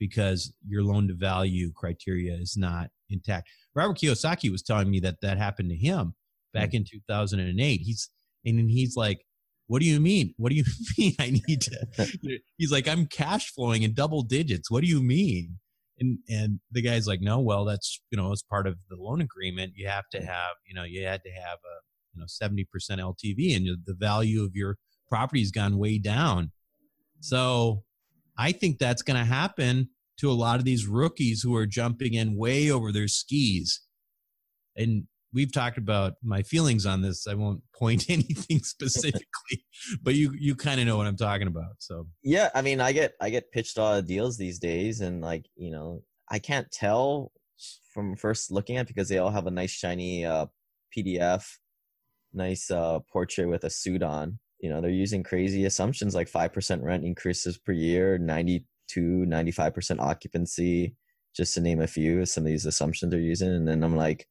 because 0.00 0.52
your 0.66 0.82
loan 0.82 1.08
to 1.08 1.14
value 1.14 1.72
criteria 1.72 2.34
is 2.34 2.56
not 2.56 2.88
intact. 3.10 3.48
Robert 3.74 3.98
Kiyosaki 3.98 4.50
was 4.50 4.62
telling 4.62 4.90
me 4.90 5.00
that 5.00 5.20
that 5.22 5.38
happened 5.38 5.70
to 5.70 5.76
him 5.76 6.14
back 6.52 6.70
mm. 6.70 6.74
in 6.74 6.84
2008. 6.84 7.80
He's 7.80 8.10
and 8.44 8.70
he's 8.70 8.96
like, 8.96 9.24
"What 9.66 9.80
do 9.80 9.86
you 9.86 10.00
mean? 10.00 10.34
What 10.36 10.50
do 10.50 10.56
you 10.56 10.64
mean? 10.98 11.14
I 11.18 11.40
need 11.46 11.60
to?" 11.62 12.18
he's 12.58 12.72
like, 12.72 12.88
"I'm 12.88 13.06
cash 13.06 13.52
flowing 13.52 13.82
in 13.82 13.94
double 13.94 14.22
digits. 14.22 14.70
What 14.70 14.82
do 14.82 14.88
you 14.88 15.02
mean?" 15.02 15.58
And 15.98 16.18
and 16.28 16.60
the 16.70 16.82
guy's 16.82 17.06
like, 17.06 17.20
"No, 17.20 17.40
well, 17.40 17.64
that's 17.64 18.00
you 18.10 18.16
know, 18.16 18.32
as 18.32 18.42
part 18.42 18.66
of 18.66 18.76
the 18.88 18.96
loan 18.96 19.20
agreement, 19.20 19.72
you 19.76 19.88
have 19.88 20.08
to 20.12 20.20
have 20.20 20.56
you 20.66 20.74
know, 20.74 20.84
you 20.84 21.04
had 21.04 21.22
to 21.24 21.30
have 21.30 21.58
a 21.64 21.76
you 22.14 22.20
know 22.20 22.26
70% 22.26 22.66
LTV, 23.00 23.56
and 23.56 23.66
the 23.84 23.94
value 23.94 24.42
of 24.44 24.54
your 24.54 24.76
property's 25.08 25.50
gone 25.50 25.78
way 25.78 25.98
down. 25.98 26.50
So 27.20 27.84
I 28.36 28.52
think 28.52 28.78
that's 28.78 29.02
going 29.02 29.18
to 29.18 29.24
happen 29.24 29.90
to 30.18 30.30
a 30.30 30.32
lot 30.32 30.58
of 30.58 30.64
these 30.64 30.86
rookies 30.86 31.42
who 31.42 31.54
are 31.56 31.66
jumping 31.66 32.14
in 32.14 32.36
way 32.36 32.70
over 32.70 32.92
their 32.92 33.08
skis. 33.08 33.80
And 34.76 35.06
we've 35.34 35.52
talked 35.52 35.76
about 35.76 36.14
my 36.22 36.42
feelings 36.42 36.86
on 36.86 37.02
this. 37.02 37.26
I 37.26 37.34
won't 37.34 37.60
point 37.74 38.06
anything 38.08 38.60
specifically, 38.60 39.64
but 40.02 40.14
you 40.14 40.32
you 40.38 40.54
kind 40.54 40.80
of 40.80 40.86
know 40.86 40.96
what 40.96 41.06
I'm 41.06 41.16
talking 41.16 41.48
about. 41.48 41.74
So 41.78 42.06
yeah, 42.22 42.50
I 42.54 42.62
mean, 42.62 42.80
I 42.80 42.92
get 42.92 43.14
I 43.20 43.30
get 43.30 43.52
pitched 43.52 43.76
a 43.76 43.82
lot 43.82 43.98
of 43.98 44.06
deals 44.06 44.36
these 44.36 44.58
days, 44.58 45.00
and 45.00 45.20
like 45.20 45.44
you 45.56 45.70
know, 45.70 46.02
I 46.30 46.38
can't 46.38 46.70
tell 46.70 47.32
from 47.92 48.16
first 48.16 48.50
looking 48.50 48.76
at 48.76 48.86
because 48.86 49.08
they 49.08 49.18
all 49.18 49.30
have 49.30 49.46
a 49.46 49.50
nice 49.50 49.70
shiny 49.70 50.24
uh, 50.24 50.46
PDF, 50.96 51.44
nice 52.32 52.70
uh, 52.70 53.00
portrait 53.12 53.48
with 53.48 53.64
a 53.64 53.70
suit 53.70 54.02
on 54.02 54.38
you 54.64 54.70
know 54.70 54.80
they're 54.80 54.90
using 54.90 55.22
crazy 55.22 55.66
assumptions 55.66 56.14
like 56.14 56.30
5% 56.30 56.82
rent 56.82 57.04
increases 57.04 57.58
per 57.58 57.72
year 57.72 58.16
92 58.16 59.26
95% 59.28 60.00
occupancy 60.00 60.96
just 61.36 61.52
to 61.54 61.60
name 61.60 61.82
a 61.82 61.86
few 61.86 62.24
some 62.24 62.44
of 62.44 62.46
these 62.46 62.64
assumptions 62.64 63.10
they're 63.10 63.20
using 63.20 63.50
and 63.50 63.68
then 63.68 63.84
i'm 63.84 63.94
like 63.94 64.26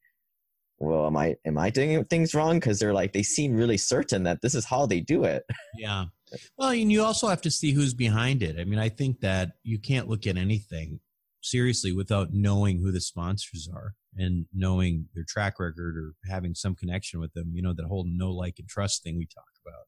well 0.83 1.05
am 1.07 1.17
i 1.17 1.35
am 1.45 1.57
i 1.57 1.69
doing 1.69 2.03
things 2.05 2.33
wrong 2.33 2.59
because 2.59 2.79
they're 2.79 2.93
like 2.93 3.13
they 3.13 3.23
seem 3.23 3.55
really 3.55 3.77
certain 3.77 4.23
that 4.23 4.41
this 4.41 4.55
is 4.55 4.65
how 4.65 4.85
they 4.85 4.99
do 4.99 5.23
it 5.23 5.43
yeah 5.77 6.05
well 6.57 6.69
and 6.69 6.91
you 6.91 7.03
also 7.03 7.27
have 7.27 7.41
to 7.41 7.51
see 7.51 7.71
who's 7.71 7.93
behind 7.93 8.41
it 8.43 8.59
i 8.59 8.63
mean 8.63 8.79
i 8.79 8.89
think 8.89 9.19
that 9.21 9.53
you 9.63 9.79
can't 9.79 10.09
look 10.09 10.25
at 10.27 10.37
anything 10.37 10.99
seriously 11.41 11.91
without 11.91 12.29
knowing 12.31 12.79
who 12.79 12.91
the 12.91 13.01
sponsors 13.01 13.69
are 13.73 13.93
and 14.15 14.45
knowing 14.53 15.07
their 15.13 15.25
track 15.27 15.59
record 15.59 15.97
or 15.97 16.13
having 16.29 16.53
some 16.53 16.75
connection 16.75 17.19
with 17.19 17.33
them 17.33 17.51
you 17.53 17.61
know 17.61 17.73
that 17.73 17.85
whole 17.85 18.05
no 18.07 18.31
like 18.31 18.55
and 18.59 18.67
trust 18.67 19.03
thing 19.03 19.17
we 19.17 19.25
talk 19.25 19.43
about 19.65 19.83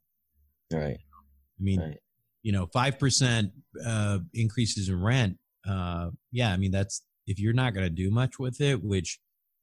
Right. 0.71 0.97
I 0.97 1.63
mean, 1.63 1.79
right. 1.79 1.97
you 2.43 2.51
know, 2.51 2.67
five 2.67 2.99
percent 2.99 3.51
uh, 3.85 4.19
increases 4.33 4.89
in 4.89 5.01
rent. 5.01 5.37
Uh, 5.67 6.09
yeah, 6.31 6.51
I 6.51 6.57
mean 6.57 6.71
that's 6.71 7.03
if 7.27 7.39
you're 7.39 7.53
not 7.53 7.73
going 7.73 7.85
to 7.85 7.89
do 7.89 8.11
much 8.11 8.39
with 8.39 8.61
it, 8.61 8.83
which 8.83 9.19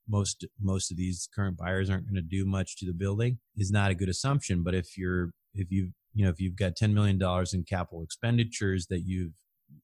most 0.08 0.44
most 0.60 0.90
of 0.90 0.96
these 0.96 1.28
current 1.34 1.56
buyers 1.56 1.90
aren't 1.90 2.06
going 2.06 2.16
to 2.16 2.22
do 2.22 2.44
much 2.44 2.76
to 2.78 2.86
the 2.86 2.92
building, 2.92 3.38
is 3.56 3.70
not 3.70 3.90
a 3.90 3.94
good 3.94 4.08
assumption. 4.08 4.62
But 4.62 4.74
if 4.74 4.96
you're 4.98 5.30
if 5.54 5.70
you 5.70 5.92
you 6.14 6.24
know 6.24 6.30
if 6.30 6.40
you've 6.40 6.56
got 6.56 6.76
ten 6.76 6.94
million 6.94 7.18
dollars 7.18 7.54
in 7.54 7.64
capital 7.64 8.02
expenditures 8.02 8.86
that 8.88 9.02
you've 9.06 9.32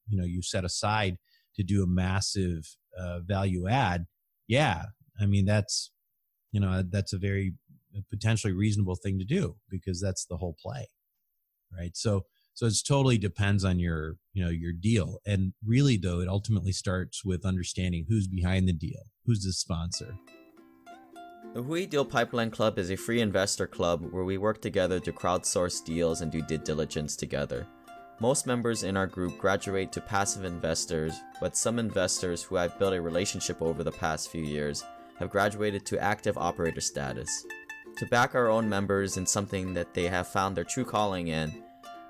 you 0.09 0.19
know 0.19 0.25
you 0.27 0.43
set 0.43 0.65
aside 0.65 1.17
to 1.57 1.63
do 1.63 1.83
a 1.83 1.87
massive 1.87 2.65
uh, 2.99 3.21
value 3.21 3.69
add, 3.69 4.07
yeah, 4.47 4.85
I 5.21 5.27
mean 5.27 5.45
that's 5.45 5.91
you 6.53 6.61
know 6.61 6.83
that's 6.89 7.13
a 7.13 7.19
very 7.19 7.55
potentially 8.11 8.53
reasonable 8.53 8.97
thing 8.97 9.19
to 9.19 9.25
do 9.25 9.57
because 9.71 10.01
that's 10.01 10.27
the 10.27 10.37
whole 10.37 10.57
play 10.63 10.87
right? 11.77 11.97
So 11.97 12.25
so 12.59 12.67
it 12.67 12.75
totally 12.85 13.19
depends 13.19 13.65
on 13.65 13.79
your 13.79 14.17
you 14.33 14.43
know 14.45 14.51
your 14.51 14.73
deal, 14.73 15.21
and 15.25 15.53
really 15.65 15.97
though 15.97 16.19
it 16.19 16.27
ultimately 16.27 16.73
starts 16.73 17.25
with 17.25 17.47
understanding 17.47 18.07
who's 18.09 18.27
behind 18.27 18.67
the 18.67 18.73
deal, 18.73 19.05
who's 19.25 19.45
the 19.45 19.53
sponsor. 19.53 20.17
The 21.55 21.63
Hui 21.63 21.87
Deal 21.87 22.05
Pipeline 22.05 22.51
Club 22.51 22.77
is 22.77 22.91
a 22.91 22.97
free 22.97 23.21
investor 23.21 23.69
club 23.69 24.05
where 24.11 24.25
we 24.25 24.39
work 24.39 24.61
together 24.61 24.99
to 24.99 25.13
crowdsource 25.13 25.85
deals 25.85 26.21
and 26.21 26.33
do 26.33 26.43
due 26.43 26.59
diligence 26.59 27.15
together. 27.15 27.65
Most 28.19 28.45
members 28.45 28.83
in 28.83 28.97
our 28.97 29.07
group 29.07 29.39
graduate 29.39 29.93
to 29.93 30.01
passive 30.01 30.45
investors, 30.45 31.15
but 31.41 31.57
some 31.57 31.79
investors 31.79 32.43
who 32.43 32.57
I've 32.57 32.77
built 32.77 32.93
a 32.93 33.01
relationship 33.01 33.63
over 33.63 33.85
the 33.85 33.93
past 33.93 34.33
few 34.33 34.43
years 34.43 34.83
have 35.21 35.31
graduated 35.31 35.87
to 35.87 36.03
active 36.03 36.37
operator 36.37 36.81
status. 36.81 37.47
To 37.99 38.07
back 38.07 38.35
our 38.35 38.49
own 38.49 38.69
members 38.69 39.17
in 39.17 39.27
something 39.27 39.75
that 39.75 39.95
they 39.95 40.09
have 40.09 40.27
found 40.27 40.57
their 40.57 40.65
true 40.65 40.85
calling 40.85 41.29
in, 41.29 41.63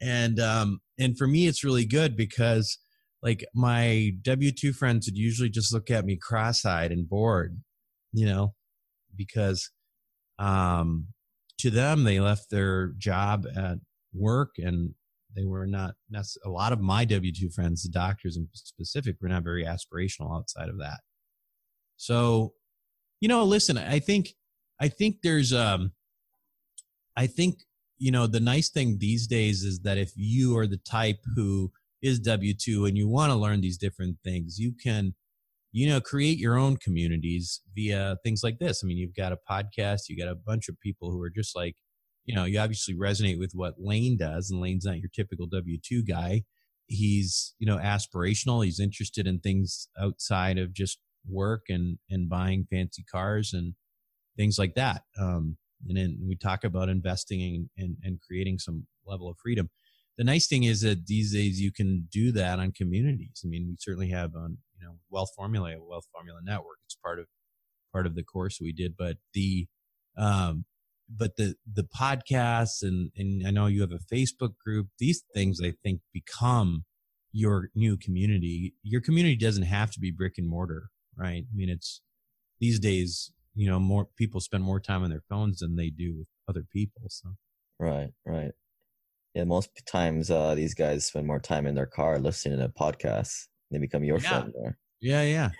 And 0.00 0.38
um, 0.38 0.80
and 0.98 1.16
for 1.16 1.26
me, 1.26 1.46
it's 1.46 1.64
really 1.64 1.86
good 1.86 2.16
because 2.16 2.78
like 3.24 3.44
my 3.54 4.12
W 4.22 4.52
two 4.52 4.74
friends 4.74 5.06
would 5.06 5.16
usually 5.16 5.48
just 5.48 5.72
look 5.72 5.90
at 5.90 6.04
me 6.04 6.16
cross 6.16 6.64
eyed 6.66 6.92
and 6.92 7.08
bored, 7.08 7.58
you 8.12 8.26
know, 8.26 8.54
because 9.16 9.70
um, 10.38 11.06
to 11.58 11.70
them 11.70 12.04
they 12.04 12.20
left 12.20 12.50
their 12.50 12.88
job 12.98 13.46
at 13.56 13.78
work 14.12 14.50
and 14.58 14.94
they 15.34 15.44
were 15.44 15.66
not 15.66 15.94
a 16.44 16.50
lot 16.50 16.72
of 16.72 16.80
my 16.80 17.06
W 17.06 17.32
two 17.32 17.48
friends, 17.48 17.82
the 17.82 17.88
doctors 17.88 18.36
in 18.36 18.46
specific, 18.52 19.16
were 19.20 19.28
not 19.28 19.42
very 19.42 19.64
aspirational 19.64 20.36
outside 20.36 20.68
of 20.68 20.78
that. 20.78 21.00
So, 21.96 22.52
you 23.20 23.28
know, 23.28 23.42
listen, 23.44 23.78
I 23.78 24.00
think 24.00 24.34
I 24.78 24.88
think 24.88 25.16
there's 25.22 25.52
um 25.52 25.92
I 27.16 27.26
think 27.26 27.60
you 27.96 28.10
know 28.10 28.26
the 28.26 28.40
nice 28.40 28.68
thing 28.68 28.98
these 28.98 29.26
days 29.26 29.62
is 29.62 29.80
that 29.80 29.96
if 29.96 30.12
you 30.14 30.58
are 30.58 30.66
the 30.66 30.76
type 30.76 31.20
who 31.34 31.72
is 32.04 32.20
W2 32.20 32.86
and 32.86 32.98
you 32.98 33.08
want 33.08 33.32
to 33.32 33.36
learn 33.36 33.62
these 33.62 33.78
different 33.78 34.18
things, 34.22 34.58
you 34.58 34.74
can, 34.80 35.14
you 35.72 35.88
know, 35.88 36.02
create 36.02 36.38
your 36.38 36.58
own 36.58 36.76
communities 36.76 37.62
via 37.74 38.18
things 38.22 38.42
like 38.44 38.58
this. 38.58 38.82
I 38.84 38.86
mean, 38.86 38.98
you've 38.98 39.16
got 39.16 39.32
a 39.32 39.38
podcast, 39.50 40.02
you 40.08 40.18
got 40.18 40.30
a 40.30 40.34
bunch 40.36 40.68
of 40.68 40.78
people 40.80 41.10
who 41.10 41.20
are 41.22 41.30
just 41.30 41.56
like, 41.56 41.76
you 42.26 42.34
know, 42.34 42.44
you 42.44 42.60
obviously 42.60 42.94
resonate 42.94 43.38
with 43.38 43.52
what 43.54 43.76
Lane 43.78 44.18
does, 44.18 44.50
and 44.50 44.60
Lane's 44.60 44.84
not 44.84 44.98
your 44.98 45.08
typical 45.14 45.46
W 45.46 45.78
2 45.82 46.04
guy. 46.04 46.42
He's, 46.86 47.54
you 47.58 47.66
know, 47.66 47.78
aspirational. 47.78 48.62
He's 48.62 48.80
interested 48.80 49.26
in 49.26 49.40
things 49.40 49.88
outside 49.98 50.58
of 50.58 50.74
just 50.74 50.98
work 51.26 51.62
and, 51.70 51.96
and 52.10 52.28
buying 52.28 52.66
fancy 52.70 53.02
cars 53.10 53.54
and 53.54 53.74
things 54.36 54.58
like 54.58 54.74
that. 54.74 55.02
Um, 55.18 55.56
and 55.88 55.96
then 55.96 56.18
we 56.26 56.36
talk 56.36 56.64
about 56.64 56.90
investing 56.90 57.40
and, 57.42 57.68
and, 57.78 57.96
and 58.02 58.20
creating 58.20 58.58
some 58.58 58.86
level 59.06 59.30
of 59.30 59.38
freedom 59.42 59.70
the 60.16 60.24
nice 60.24 60.46
thing 60.46 60.64
is 60.64 60.82
that 60.82 61.06
these 61.06 61.32
days 61.32 61.60
you 61.60 61.72
can 61.72 62.08
do 62.10 62.32
that 62.32 62.58
on 62.58 62.72
communities. 62.72 63.42
I 63.44 63.48
mean, 63.48 63.66
we 63.68 63.76
certainly 63.78 64.10
have 64.10 64.34
on 64.34 64.58
you 64.78 64.86
know 64.86 64.96
Wealth 65.10 65.30
Formula, 65.36 65.74
Wealth 65.80 66.06
Formula 66.12 66.40
Network. 66.42 66.78
It's 66.86 66.96
part 66.96 67.18
of 67.18 67.26
part 67.92 68.06
of 68.06 68.14
the 68.14 68.22
course 68.22 68.58
we 68.60 68.72
did, 68.72 68.94
but 68.96 69.16
the 69.32 69.66
um, 70.16 70.64
but 71.08 71.36
the 71.36 71.56
the 71.70 71.84
podcasts 71.84 72.82
and 72.82 73.10
and 73.16 73.46
I 73.46 73.50
know 73.50 73.66
you 73.66 73.80
have 73.80 73.92
a 73.92 74.14
Facebook 74.14 74.56
group. 74.64 74.88
These 74.98 75.24
things 75.34 75.60
I 75.62 75.74
think 75.82 76.00
become 76.12 76.84
your 77.32 77.70
new 77.74 77.96
community. 77.96 78.74
Your 78.82 79.00
community 79.00 79.36
doesn't 79.36 79.64
have 79.64 79.90
to 79.92 80.00
be 80.00 80.12
brick 80.12 80.34
and 80.38 80.48
mortar, 80.48 80.90
right? 81.16 81.44
I 81.50 81.54
mean, 81.54 81.68
it's 81.68 82.00
these 82.60 82.78
days, 82.78 83.32
you 83.54 83.68
know, 83.68 83.80
more 83.80 84.06
people 84.16 84.40
spend 84.40 84.62
more 84.62 84.78
time 84.78 85.02
on 85.02 85.10
their 85.10 85.24
phones 85.28 85.58
than 85.58 85.74
they 85.74 85.90
do 85.90 86.16
with 86.16 86.28
other 86.48 86.64
people. 86.72 87.02
So 87.08 87.30
Right, 87.80 88.10
right. 88.24 88.52
Yeah, 89.34 89.44
most 89.44 89.70
times 89.86 90.30
uh, 90.30 90.54
these 90.54 90.74
guys 90.74 91.06
spend 91.06 91.26
more 91.26 91.40
time 91.40 91.66
in 91.66 91.74
their 91.74 91.86
car 91.86 92.18
listening 92.18 92.58
to 92.58 92.68
podcasts. 92.68 93.48
They 93.70 93.78
become 93.78 94.04
your 94.04 94.20
Yeah. 94.20 94.28
friend 94.40 94.54
there. 94.54 94.78
yeah, 95.00 95.22
yeah, 95.22 95.50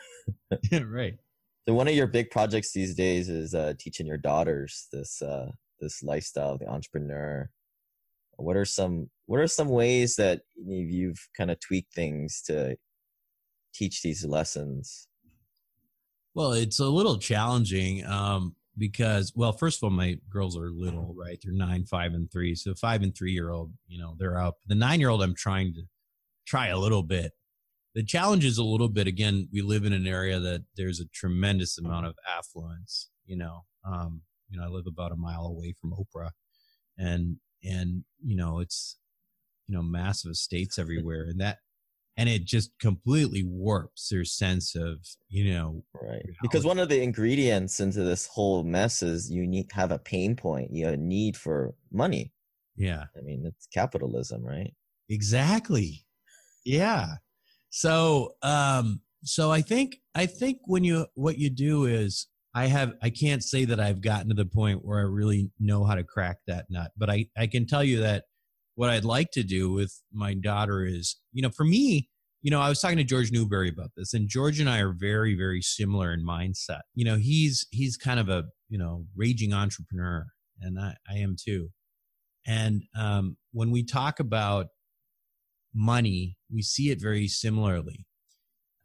yeah, 0.71 0.83
right. 0.87 1.19
So 1.67 1.75
one 1.75 1.89
of 1.89 1.95
your 1.95 2.07
big 2.07 2.31
projects 2.31 2.73
these 2.73 2.95
days 2.95 3.29
is 3.29 3.55
uh, 3.55 3.75
teaching 3.79 4.07
your 4.07 4.19
daughters 4.19 4.87
this 4.93 5.23
uh, 5.23 5.53
this 5.81 6.03
lifestyle 6.03 6.51
of 6.55 6.59
the 6.61 6.69
entrepreneur. 6.69 7.51
What 8.37 8.57
are 8.57 8.65
some 8.67 9.11
What 9.27 9.41
are 9.41 9.47
some 9.47 9.69
ways 9.69 10.17
that 10.17 10.43
you've 10.57 11.29
kind 11.37 11.51
of 11.51 11.61
tweaked 11.61 11.95
things 11.95 12.43
to 12.43 12.77
teach 13.75 14.03
these 14.03 14.25
lessons? 14.25 15.09
Well, 16.35 16.53
it's 16.53 16.81
a 16.81 16.89
little 16.89 17.19
challenging 17.19 18.05
um, 18.05 18.57
because, 18.77 19.33
well, 19.35 19.53
first 19.53 19.79
of 19.79 19.85
all, 19.85 19.91
my 19.91 20.19
girls 20.31 20.57
are 20.57 20.71
little, 20.71 21.15
right? 21.17 21.39
They're 21.43 21.53
nine, 21.53 21.85
five, 21.85 22.15
and 22.15 22.31
three. 22.31 22.55
So 22.55 22.75
five 22.75 23.03
and 23.03 23.15
three 23.15 23.33
year 23.33 23.51
old, 23.51 23.73
you 23.87 23.99
know, 23.99 24.17
they're 24.19 24.39
up. 24.39 24.57
The 24.67 24.75
nine 24.75 25.01
year 25.01 25.09
old, 25.09 25.23
I'm 25.23 25.35
trying 25.35 25.75
to 25.75 25.83
try 26.47 26.69
a 26.69 26.79
little 26.79 27.03
bit. 27.03 27.33
The 27.95 28.05
challenge 28.05 28.45
is 28.45 28.59
a 28.59 28.65
little 28.65 28.89
bit. 28.89 29.07
Again, 29.07 29.49
we 29.53 29.63
live 29.63 29.85
in 29.85 29.93
an 29.93 30.07
area 30.07 30.41
that 30.41 30.65
there's 30.77 31.01
a 31.01 31.07
tremendous 31.07 31.79
amount 31.79 32.07
of 32.07 32.17
affluence. 32.29 33.11
You 33.25 33.37
know, 33.37 33.65
um, 33.85 34.23
you 34.51 34.59
know, 34.59 34.65
I 34.65 34.69
live 34.69 34.87
about 34.87 35.13
a 35.13 35.17
mile 35.17 35.47
away 35.47 35.75
from 35.81 35.93
Oprah, 35.93 36.31
and 36.99 37.37
and 37.63 38.05
you 38.23 38.37
know, 38.37 38.59
it's 38.59 38.99
you 39.67 39.75
know, 39.75 39.83
massive 39.83 40.31
estates 40.33 40.79
everywhere, 40.79 41.25
and 41.29 41.41
that 41.41 41.59
and 42.17 42.29
it 42.29 42.45
just 42.45 42.71
completely 42.79 43.43
warps 43.45 44.09
their 44.09 44.25
sense 44.25 44.75
of 44.77 44.99
you 45.29 45.53
know 45.53 45.85
Right. 46.01 46.25
Because 46.43 46.65
one 46.65 46.79
of 46.79 46.89
the 46.89 47.03
ingredients 47.03 47.81
into 47.81 48.03
this 48.05 48.27
whole 48.27 48.63
mess 48.63 49.03
is 49.03 49.31
you 49.31 49.47
need 49.47 49.71
have 49.73 49.91
a 49.93 49.99
pain 49.99 50.37
point. 50.37 50.71
You 50.73 50.85
have 50.87 50.95
a 50.95 50.99
need 50.99 51.37
for 51.37 51.75
money. 51.93 52.33
yeah 52.77 53.05
I 53.17 53.21
mean, 53.23 53.45
it's 53.47 53.67
capitalism, 53.73 54.43
right? 54.45 54.73
exactly 55.11 56.05
yeah 56.65 57.09
so 57.69 58.35
um 58.43 59.01
so 59.23 59.51
i 59.53 59.61
think 59.61 59.97
i 60.15 60.25
think 60.25 60.59
when 60.65 60.83
you 60.83 61.07
what 61.15 61.37
you 61.37 61.51
do 61.51 61.85
is 61.85 62.27
i 62.55 62.67
have 62.67 62.95
i 63.03 63.11
can't 63.11 63.45
say 63.45 63.67
that 63.67 63.79
i've 63.79 64.01
gotten 64.01 64.29
to 64.31 64.35
the 64.35 64.47
point 64.47 64.83
where 64.83 64.99
i 64.99 65.03
really 65.03 65.51
know 65.61 65.85
how 65.85 65.95
to 65.95 66.03
crack 66.03 66.39
that 66.47 66.65
nut 66.71 66.91
but 66.97 67.11
i 67.11 67.27
i 67.37 67.47
can 67.47 67.67
tell 67.67 67.85
you 67.85 68.01
that 68.01 68.25
what 68.75 68.91
i'd 68.91 69.05
like 69.05 69.31
to 69.31 69.43
do 69.43 69.71
with 69.71 70.01
my 70.13 70.35
daughter 70.35 70.85
is 70.85 71.17
you 71.33 71.43
know 71.43 71.51
for 71.51 71.65
me 71.65 72.09
you 72.43 72.51
know 72.51 72.61
i 72.61 72.69
was 72.69 72.81
talking 72.81 72.97
to 72.97 73.05
george 73.05 73.33
newberry 73.33 73.69
about 73.69 73.91
this 73.97 74.15
and 74.15 74.29
george 74.29 74.61
and 74.61 74.69
i 74.69 74.79
are 74.79 74.93
very 74.93 75.35
very 75.35 75.63
similar 75.63 76.13
in 76.13 76.25
mindset 76.25 76.81
you 76.95 77.05
know 77.05 77.17
he's 77.17 77.67
he's 77.71 77.97
kind 77.97 78.21
of 78.21 78.29
a 78.29 78.45
you 78.69 78.79
know 78.79 79.05
raging 79.17 79.53
entrepreneur 79.53 80.27
and 80.61 80.79
i 80.79 80.95
i 81.11 81.17
am 81.17 81.37
too 81.39 81.71
and 82.47 82.83
um, 82.99 83.37
when 83.53 83.71
we 83.71 83.83
talk 83.83 84.21
about 84.21 84.67
money, 85.75 86.37
we 86.53 86.63
see 86.63 86.91
it 86.91 87.01
very 87.01 87.27
similarly. 87.27 88.07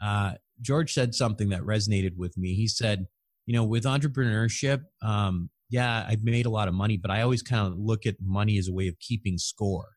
Uh, 0.02 0.34
George 0.62 0.94
said 0.94 1.14
something 1.14 1.50
that 1.50 1.62
resonated 1.62 2.18
with 2.18 2.38
me. 2.38 2.54
He 2.54 2.68
said, 2.68 3.08
you 3.46 3.54
know, 3.54 3.64
with 3.64 3.84
entrepreneurship, 3.84 4.84
um, 5.02 5.50
yeah, 5.70 6.06
I've 6.08 6.24
made 6.24 6.46
a 6.46 6.50
lot 6.50 6.68
of 6.68 6.74
money, 6.74 6.98
but 6.98 7.12
I 7.12 7.22
always 7.22 7.44
kind 7.44 7.68
of 7.68 7.78
look 7.78 8.06
at 8.06 8.16
money 8.22 8.58
as 8.58 8.68
a 8.68 8.74
way 8.74 8.88
of 8.88 9.00
keeping 9.00 9.38
score. 9.38 9.90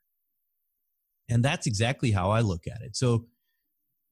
And 1.28 1.42
that's 1.42 1.66
exactly 1.66 2.10
how 2.10 2.30
I 2.30 2.40
look 2.40 2.66
at 2.66 2.82
it. 2.82 2.94
So, 2.94 3.26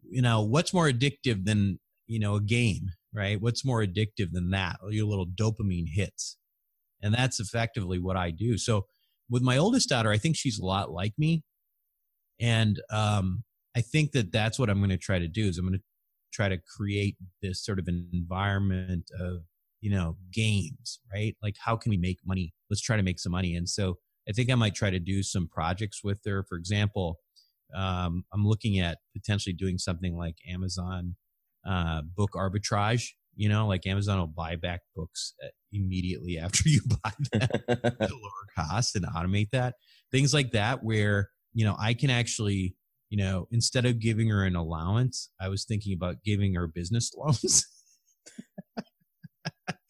you 0.09 0.23
know, 0.23 0.41
what's 0.43 0.73
more 0.73 0.89
addictive 0.89 1.45
than, 1.45 1.79
you 2.07 2.19
know, 2.19 2.37
a 2.37 2.41
game, 2.41 2.93
right? 3.13 3.41
What's 3.41 3.65
more 3.65 3.85
addictive 3.85 4.33
than 4.33 4.51
that? 4.51 4.77
Your 4.89 5.07
little 5.07 5.27
dopamine 5.27 5.89
hits. 5.93 6.39
And 7.03 7.15
that's 7.15 7.41
effectively 7.41 7.99
what 7.99 8.17
I 8.17 8.31
do. 8.31 8.57
So, 8.57 8.87
with 9.29 9.43
my 9.43 9.59
oldest 9.59 9.89
daughter, 9.89 10.11
I 10.11 10.19
think 10.19 10.37
she's 10.37 10.59
a 10.59 10.65
lot 10.65 10.91
like 10.91 11.13
me. 11.17 11.45
And 12.41 12.81
um, 12.91 13.45
I 13.77 13.81
think 13.81 14.13
that 14.13 14.33
that's 14.33 14.59
what 14.59 14.69
I'm 14.69 14.79
going 14.79 14.91
to 14.91 14.97
try 14.97 15.19
to 15.19 15.29
do 15.29 15.47
is 15.47 15.57
I'm 15.57 15.67
going 15.67 15.79
to 15.79 15.85
try 16.33 16.49
to 16.49 16.59
create 16.59 17.17
this 17.43 17.65
sort 17.65 17.79
of 17.79 17.87
an 17.87 18.09
environment 18.13 19.05
of, 19.21 19.43
you 19.81 19.91
know, 19.91 20.17
games, 20.33 21.01
right? 21.13 21.37
Like, 21.43 21.57
how 21.59 21.77
can 21.77 21.91
we 21.91 21.97
make 21.97 22.19
money? 22.25 22.53
Let's 22.69 22.83
try 22.83 22.97
to 22.97 23.03
make 23.03 23.19
some 23.19 23.33
money. 23.33 23.55
And 23.55 23.69
so 23.69 23.97
I 24.29 24.33
think 24.33 24.51
I 24.51 24.55
might 24.55 24.75
try 24.75 24.91
to 24.91 24.99
do 25.01 25.23
some 25.23 25.49
projects 25.49 26.05
with 26.05 26.19
her. 26.27 26.45
For 26.49 26.57
example, 26.57 27.19
um, 27.75 28.25
I'm 28.33 28.47
looking 28.47 28.79
at 28.79 28.99
potentially 29.17 29.53
doing 29.53 29.79
something 29.79 30.17
like 30.17 30.37
Amazon 30.49 31.17
uh, 31.67 32.03
book 32.03 32.31
arbitrage. 32.35 33.09
You 33.37 33.49
know, 33.49 33.67
like 33.67 33.87
Amazon 33.87 34.19
will 34.19 34.27
buy 34.27 34.57
back 34.57 34.81
books 34.95 35.35
uh, 35.43 35.49
immediately 35.73 36.39
after 36.43 36.69
you 36.69 36.81
buy 37.03 37.13
them 37.33 37.49
at 37.69 37.85
a 38.01 38.09
lower 38.15 38.47
cost 38.57 38.97
and 38.97 39.07
automate 39.07 39.51
that. 39.53 39.75
Things 40.13 40.35
like 40.35 40.53
that, 40.53 40.83
where 40.83 41.31
you 41.53 41.65
know 41.65 41.77
I 41.79 41.95
can 41.95 42.11
actually, 42.11 42.77
you 43.09 43.19
know, 43.19 43.47
instead 43.51 43.87
of 43.87 44.01
giving 44.01 44.29
her 44.29 44.45
an 44.45 44.57
allowance, 44.57 45.31
I 45.41 45.49
was 45.49 45.65
thinking 45.65 45.95
about 45.95 46.17
giving 46.25 46.55
her 46.55 46.67
business 46.67 47.13
loans. 47.17 47.65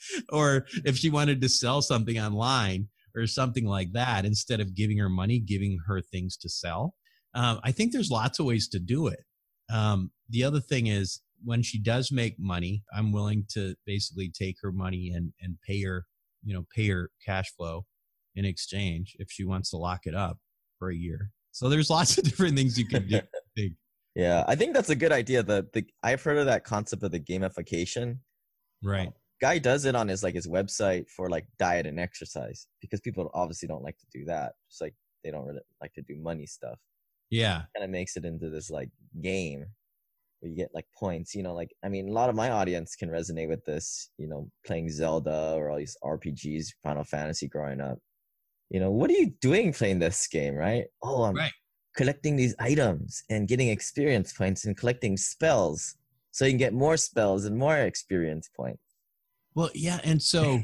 or 0.31 0.67
if 0.85 0.97
she 0.97 1.11
wanted 1.11 1.41
to 1.41 1.49
sell 1.49 1.83
something 1.83 2.19
online 2.19 2.89
or 3.17 3.27
something 3.27 3.67
like 3.67 3.93
that, 3.93 4.25
instead 4.25 4.61
of 4.61 4.75
giving 4.75 4.99
her 4.99 5.09
money, 5.09 5.39
giving 5.39 5.79
her 5.87 6.01
things 6.01 6.37
to 6.37 6.49
sell. 6.49 6.95
Um, 7.35 7.61
I 7.65 7.73
think 7.73 7.93
there's 7.93 8.11
lots 8.11 8.39
of 8.39 8.47
ways 8.47 8.69
to 8.69 8.79
do 8.79 9.09
it. 9.09 9.21
Um, 9.73 10.11
the 10.29 10.45
other 10.45 10.61
thing 10.61 10.89
is 10.89 11.21
when 11.45 11.63
she 11.63 11.79
does 11.79 12.13
make 12.13 12.39
money, 12.39 12.83
I'm 12.93 13.13
willing 13.13 13.47
to 13.51 13.75
basically 13.87 14.31
take 14.31 14.57
her 14.63 14.73
money 14.73 15.13
and 15.15 15.33
and 15.41 15.57
pay 15.67 15.83
her, 15.83 16.07
you 16.45 16.55
know, 16.55 16.67
pay 16.75 16.89
her 16.89 17.11
cash 17.25 17.51
flow 17.57 17.87
in 18.35 18.45
exchange 18.45 19.17
if 19.19 19.31
she 19.31 19.45
wants 19.45 19.71
to 19.71 19.77
lock 19.77 20.01
it 20.07 20.15
up 20.15 20.39
for 20.79 20.91
a 20.91 20.97
year. 20.97 21.31
So 21.53 21.69
there's 21.69 21.91
lots 21.99 22.19
of 22.19 22.25
different 22.25 22.57
things 22.57 22.79
you 22.79 22.87
can 22.87 23.07
do. 23.07 23.19
I 23.19 23.23
think. 23.57 23.75
Yeah, 24.15 24.45
I 24.49 24.57
think 24.57 24.75
that's 24.75 24.91
a 24.91 24.97
good 24.97 25.13
idea. 25.13 25.43
The 25.43 25.67
the 25.73 25.87
I've 26.03 26.23
heard 26.23 26.39
of 26.39 26.47
that 26.47 26.65
concept 26.65 27.03
of 27.03 27.13
the 27.13 27.21
gamification. 27.21 28.19
Right. 28.83 29.13
Guy 29.41 29.59
does 29.59 29.85
it 29.87 29.95
on 29.95 30.09
his 30.09 30.23
like 30.23 30.35
his 30.35 30.47
website 30.47 31.09
for 31.09 31.29
like 31.31 31.47
diet 31.59 31.87
and 31.87 31.99
exercise 31.99 32.67
because 32.81 33.01
people 33.01 33.31
obviously 33.35 33.69
don't 33.69 33.83
like 33.83 33.99
to 33.99 34.07
do 34.13 34.25
that. 34.27 34.53
Just 34.69 34.81
like 34.83 34.95
they 35.25 35.31
don't 35.31 35.47
really 35.47 35.61
like 35.81 35.93
to 35.95 36.03
do 36.03 36.17
money 36.17 36.47
stuff. 36.47 36.79
Yeah. 37.31 37.63
Kind 37.75 37.85
of 37.85 37.91
makes 37.91 38.17
it 38.17 38.25
into 38.25 38.51
this 38.51 38.71
like 38.71 38.91
game 39.23 39.65
where 40.41 40.51
you 40.51 40.57
get 40.57 40.75
like 40.75 40.87
points. 40.99 41.35
You 41.35 41.43
know, 41.43 41.55
like 41.55 41.73
I 41.85 41.89
mean, 41.89 42.09
a 42.09 42.13
lot 42.13 42.29
of 42.29 42.35
my 42.37 42.51
audience 42.51 42.97
can 42.97 43.09
resonate 43.09 43.49
with 43.49 43.65
this. 43.65 44.11
You 44.19 44.29
know, 44.29 44.51
playing 44.67 44.91
Zelda 44.91 45.55
or 45.57 45.71
all 45.71 45.79
these 45.79 45.97
RPGs, 46.05 46.69
Final 46.83 47.05
Fantasy 47.05 47.49
growing 47.49 47.81
up. 47.81 47.99
You 48.71 48.81
know, 48.81 48.91
what 48.91 49.11
are 49.11 49.15
you 49.15 49.31
doing 49.41 49.73
playing 49.73 49.99
this 49.99 50.27
game, 50.29 50.55
right? 50.55 50.85
Oh, 51.03 51.25
I'm 51.25 51.35
Right. 51.35 51.53
collecting 51.97 52.37
these 52.37 52.55
items 52.59 53.23
and 53.31 53.49
getting 53.49 53.69
experience 53.69 54.33
points 54.33 54.65
and 54.65 54.77
collecting 54.77 55.17
spells 55.17 55.97
so 56.31 56.45
you 56.45 56.53
can 56.53 56.59
get 56.59 56.73
more 56.73 56.97
spells 56.97 57.45
and 57.47 57.57
more 57.59 57.77
experience 57.79 58.49
points. 58.55 58.81
Well, 59.61 59.71
yeah, 59.75 60.01
and 60.05 60.23
so 60.23 60.63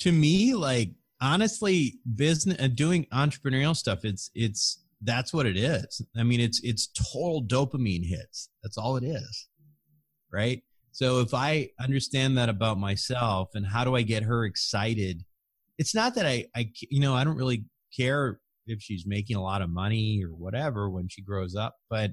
to 0.00 0.10
me, 0.10 0.52
like 0.54 0.90
honestly, 1.20 2.00
business 2.16 2.56
and 2.58 2.74
doing 2.74 3.06
entrepreneurial 3.12 3.76
stuff, 3.76 4.04
it's 4.04 4.32
it's 4.34 4.82
that's 5.00 5.32
what 5.32 5.46
it 5.46 5.56
is. 5.56 6.02
I 6.16 6.24
mean, 6.24 6.40
it's 6.40 6.60
it's 6.64 6.88
total 6.88 7.44
dopamine 7.44 8.04
hits. 8.04 8.48
That's 8.64 8.76
all 8.76 8.96
it 8.96 9.04
is, 9.04 9.46
right? 10.32 10.60
So 10.90 11.20
if 11.20 11.34
I 11.34 11.68
understand 11.78 12.36
that 12.36 12.48
about 12.48 12.78
myself 12.78 13.50
and 13.54 13.64
how 13.64 13.84
do 13.84 13.94
I 13.94 14.02
get 14.02 14.24
her 14.24 14.44
excited, 14.44 15.22
it's 15.78 15.94
not 15.94 16.16
that 16.16 16.26
I 16.26 16.46
I 16.56 16.68
you 16.90 16.98
know 16.98 17.14
I 17.14 17.22
don't 17.22 17.36
really 17.36 17.64
care 17.96 18.40
if 18.66 18.82
she's 18.82 19.06
making 19.06 19.36
a 19.36 19.42
lot 19.42 19.62
of 19.62 19.70
money 19.70 20.20
or 20.24 20.30
whatever 20.30 20.90
when 20.90 21.06
she 21.08 21.22
grows 21.22 21.54
up, 21.54 21.76
but 21.88 22.10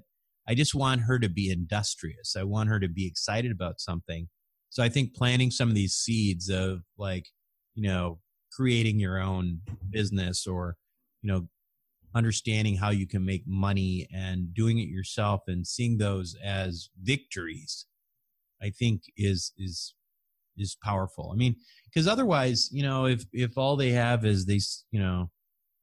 I 0.47 0.53
just 0.53 0.75
want 0.75 1.01
her 1.01 1.17
to 1.17 1.30
be 1.30 1.49
industrious. 1.49 2.36
I 2.38 2.43
want 2.43 2.69
her 2.69 2.80
to 2.80 2.88
be 2.88 3.07
excited 3.07 3.51
about 3.51 3.80
something. 3.80 4.27
So 4.70 4.84
I 4.84 4.89
think 4.89 5.15
planting 5.15 5.51
some 5.51 5.70
of 5.70 5.76
these 5.76 5.95
seeds 5.95 6.49
of 6.49 6.82
like, 6.97 7.28
you 7.76 7.84
know, 7.84 8.20
creating 8.51 8.99
your 8.99 9.20
own 9.20 9.61
business 9.89 10.45
or, 10.45 10.76
you 11.22 11.32
know, 11.32 11.47
understanding 12.15 12.76
how 12.76 12.89
you 12.89 13.07
can 13.07 13.26
make 13.26 13.43
money 13.47 14.07
and 14.13 14.53
doing 14.53 14.80
it 14.80 14.88
yourself 14.88 15.41
and 15.47 15.65
seeing 15.65 15.97
those 15.97 16.36
as 16.43 16.89
victories, 17.01 17.86
I 18.61 18.70
think 18.70 19.03
is 19.17 19.53
is 19.57 19.95
is 20.57 20.76
powerful. 20.84 21.32
I 21.34 21.36
mean, 21.36 21.55
because 21.86 22.07
otherwise, 22.07 22.70
you 22.72 22.84
know, 22.84 23.05
if 23.05 23.26
if 23.34 23.57
all 23.57 23.76
they 23.76 23.91
have 23.91 24.26
is 24.26 24.45
these, 24.45 24.86
you 24.91 24.99
know, 24.99 25.30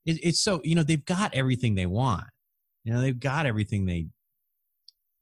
it, 0.05 0.19
it's 0.23 0.41
so 0.41 0.61
you 0.65 0.75
know 0.75 0.83
they've 0.83 1.05
got 1.05 1.35
everything 1.35 1.75
they 1.75 1.87
want. 1.87 2.25
You 2.85 2.93
know, 2.93 3.01
they've 3.01 3.19
got 3.19 3.47
everything 3.47 3.87
they 3.87 4.07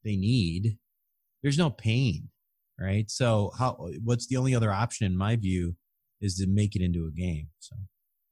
they 0.03 0.15
need. 0.15 0.77
There's 1.41 1.57
no 1.57 1.69
pain 1.69 2.29
right? 2.79 3.09
So 3.09 3.51
how 3.57 3.89
what's 4.03 4.27
the 4.27 4.37
only 4.37 4.55
other 4.55 4.71
option 4.71 5.05
in 5.05 5.17
my 5.17 5.35
view 5.35 5.75
is 6.21 6.35
to 6.37 6.47
make 6.47 6.75
it 6.75 6.81
into 6.81 7.05
a 7.05 7.11
game. 7.11 7.49
So 7.59 7.75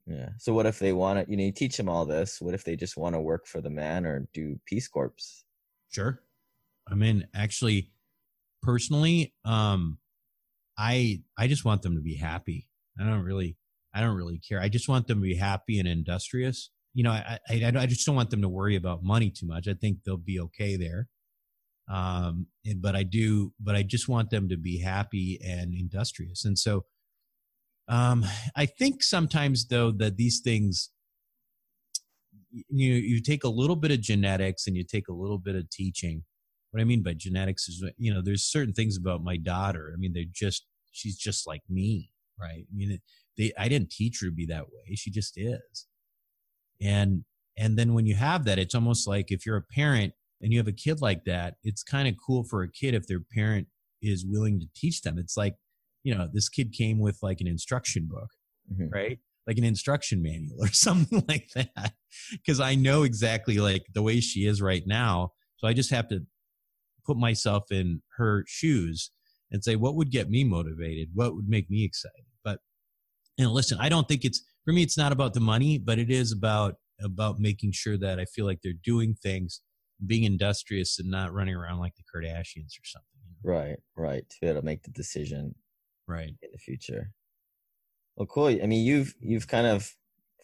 Yeah. 0.07 0.29
So 0.37 0.53
what 0.53 0.65
if 0.65 0.79
they 0.79 0.93
want 0.93 1.19
to? 1.19 1.31
You 1.31 1.37
know, 1.37 1.43
you 1.43 1.51
teach 1.51 1.77
them 1.77 1.89
all 1.89 2.05
this. 2.05 2.41
What 2.41 2.53
if 2.53 2.63
they 2.63 2.75
just 2.75 2.97
want 2.97 3.15
to 3.15 3.21
work 3.21 3.47
for 3.47 3.61
the 3.61 3.69
man 3.69 4.05
or 4.05 4.27
do 4.33 4.59
Peace 4.65 4.87
Corps? 4.87 5.13
Sure. 5.91 6.21
I 6.89 6.95
mean, 6.95 7.27
actually, 7.33 7.91
personally, 8.61 9.33
um, 9.45 9.97
I 10.77 11.21
I 11.37 11.47
just 11.47 11.65
want 11.65 11.81
them 11.81 11.95
to 11.95 12.01
be 12.01 12.15
happy. 12.15 12.67
I 12.99 13.05
don't 13.05 13.23
really 13.23 13.57
I 13.93 14.01
don't 14.01 14.15
really 14.15 14.39
care. 14.39 14.59
I 14.59 14.69
just 14.69 14.89
want 14.89 15.07
them 15.07 15.19
to 15.19 15.23
be 15.23 15.35
happy 15.35 15.79
and 15.79 15.87
industrious. 15.87 16.71
You 16.93 17.03
know, 17.03 17.11
I 17.11 17.39
I, 17.49 17.73
I 17.77 17.85
just 17.85 18.05
don't 18.05 18.15
want 18.15 18.29
them 18.29 18.41
to 18.41 18.49
worry 18.49 18.75
about 18.75 19.03
money 19.03 19.29
too 19.29 19.47
much. 19.47 19.67
I 19.67 19.73
think 19.73 19.99
they'll 20.03 20.17
be 20.17 20.39
okay 20.39 20.75
there. 20.75 21.07
Um, 21.91 22.47
and, 22.65 22.81
but 22.81 22.95
I 22.95 23.03
do, 23.03 23.53
but 23.59 23.75
I 23.75 23.83
just 23.83 24.07
want 24.07 24.29
them 24.29 24.49
to 24.49 24.57
be 24.57 24.79
happy 24.79 25.39
and 25.45 25.73
industrious. 25.73 26.45
And 26.45 26.57
so, 26.57 26.85
um, 27.89 28.25
I 28.55 28.65
think 28.65 29.03
sometimes 29.03 29.67
though 29.67 29.91
that 29.91 30.15
these 30.15 30.39
things 30.39 30.89
you 32.69 32.93
you 32.93 33.21
take 33.21 33.43
a 33.43 33.49
little 33.49 33.75
bit 33.75 33.91
of 33.91 34.01
genetics 34.01 34.67
and 34.67 34.75
you 34.75 34.83
take 34.83 35.07
a 35.07 35.13
little 35.13 35.37
bit 35.37 35.55
of 35.55 35.69
teaching. 35.69 36.23
What 36.71 36.81
I 36.81 36.85
mean 36.85 37.03
by 37.03 37.13
genetics 37.13 37.67
is, 37.67 37.83
you 37.97 38.13
know, 38.13 38.21
there's 38.21 38.43
certain 38.43 38.73
things 38.73 38.97
about 38.97 39.23
my 39.23 39.37
daughter. 39.37 39.91
I 39.93 39.97
mean, 39.97 40.13
they're 40.13 40.23
just 40.31 40.65
she's 40.91 41.17
just 41.17 41.47
like 41.47 41.61
me, 41.69 42.11
right? 42.39 42.65
I 42.71 42.75
mean, 42.75 42.99
they 43.37 43.51
I 43.57 43.67
didn't 43.67 43.91
teach 43.91 44.19
her 44.21 44.27
to 44.27 44.33
be 44.33 44.45
that 44.47 44.65
way. 44.65 44.95
She 44.95 45.11
just 45.11 45.37
is. 45.37 45.87
And 46.81 47.23
and 47.57 47.77
then 47.77 47.93
when 47.93 48.05
you 48.05 48.15
have 48.15 48.45
that, 48.45 48.59
it's 48.59 48.75
almost 48.75 49.07
like 49.07 49.31
if 49.31 49.45
you're 49.45 49.57
a 49.57 49.61
parent 49.61 50.13
and 50.43 50.51
you 50.51 50.59
have 50.59 50.67
a 50.67 50.73
kid 50.73 51.01
like 51.01 51.23
that, 51.25 51.55
it's 51.63 51.81
kind 51.83 52.07
of 52.07 52.15
cool 52.23 52.43
for 52.43 52.61
a 52.61 52.69
kid 52.71 52.93
if 52.93 53.07
their 53.07 53.21
parent 53.21 53.67
is 54.01 54.25
willing 54.27 54.59
to 54.59 54.67
teach 54.75 55.01
them. 55.01 55.17
It's 55.17 55.37
like, 55.37 55.55
you 56.03 56.13
know, 56.13 56.27
this 56.31 56.49
kid 56.49 56.73
came 56.73 56.99
with 56.99 57.17
like 57.23 57.39
an 57.41 57.47
instruction 57.47 58.07
book, 58.11 58.29
Mhm. 58.71 58.91
right? 58.91 59.19
Like 59.47 59.57
an 59.57 59.63
instruction 59.63 60.21
manual 60.21 60.57
or 60.61 60.67
something 60.67 61.23
like 61.27 61.49
that. 61.55 61.93
Cause 62.45 62.59
I 62.59 62.75
know 62.75 63.03
exactly 63.03 63.57
like 63.57 63.83
the 63.93 64.01
way 64.01 64.19
she 64.19 64.45
is 64.45 64.61
right 64.61 64.83
now. 64.85 65.31
So 65.57 65.67
I 65.67 65.73
just 65.73 65.91
have 65.91 66.09
to 66.09 66.25
put 67.05 67.17
myself 67.17 67.71
in 67.71 68.01
her 68.17 68.43
shoes 68.47 69.11
and 69.51 69.63
say, 69.63 69.75
what 69.77 69.95
would 69.95 70.11
get 70.11 70.29
me 70.29 70.43
motivated? 70.43 71.09
What 71.13 71.35
would 71.35 71.47
make 71.47 71.69
me 71.69 71.85
excited? 71.85 72.25
But, 72.43 72.59
know, 73.37 73.51
listen, 73.53 73.77
I 73.79 73.87
don't 73.87 74.07
think 74.07 74.25
it's, 74.25 74.43
for 74.65 74.73
me, 74.73 74.81
it's 74.83 74.97
not 74.97 75.11
about 75.11 75.33
the 75.33 75.39
money, 75.39 75.77
but 75.77 75.99
it 75.99 76.09
is 76.09 76.31
about, 76.31 76.75
about 77.01 77.39
making 77.39 77.71
sure 77.73 77.97
that 77.97 78.19
I 78.19 78.25
feel 78.25 78.45
like 78.45 78.59
they're 78.63 78.73
doing 78.83 79.15
things, 79.21 79.61
being 80.05 80.23
industrious 80.23 80.99
and 80.99 81.09
not 81.09 81.33
running 81.33 81.55
around 81.55 81.79
like 81.79 81.93
the 81.95 82.03
Kardashians 82.03 82.73
or 82.77 82.85
something. 82.85 83.07
Right. 83.43 83.77
Right. 83.95 84.27
To 84.29 84.35
be 84.41 84.47
able 84.47 84.61
to 84.61 84.65
make 84.65 84.83
the 84.83 84.91
decision 84.91 85.55
Right. 86.07 86.29
in 86.41 86.49
the 86.51 86.57
future. 86.57 87.11
Well, 88.15 88.27
cool. 88.27 88.47
I 88.47 88.65
mean, 88.65 88.85
you've 88.85 89.13
you've 89.19 89.47
kind 89.47 89.65
of 89.65 89.89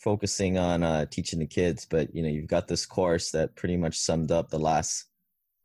focusing 0.02 0.58
on 0.58 0.82
uh, 0.84 1.06
teaching 1.06 1.40
the 1.40 1.46
kids, 1.46 1.86
but 1.90 2.14
you 2.16 2.24
know, 2.24 2.30
you've 2.30 2.48
got 2.48 2.68
this 2.68 2.86
course 2.86 3.32
that 3.32 3.56
pretty 3.56 3.78
much 3.78 3.98
summed 3.98 4.32
up 4.32 4.50
the 4.50 4.60
last 4.60 5.06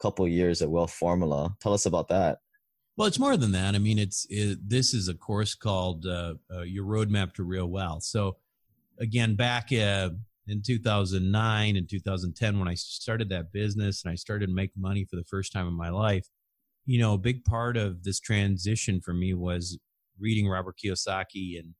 couple 0.03 0.27
years 0.29 0.61
at 0.61 0.71
Wealth 0.71 0.93
Formula. 0.93 1.55
Tell 1.61 1.73
us 1.73 1.87
about 1.87 2.09
that. 2.09 2.39
Well, 2.97 3.09
it's 3.09 3.19
more 3.19 3.37
than 3.37 3.53
that. 3.53 3.75
I 3.75 3.79
mean, 3.79 3.99
it's 3.99 4.27
it, 4.29 4.59
this 4.69 4.95
is 4.95 5.09
a 5.09 5.15
course 5.15 5.55
called 5.55 6.07
uh, 6.07 6.35
uh, 6.53 6.63
Your 6.63 6.85
Roadmap 6.85 7.35
to 7.35 7.43
Real 7.43 7.67
Wealth. 7.67 8.05
So, 8.05 8.37
again, 9.01 9.35
back 9.35 9.73
uh, 9.73 10.11
in 10.47 10.63
2009 10.63 11.77
and 11.77 11.89
2010, 11.89 12.59
when 12.59 12.69
I 12.69 12.75
started 12.75 13.29
that 13.31 13.53
business 13.53 14.05
and 14.05 14.13
I 14.13 14.15
started 14.15 14.47
to 14.49 14.53
make 14.53 14.71
money 14.77 15.07
for 15.09 15.17
the 15.17 15.25
first 15.25 15.53
time 15.53 15.67
in 15.67 15.75
my 15.75 15.91
life, 15.91 16.27
you 16.87 16.99
know, 16.99 17.15
a 17.15 17.19
big 17.19 17.45
part 17.45 17.77
of 17.77 18.05
this 18.05 18.21
transition 18.21 19.01
for 19.01 19.15
me 19.15 19.33
was 19.35 19.79
reading 20.19 20.49
Robert 20.49 20.77
Kiyosaki 20.83 21.59
and 21.59 21.75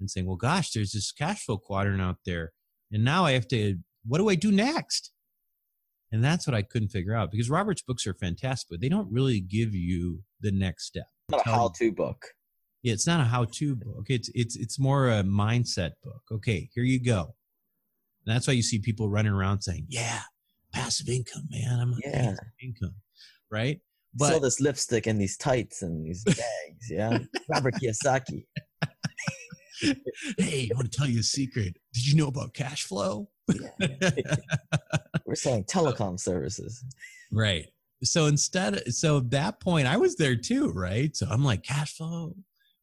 and 0.00 0.10
saying, 0.10 0.26
"Well, 0.26 0.36
gosh, 0.36 0.72
there's 0.72 0.92
this 0.92 1.10
cash 1.12 1.44
flow 1.44 1.56
quadrant 1.58 2.02
out 2.02 2.18
there, 2.26 2.52
and 2.92 3.04
now 3.04 3.24
I 3.24 3.32
have 3.32 3.48
to. 3.48 3.78
What 4.04 4.18
do 4.18 4.28
I 4.28 4.34
do 4.34 4.52
next?" 4.52 5.12
And 6.12 6.22
that's 6.24 6.46
what 6.46 6.54
I 6.54 6.62
couldn't 6.62 6.90
figure 6.90 7.14
out 7.14 7.30
because 7.30 7.50
Robert's 7.50 7.82
books 7.82 8.06
are 8.06 8.14
fantastic, 8.14 8.68
but 8.70 8.80
they 8.80 8.88
don't 8.88 9.10
really 9.12 9.40
give 9.40 9.74
you 9.74 10.22
the 10.40 10.52
next 10.52 10.86
step. 10.86 11.08
Not 11.30 11.46
a 11.46 11.50
how-to 11.50 11.92
book. 11.92 12.26
yeah, 12.82 12.92
it's 12.92 13.06
not 13.06 13.20
a 13.20 13.24
how-to 13.24 13.74
book. 13.76 14.06
It's 14.08 14.30
it's 14.34 14.56
it's 14.56 14.78
more 14.78 15.10
a 15.10 15.22
mindset 15.24 15.92
book. 16.04 16.22
Okay, 16.30 16.70
here 16.74 16.84
you 16.84 17.02
go. 17.02 17.34
And 18.26 18.34
that's 18.34 18.46
why 18.46 18.54
you 18.54 18.62
see 18.62 18.78
people 18.80 19.08
running 19.08 19.32
around 19.32 19.62
saying, 19.62 19.86
"Yeah, 19.88 20.22
passive 20.72 21.08
income, 21.08 21.46
man. 21.50 21.78
I'm 21.80 21.94
Yeah. 22.04 22.30
passive 22.30 22.48
income." 22.62 22.94
Right? 23.50 23.80
But 24.14 24.28
Sell 24.30 24.40
this 24.40 24.60
lipstick 24.60 25.06
and 25.06 25.20
these 25.20 25.36
tights 25.36 25.82
and 25.82 26.04
these 26.04 26.24
bags. 26.24 26.90
Yeah, 26.90 27.18
Robert 27.48 27.74
Kiyosaki. 27.74 28.46
hey, 30.38 30.70
I 30.72 30.74
want 30.74 30.90
to 30.90 30.96
tell 30.98 31.06
you 31.08 31.20
a 31.20 31.22
secret. 31.22 31.76
Did 31.92 32.06
you 32.06 32.16
know 32.16 32.28
about 32.28 32.54
cash 32.54 32.84
flow? 32.84 33.28
We're 35.26 35.34
selling 35.34 35.64
telecom 35.70 36.18
services. 36.18 36.82
Right. 37.30 37.66
So 38.02 38.26
instead, 38.26 38.92
so 38.94 39.18
at 39.18 39.30
that 39.30 39.60
point, 39.60 39.86
I 39.86 39.96
was 39.96 40.16
there 40.16 40.36
too, 40.36 40.70
right? 40.72 41.14
So 41.16 41.26
I'm 41.30 41.44
like, 41.44 41.62
cash 41.62 41.94
flow, 41.96 42.34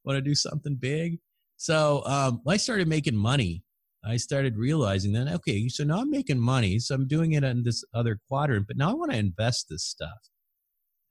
want 0.04 0.18
to 0.18 0.22
do 0.22 0.36
something 0.36 0.76
big. 0.76 1.20
So 1.58 2.04
um, 2.06 2.42
I 2.48 2.58
started 2.58 2.88
making 2.88 3.16
money, 3.16 3.64
I 4.06 4.18
started 4.18 4.58
realizing 4.58 5.14
that, 5.14 5.28
okay, 5.30 5.70
so 5.70 5.84
now 5.84 6.00
I'm 6.00 6.10
making 6.10 6.40
money. 6.40 6.80
So 6.80 6.96
I'm 6.96 7.08
doing 7.08 7.34
it 7.34 7.44
in 7.44 7.64
this 7.64 7.84
other 7.94 8.20
quadrant, 8.28 8.68
but 8.68 8.78
now 8.78 8.92
I 8.92 8.94
want 8.94 9.12
to 9.12 9.18
invest 9.18 9.68
this 9.70 9.86
stuff. 9.86 10.30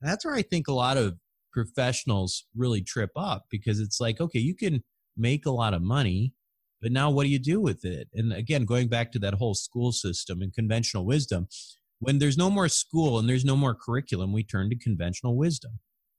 That's 0.00 0.24
where 0.24 0.34
I 0.34 0.42
think 0.42 0.68
a 0.68 0.74
lot 0.74 0.96
of 0.96 1.16
professionals 1.52 2.44
really 2.54 2.82
trip 2.82 3.10
up 3.16 3.44
because 3.50 3.80
it's 3.80 4.00
like, 4.00 4.20
okay, 4.20 4.38
you 4.38 4.54
can 4.54 4.82
make 5.16 5.46
a 5.46 5.50
lot 5.50 5.74
of 5.74 5.82
money, 5.82 6.34
but 6.80 6.92
now 6.92 7.10
what 7.10 7.24
do 7.24 7.30
you 7.30 7.38
do 7.38 7.60
with 7.60 7.84
it? 7.84 8.08
And 8.14 8.32
again, 8.32 8.64
going 8.64 8.88
back 8.88 9.12
to 9.12 9.18
that 9.20 9.34
whole 9.34 9.54
school 9.54 9.92
system 9.92 10.42
and 10.42 10.52
conventional 10.52 11.06
wisdom, 11.06 11.46
when 12.00 12.18
there's 12.18 12.36
no 12.36 12.50
more 12.50 12.68
school 12.68 13.18
and 13.18 13.28
there's 13.28 13.44
no 13.44 13.56
more 13.56 13.74
curriculum, 13.74 14.32
we 14.32 14.42
turn 14.42 14.68
to 14.70 14.76
conventional 14.76 15.36
wisdom. 15.36 15.78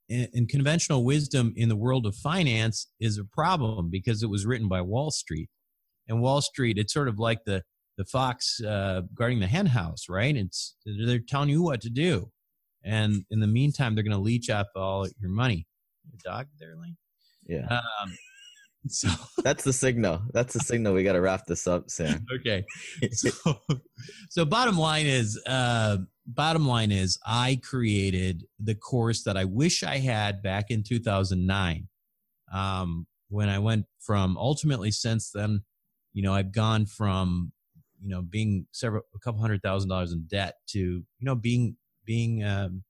And 0.10 0.48
conventional 0.50 1.04
wisdom 1.04 1.54
in 1.56 1.70
the 1.70 1.76
world 1.76 2.06
of 2.06 2.16
finance 2.16 2.88
is 3.00 3.18
a 3.18 3.24
problem 3.24 3.90
because 3.90 4.22
it 4.22 4.30
was 4.30 4.46
written 4.46 4.68
by 4.68 4.82
Wall 4.82 5.12
Street. 5.12 5.50
And 6.08 6.22
Wall 6.22 6.42
Street, 6.42 6.78
it's 6.78 6.94
sort 6.94 7.08
of 7.08 7.20
like 7.20 7.40
the 7.46 7.64
the 7.98 8.06
fox 8.06 8.60
uh, 8.62 9.02
guarding 9.14 9.40
the 9.40 9.48
hen 9.48 9.68
house, 9.68 10.06
right? 10.10 10.36
It's 10.36 10.76
they're 10.86 11.20
telling 11.20 11.50
you 11.50 11.62
what 11.62 11.82
to 11.82 11.90
do, 11.90 12.32
and 12.84 13.24
in 13.30 13.40
the 13.40 13.48
meantime, 13.48 13.96
they're 13.96 14.04
going 14.04 14.18
to 14.18 14.22
leech 14.22 14.50
off 14.50 14.68
all 14.76 15.08
your 15.20 15.30
money. 15.30 15.68
Your 16.12 16.20
dog 16.24 16.48
there, 16.60 16.76
Lane. 16.76 16.98
Yeah, 17.48 17.68
Um, 17.70 18.18
so 18.88 19.10
that's 19.44 19.64
the 19.64 19.74
signal. 19.74 20.22
That's 20.34 20.54
the 20.54 20.60
signal. 20.60 20.94
We 20.94 21.04
got 21.04 21.14
to 21.14 21.22
wrap 21.22 21.46
this 21.46 21.68
up, 21.68 21.90
Sam. 21.90 22.26
okay 22.36 22.66
so, 23.12 23.32
so 24.30 24.46
bottom 24.46 24.78
line 24.78 25.06
is 25.06 25.42
uh 25.48 25.98
bottom 26.28 26.68
line 26.68 26.92
is 26.92 27.18
i 27.26 27.60
created 27.64 28.44
the 28.60 28.76
course 28.76 29.24
that 29.24 29.38
i 29.38 29.46
wish 29.46 29.84
i 29.84 29.98
had 29.98 30.42
back 30.42 30.66
in 30.70 30.84
2009 30.84 31.88
um 32.54 33.06
when 33.30 33.50
i 33.50 33.60
went 33.60 33.86
from 34.00 34.38
ultimately 34.38 34.92
since 34.92 35.32
then 35.32 35.62
you 36.14 36.22
know 36.24 36.34
i've 36.34 36.52
gone 36.52 36.86
from 36.86 37.52
you 38.02 38.10
know 38.10 38.22
being 38.22 38.66
several 38.72 39.04
a 39.16 39.20
couple 39.20 39.42
hundred 39.42 39.62
thousand 39.62 39.90
dollars 39.90 40.12
in 40.12 40.26
debt 40.30 40.56
to 40.68 40.80
you 40.80 41.06
know 41.22 41.36
being 41.36 41.76
being 42.06 42.44
um 42.44 42.84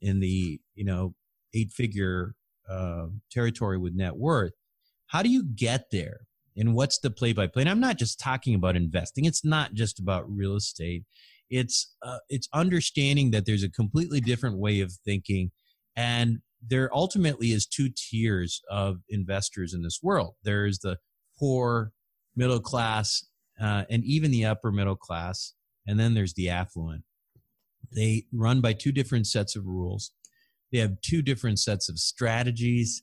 in 0.00 0.20
the 0.20 0.60
you 0.74 0.84
know 0.84 1.14
eight 1.54 1.70
figure 1.70 2.34
uh, 2.68 3.06
territory 3.30 3.78
with 3.78 3.94
net 3.94 4.16
worth. 4.16 4.52
How 5.06 5.22
do 5.22 5.30
you 5.30 5.44
get 5.44 5.90
there? 5.90 6.20
And 6.56 6.74
what's 6.74 6.98
the 6.98 7.10
play 7.10 7.32
by 7.32 7.46
play? 7.46 7.62
And 7.62 7.70
i'm 7.70 7.80
not 7.80 7.98
just 7.98 8.18
talking 8.18 8.54
about 8.54 8.76
investing. 8.76 9.24
It's 9.24 9.44
not 9.44 9.74
just 9.74 10.00
about 10.00 10.28
real 10.28 10.56
estate. 10.56 11.04
It's 11.50 11.94
uh, 12.02 12.18
it's 12.28 12.48
understanding 12.52 13.30
that 13.30 13.46
there's 13.46 13.62
a 13.62 13.70
completely 13.70 14.20
different 14.20 14.58
way 14.58 14.80
of 14.80 14.92
thinking. 15.04 15.50
And 15.96 16.38
there 16.60 16.94
ultimately 16.94 17.52
is 17.52 17.64
two 17.64 17.88
tiers 17.88 18.60
of 18.68 18.98
investors 19.08 19.72
in 19.72 19.82
this 19.82 20.00
world. 20.02 20.34
There's 20.42 20.80
the 20.80 20.98
poor 21.38 21.92
middle 22.38 22.60
class 22.60 23.26
uh, 23.60 23.84
and 23.90 24.04
even 24.04 24.30
the 24.30 24.44
upper 24.46 24.70
middle 24.72 24.96
class 24.96 25.54
and 25.86 25.98
then 25.98 26.14
there's 26.14 26.34
the 26.34 26.48
affluent 26.48 27.02
they 27.94 28.24
run 28.32 28.60
by 28.60 28.72
two 28.72 28.92
different 28.92 29.26
sets 29.26 29.56
of 29.56 29.66
rules 29.66 30.12
they 30.72 30.78
have 30.78 31.00
two 31.00 31.20
different 31.22 31.58
sets 31.58 31.88
of 31.88 31.98
strategies 31.98 33.02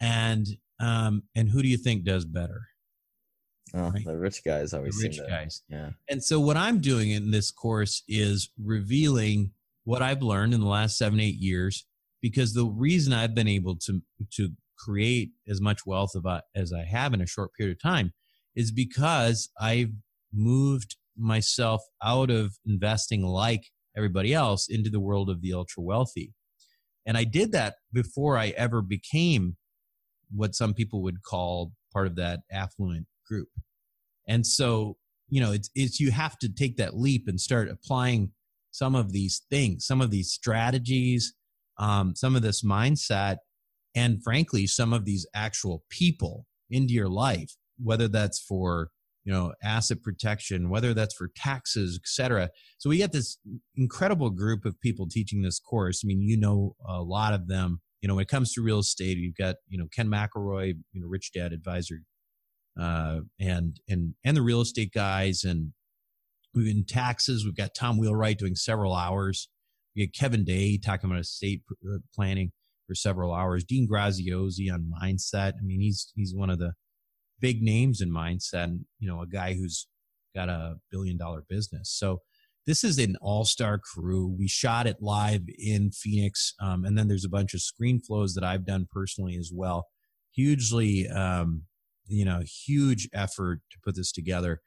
and 0.00 0.46
um, 0.80 1.22
and 1.34 1.48
who 1.50 1.62
do 1.62 1.68
you 1.68 1.76
think 1.78 2.04
does 2.04 2.24
better 2.24 2.68
Oh, 3.76 3.90
Right. 3.90 4.04
the 4.04 4.16
rich 4.16 4.44
guys 4.44 4.72
always 4.72 4.96
the 5.00 5.08
rich 5.08 5.20
guys 5.28 5.62
Yeah. 5.68 5.90
and 6.08 6.22
so 6.22 6.38
what 6.38 6.56
I'm 6.56 6.80
doing 6.80 7.10
in 7.10 7.30
this 7.32 7.50
course 7.50 8.02
is 8.06 8.50
revealing 8.62 9.50
what 9.84 10.00
I've 10.02 10.22
learned 10.22 10.54
in 10.54 10.60
the 10.60 10.66
last 10.66 10.96
seven, 10.96 11.18
eight 11.20 11.34
years, 11.36 11.84
because 12.22 12.54
the 12.54 12.64
reason 12.66 13.12
I've 13.12 13.34
been 13.34 13.48
able 13.48 13.76
to 13.86 14.00
to 14.34 14.50
create 14.78 15.30
as 15.48 15.60
much 15.60 15.80
wealth 15.86 16.14
about 16.14 16.42
as 16.54 16.72
I 16.72 16.84
have 16.84 17.12
in 17.14 17.20
a 17.20 17.26
short 17.26 17.50
period 17.54 17.76
of 17.76 17.82
time 17.82 18.12
is 18.56 18.70
because 18.70 19.50
I've 19.60 19.92
moved 20.32 20.96
myself 21.16 21.82
out 22.02 22.30
of 22.30 22.56
investing 22.66 23.22
like 23.22 23.64
everybody 23.96 24.34
else 24.34 24.68
into 24.68 24.90
the 24.90 25.00
world 25.00 25.30
of 25.30 25.40
the 25.40 25.52
ultra 25.52 25.82
wealthy. 25.82 26.32
And 27.06 27.16
I 27.16 27.24
did 27.24 27.52
that 27.52 27.74
before 27.92 28.36
I 28.36 28.48
ever 28.56 28.82
became 28.82 29.56
what 30.34 30.54
some 30.54 30.74
people 30.74 31.02
would 31.02 31.22
call 31.22 31.72
part 31.92 32.06
of 32.06 32.16
that 32.16 32.40
affluent 32.50 33.06
group. 33.26 33.48
And 34.26 34.46
so, 34.46 34.96
you 35.28 35.40
know, 35.40 35.52
it's, 35.52 35.70
it's, 35.74 36.00
you 36.00 36.10
have 36.10 36.38
to 36.38 36.48
take 36.48 36.76
that 36.78 36.96
leap 36.96 37.24
and 37.28 37.40
start 37.40 37.68
applying 37.68 38.32
some 38.70 38.94
of 38.94 39.12
these 39.12 39.42
things, 39.50 39.86
some 39.86 40.00
of 40.00 40.10
these 40.10 40.32
strategies, 40.32 41.34
um, 41.78 42.14
some 42.16 42.34
of 42.34 42.42
this 42.42 42.64
mindset, 42.64 43.36
and 43.94 44.22
frankly, 44.22 44.66
some 44.66 44.92
of 44.92 45.04
these 45.04 45.26
actual 45.34 45.84
people 45.88 46.46
into 46.70 46.92
your 46.92 47.08
life, 47.08 47.52
whether 47.82 48.08
that's 48.08 48.40
for 48.40 48.90
you 49.24 49.32
know 49.32 49.52
asset 49.62 50.02
protection 50.02 50.68
whether 50.68 50.92
that's 50.92 51.14
for 51.14 51.30
taxes 51.34 51.98
etc 52.02 52.50
so 52.78 52.90
we 52.90 52.98
get 52.98 53.12
this 53.12 53.38
incredible 53.76 54.30
group 54.30 54.66
of 54.66 54.78
people 54.80 55.08
teaching 55.08 55.42
this 55.42 55.58
course. 55.58 56.02
I 56.04 56.06
mean 56.06 56.20
you 56.20 56.38
know 56.38 56.76
a 56.86 57.00
lot 57.02 57.32
of 57.32 57.48
them. 57.48 57.80
You 58.02 58.08
know 58.08 58.16
when 58.16 58.22
it 58.22 58.28
comes 58.28 58.52
to 58.52 58.62
real 58.62 58.80
estate 58.80 59.16
you've 59.16 59.36
got 59.36 59.56
you 59.68 59.78
know 59.78 59.86
ken 59.94 60.08
mcelroy 60.08 60.74
you 60.92 61.00
know 61.00 61.06
rich 61.08 61.30
dad 61.32 61.52
advisor 61.54 62.02
uh, 62.78 63.20
and 63.40 63.80
and 63.88 64.14
and 64.24 64.36
the 64.36 64.42
real 64.42 64.60
estate 64.60 64.92
guys 64.92 65.44
and 65.44 65.72
we've 66.54 66.68
in 66.68 66.84
taxes. 66.84 67.44
We've 67.44 67.56
got 67.56 67.74
tom 67.74 67.98
wheelwright 67.98 68.38
doing 68.38 68.54
several 68.54 68.94
hours. 68.94 69.48
We 69.96 70.02
get 70.02 70.14
kevin 70.14 70.44
day 70.44 70.76
talking 70.76 71.08
about 71.08 71.20
estate 71.20 71.62
uh, 71.88 71.98
planning 72.14 72.52
for 72.86 72.94
several 72.94 73.32
hours. 73.32 73.64
Dean 73.64 73.88
graziosi 73.90 74.70
on 74.70 74.90
mindset. 75.02 75.54
I 75.58 75.62
mean 75.62 75.80
he's 75.80 76.12
he's 76.14 76.34
one 76.34 76.50
of 76.50 76.58
the 76.58 76.72
big 77.40 77.62
names 77.62 78.00
in 78.00 78.10
mindset 78.10 78.64
and 78.64 78.84
you 78.98 79.08
know 79.08 79.20
a 79.20 79.26
guy 79.26 79.54
who's 79.54 79.86
got 80.34 80.48
a 80.48 80.76
billion 80.90 81.16
dollar 81.16 81.44
business. 81.48 81.90
So 81.90 82.20
this 82.66 82.82
is 82.82 82.98
an 82.98 83.16
all-star 83.20 83.78
crew. 83.78 84.34
We 84.38 84.48
shot 84.48 84.86
it 84.86 84.96
live 85.00 85.42
in 85.58 85.90
phoenix 85.90 86.54
um, 86.60 86.84
and 86.84 86.96
then 86.96 87.08
there's 87.08 87.24
a 87.24 87.30
bunch 87.30 87.54
of 87.54 87.60
screen 87.60 88.00
flows 88.00 88.34
that 88.34 88.44
i've 88.44 88.66
done 88.66 88.86
personally 88.90 89.36
as 89.36 89.50
well. 89.54 89.86
Hugely 90.32 91.08
um, 91.08 91.62
you 92.06 92.24
know 92.24 92.42
huge 92.66 93.08
effort 93.12 93.60
to 93.70 93.78
put 93.84 93.96
this 93.96 94.12
together. 94.12 94.60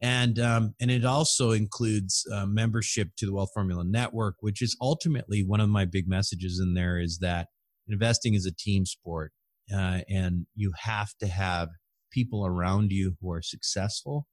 And 0.00 0.38
um, 0.38 0.74
and 0.80 0.90
it 0.90 1.04
also 1.04 1.52
includes 1.52 2.26
uh, 2.32 2.46
membership 2.46 3.10
to 3.16 3.26
the 3.26 3.32
wealth 3.32 3.50
formula 3.54 3.84
network 3.84 4.36
which 4.40 4.60
is 4.60 4.76
ultimately 4.80 5.42
one 5.42 5.60
of 5.60 5.68
my 5.68 5.84
big 5.84 6.08
messages 6.08 6.60
in 6.60 6.74
there 6.74 6.98
is 6.98 7.18
that 7.20 7.48
investing 7.88 8.34
is 8.34 8.46
a 8.46 8.52
team 8.52 8.84
sport 8.84 9.32
uh, 9.74 10.00
and 10.08 10.46
you 10.54 10.72
have 10.76 11.10
to 11.20 11.26
have 11.26 11.68
people 12.16 12.46
around 12.46 12.90
you 12.90 13.16
who 13.20 13.30
are 13.30 13.42
successful, 13.42 14.26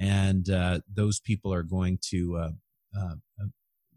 and 0.00 0.50
uh, 0.50 0.80
those 0.92 1.20
people 1.20 1.54
are 1.54 1.62
going 1.62 1.98
to. 2.10 2.36
Uh, 2.36 2.50
uh, 2.98 3.14
uh 3.40 3.46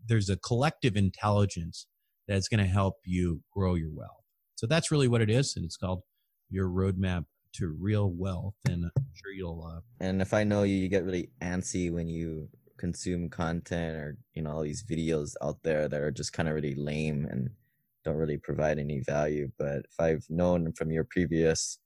there's 0.07 0.29
a 0.29 0.37
collective 0.37 0.95
intelligence 0.95 1.87
that's 2.27 2.47
going 2.47 2.63
to 2.63 2.69
help 2.69 2.97
you 3.03 3.41
grow 3.51 3.73
your 3.73 3.89
wealth. 3.91 4.23
So 4.55 4.67
that's 4.67 4.91
really 4.91 5.07
what 5.07 5.21
it 5.21 5.31
is, 5.31 5.53
and 5.55 5.65
it's 5.65 5.77
called 5.77 6.01
your 6.49 6.69
roadmap 6.69 7.25
to 7.55 7.75
real 7.79 8.11
wealth. 8.11 8.53
And 8.69 8.85
I'm 8.85 9.05
sure 9.15 9.33
you'll. 9.33 9.63
Uh, 9.65 9.81
and 9.99 10.21
if 10.21 10.33
I 10.33 10.43
know 10.43 10.61
you, 10.61 10.75
you 10.75 10.89
get 10.89 11.03
really 11.03 11.29
antsy 11.41 11.91
when 11.91 12.07
you 12.07 12.49
consume 12.77 13.29
content 13.29 13.95
or 13.95 14.17
you 14.33 14.43
know 14.43 14.51
all 14.51 14.61
these 14.61 14.83
videos 14.83 15.31
out 15.41 15.57
there 15.63 15.87
that 15.87 16.01
are 16.01 16.11
just 16.11 16.33
kind 16.33 16.47
of 16.47 16.55
really 16.55 16.75
lame 16.75 17.25
and 17.29 17.49
don't 18.03 18.17
really 18.17 18.37
provide 18.37 18.77
any 18.77 19.01
value. 19.05 19.49
But 19.57 19.79
if 19.89 19.99
I've 19.99 20.25
known 20.29 20.71
from 20.73 20.91
your 20.91 21.03
previous 21.03 21.79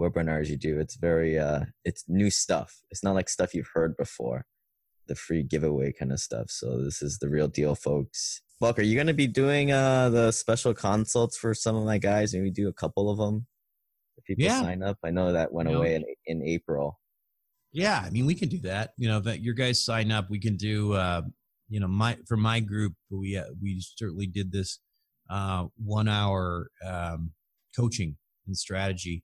webinars 0.00 0.48
you 0.48 0.56
do. 0.56 0.78
It's 0.78 0.96
very 0.96 1.38
uh 1.38 1.64
it's 1.84 2.04
new 2.08 2.30
stuff. 2.30 2.80
It's 2.90 3.02
not 3.02 3.14
like 3.14 3.28
stuff 3.28 3.54
you've 3.54 3.70
heard 3.72 3.96
before. 3.96 4.46
The 5.08 5.14
free 5.14 5.42
giveaway 5.42 5.92
kind 5.92 6.12
of 6.12 6.20
stuff. 6.20 6.50
So 6.50 6.82
this 6.82 7.00
is 7.02 7.18
the 7.18 7.28
real 7.28 7.48
deal, 7.48 7.74
folks. 7.74 8.42
Buck, 8.60 8.78
are 8.78 8.82
you 8.82 8.94
going 8.94 9.06
to 9.06 9.14
be 9.14 9.26
doing 9.26 9.72
uh 9.72 10.08
the 10.10 10.32
special 10.32 10.74
consults 10.74 11.36
for 11.36 11.54
some 11.54 11.76
of 11.76 11.84
my 11.84 11.98
guys? 11.98 12.34
Maybe 12.34 12.50
do 12.50 12.68
a 12.68 12.72
couple 12.72 13.10
of 13.10 13.18
them. 13.18 13.46
If 14.16 14.24
people 14.24 14.44
yeah. 14.44 14.60
sign 14.60 14.82
up, 14.82 14.98
I 15.04 15.10
know 15.10 15.32
that 15.32 15.52
went 15.52 15.70
you 15.70 15.76
away 15.76 15.94
in 15.94 16.04
in 16.26 16.42
April. 16.42 16.98
Yeah, 17.72 18.02
I 18.04 18.10
mean 18.10 18.26
we 18.26 18.34
can 18.34 18.48
do 18.48 18.58
that. 18.60 18.92
You 18.96 19.08
know, 19.08 19.20
that 19.20 19.40
your 19.40 19.54
guys 19.54 19.84
sign 19.84 20.10
up, 20.10 20.30
we 20.30 20.38
can 20.38 20.56
do. 20.56 20.92
uh 20.94 21.22
You 21.68 21.80
know, 21.80 21.88
my 21.88 22.18
for 22.26 22.36
my 22.36 22.60
group, 22.60 22.94
we 23.10 23.36
uh, 23.36 23.44
we 23.60 23.80
certainly 23.80 24.26
did 24.26 24.52
this 24.52 24.80
uh 25.28 25.66
one 25.76 26.08
hour 26.08 26.70
um 26.84 27.32
coaching 27.76 28.16
and 28.46 28.56
strategy 28.56 29.22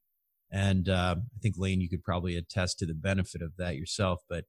and 0.53 0.89
uh, 0.89 1.17
I 1.19 1.39
think 1.41 1.55
Lane, 1.57 1.81
you 1.81 1.89
could 1.89 2.05
probably 2.05 2.37
attest 2.37 2.79
to 2.79 2.87
the 2.87 2.95
benefit 2.95 3.41
of 3.41 3.53
that 3.57 3.77
yourself. 3.77 4.21
But 4.29 4.45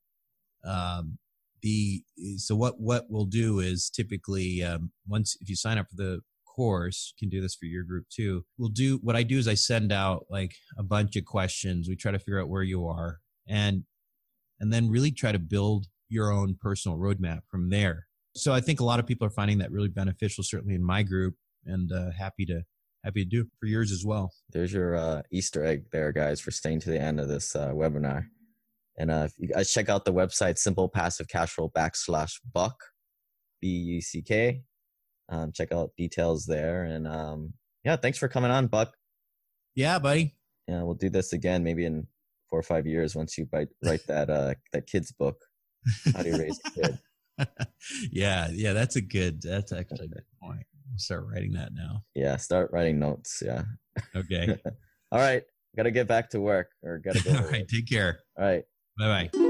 um, 0.65 1.17
the 1.61 2.03
so 2.37 2.55
what 2.55 2.79
what 2.79 3.05
we'll 3.09 3.25
do 3.25 3.59
is 3.59 3.89
typically 3.89 4.63
um, 4.63 4.91
once 5.07 5.37
if 5.39 5.49
you 5.49 5.55
sign 5.55 5.77
up 5.77 5.87
for 5.89 5.95
the 5.95 6.19
course, 6.45 7.13
you 7.15 7.25
can 7.25 7.29
do 7.35 7.41
this 7.41 7.55
for 7.55 7.65
your 7.65 7.83
group 7.83 8.05
too. 8.09 8.43
We'll 8.57 8.69
do 8.69 8.99
what 9.01 9.15
I 9.15 9.23
do 9.23 9.37
is 9.37 9.47
I 9.47 9.55
send 9.55 9.91
out 9.91 10.25
like 10.29 10.53
a 10.77 10.83
bunch 10.83 11.15
of 11.15 11.25
questions. 11.25 11.87
We 11.87 11.95
try 11.95 12.11
to 12.11 12.19
figure 12.19 12.41
out 12.41 12.49
where 12.49 12.63
you 12.63 12.85
are 12.87 13.19
and 13.47 13.83
and 14.59 14.71
then 14.71 14.89
really 14.89 15.11
try 15.11 15.31
to 15.31 15.39
build 15.39 15.87
your 16.09 16.31
own 16.31 16.55
personal 16.59 16.97
roadmap 16.97 17.41
from 17.49 17.69
there. 17.69 18.07
So 18.35 18.53
I 18.53 18.61
think 18.61 18.79
a 18.79 18.85
lot 18.85 18.99
of 18.99 19.07
people 19.07 19.25
are 19.25 19.31
finding 19.31 19.59
that 19.59 19.71
really 19.71 19.89
beneficial, 19.89 20.43
certainly 20.43 20.75
in 20.75 20.83
my 20.83 21.03
group, 21.03 21.35
and 21.65 21.91
uh, 21.91 22.11
happy 22.17 22.45
to 22.45 22.63
happy 23.03 23.23
to 23.23 23.29
do 23.29 23.45
for 23.59 23.65
yours 23.67 23.91
as 23.91 24.05
well. 24.05 24.31
There's 24.51 24.73
your 24.73 24.95
uh, 24.95 25.21
Easter 25.31 25.65
egg 25.65 25.85
there, 25.91 26.11
guys, 26.11 26.39
for 26.39 26.51
staying 26.51 26.79
to 26.81 26.89
the 26.89 27.01
end 27.01 27.19
of 27.19 27.27
this 27.27 27.55
uh, 27.55 27.69
webinar. 27.69 28.25
And 28.97 29.11
uh, 29.11 29.27
if 29.27 29.33
you 29.37 29.47
guys 29.49 29.71
check 29.71 29.89
out 29.89 30.05
the 30.05 30.13
website, 30.13 30.57
simple 30.57 30.87
passive 30.87 31.27
cash 31.27 31.51
flow 31.51 31.69
backslash 31.75 32.39
buck, 32.53 32.75
B 33.61 33.67
U 33.67 34.01
C 34.01 34.21
K. 34.21 34.61
Um, 35.29 35.51
check 35.53 35.71
out 35.71 35.91
details 35.97 36.45
there. 36.45 36.83
And 36.83 37.07
um, 37.07 37.53
yeah, 37.83 37.95
thanks 37.95 38.17
for 38.17 38.27
coming 38.27 38.51
on, 38.51 38.67
Buck. 38.67 38.93
Yeah, 39.75 39.97
buddy. 39.99 40.35
Yeah, 40.67 40.83
we'll 40.83 40.93
do 40.93 41.09
this 41.09 41.33
again 41.33 41.63
maybe 41.63 41.85
in 41.85 42.07
four 42.49 42.59
or 42.59 42.63
five 42.63 42.85
years 42.85 43.15
once 43.15 43.37
you 43.37 43.47
write, 43.51 43.69
write 43.83 44.05
that 44.07 44.29
uh, 44.29 44.53
that 44.71 44.87
kid's 44.87 45.11
book, 45.11 45.37
How 46.13 46.21
to 46.21 46.37
Raise 46.37 46.59
a 46.65 46.71
Kid. 46.71 46.99
yeah, 48.11 48.47
yeah, 48.51 48.73
that's 48.73 48.95
a 48.95 49.01
good. 49.01 49.41
That's 49.41 49.71
actually 49.71 50.05
a 50.05 50.09
good 50.09 50.25
point. 50.41 50.65
I'll 50.93 50.99
start 50.99 51.25
writing 51.27 51.53
that 51.53 51.73
now. 51.73 52.03
Yeah, 52.13 52.37
start 52.37 52.69
writing 52.71 52.99
notes. 52.99 53.41
Yeah. 53.43 53.63
Okay. 54.15 54.57
All 55.11 55.19
right. 55.19 55.43
Got 55.75 55.83
to 55.83 55.91
get 55.91 56.07
back 56.07 56.29
to 56.31 56.39
work 56.39 56.69
or 56.83 56.99
got 56.99 57.15
to 57.15 57.23
go. 57.23 57.35
All 57.37 57.49
right. 57.49 57.67
Take 57.67 57.89
care. 57.89 58.19
All 58.37 58.45
right. 58.45 58.63
Bye 58.99 59.29
bye. 59.33 59.49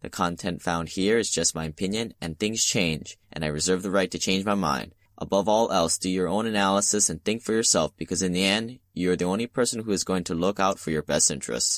The 0.00 0.10
content 0.10 0.62
found 0.62 0.90
here 0.90 1.18
is 1.18 1.30
just 1.30 1.54
my 1.54 1.64
opinion 1.64 2.14
and 2.20 2.38
things 2.38 2.64
change 2.64 3.18
and 3.32 3.44
I 3.44 3.48
reserve 3.48 3.82
the 3.82 3.90
right 3.90 4.10
to 4.10 4.18
change 4.18 4.44
my 4.44 4.54
mind. 4.54 4.94
Above 5.20 5.48
all 5.48 5.72
else, 5.72 5.98
do 5.98 6.08
your 6.08 6.28
own 6.28 6.46
analysis 6.46 7.10
and 7.10 7.22
think 7.24 7.42
for 7.42 7.52
yourself 7.52 7.90
because 7.96 8.22
in 8.22 8.32
the 8.32 8.44
end, 8.44 8.78
you 8.94 9.10
are 9.10 9.16
the 9.16 9.24
only 9.24 9.48
person 9.48 9.82
who 9.82 9.90
is 9.90 10.04
going 10.04 10.24
to 10.24 10.34
look 10.34 10.60
out 10.60 10.78
for 10.78 10.92
your 10.92 11.02
best 11.02 11.30
interests. 11.30 11.76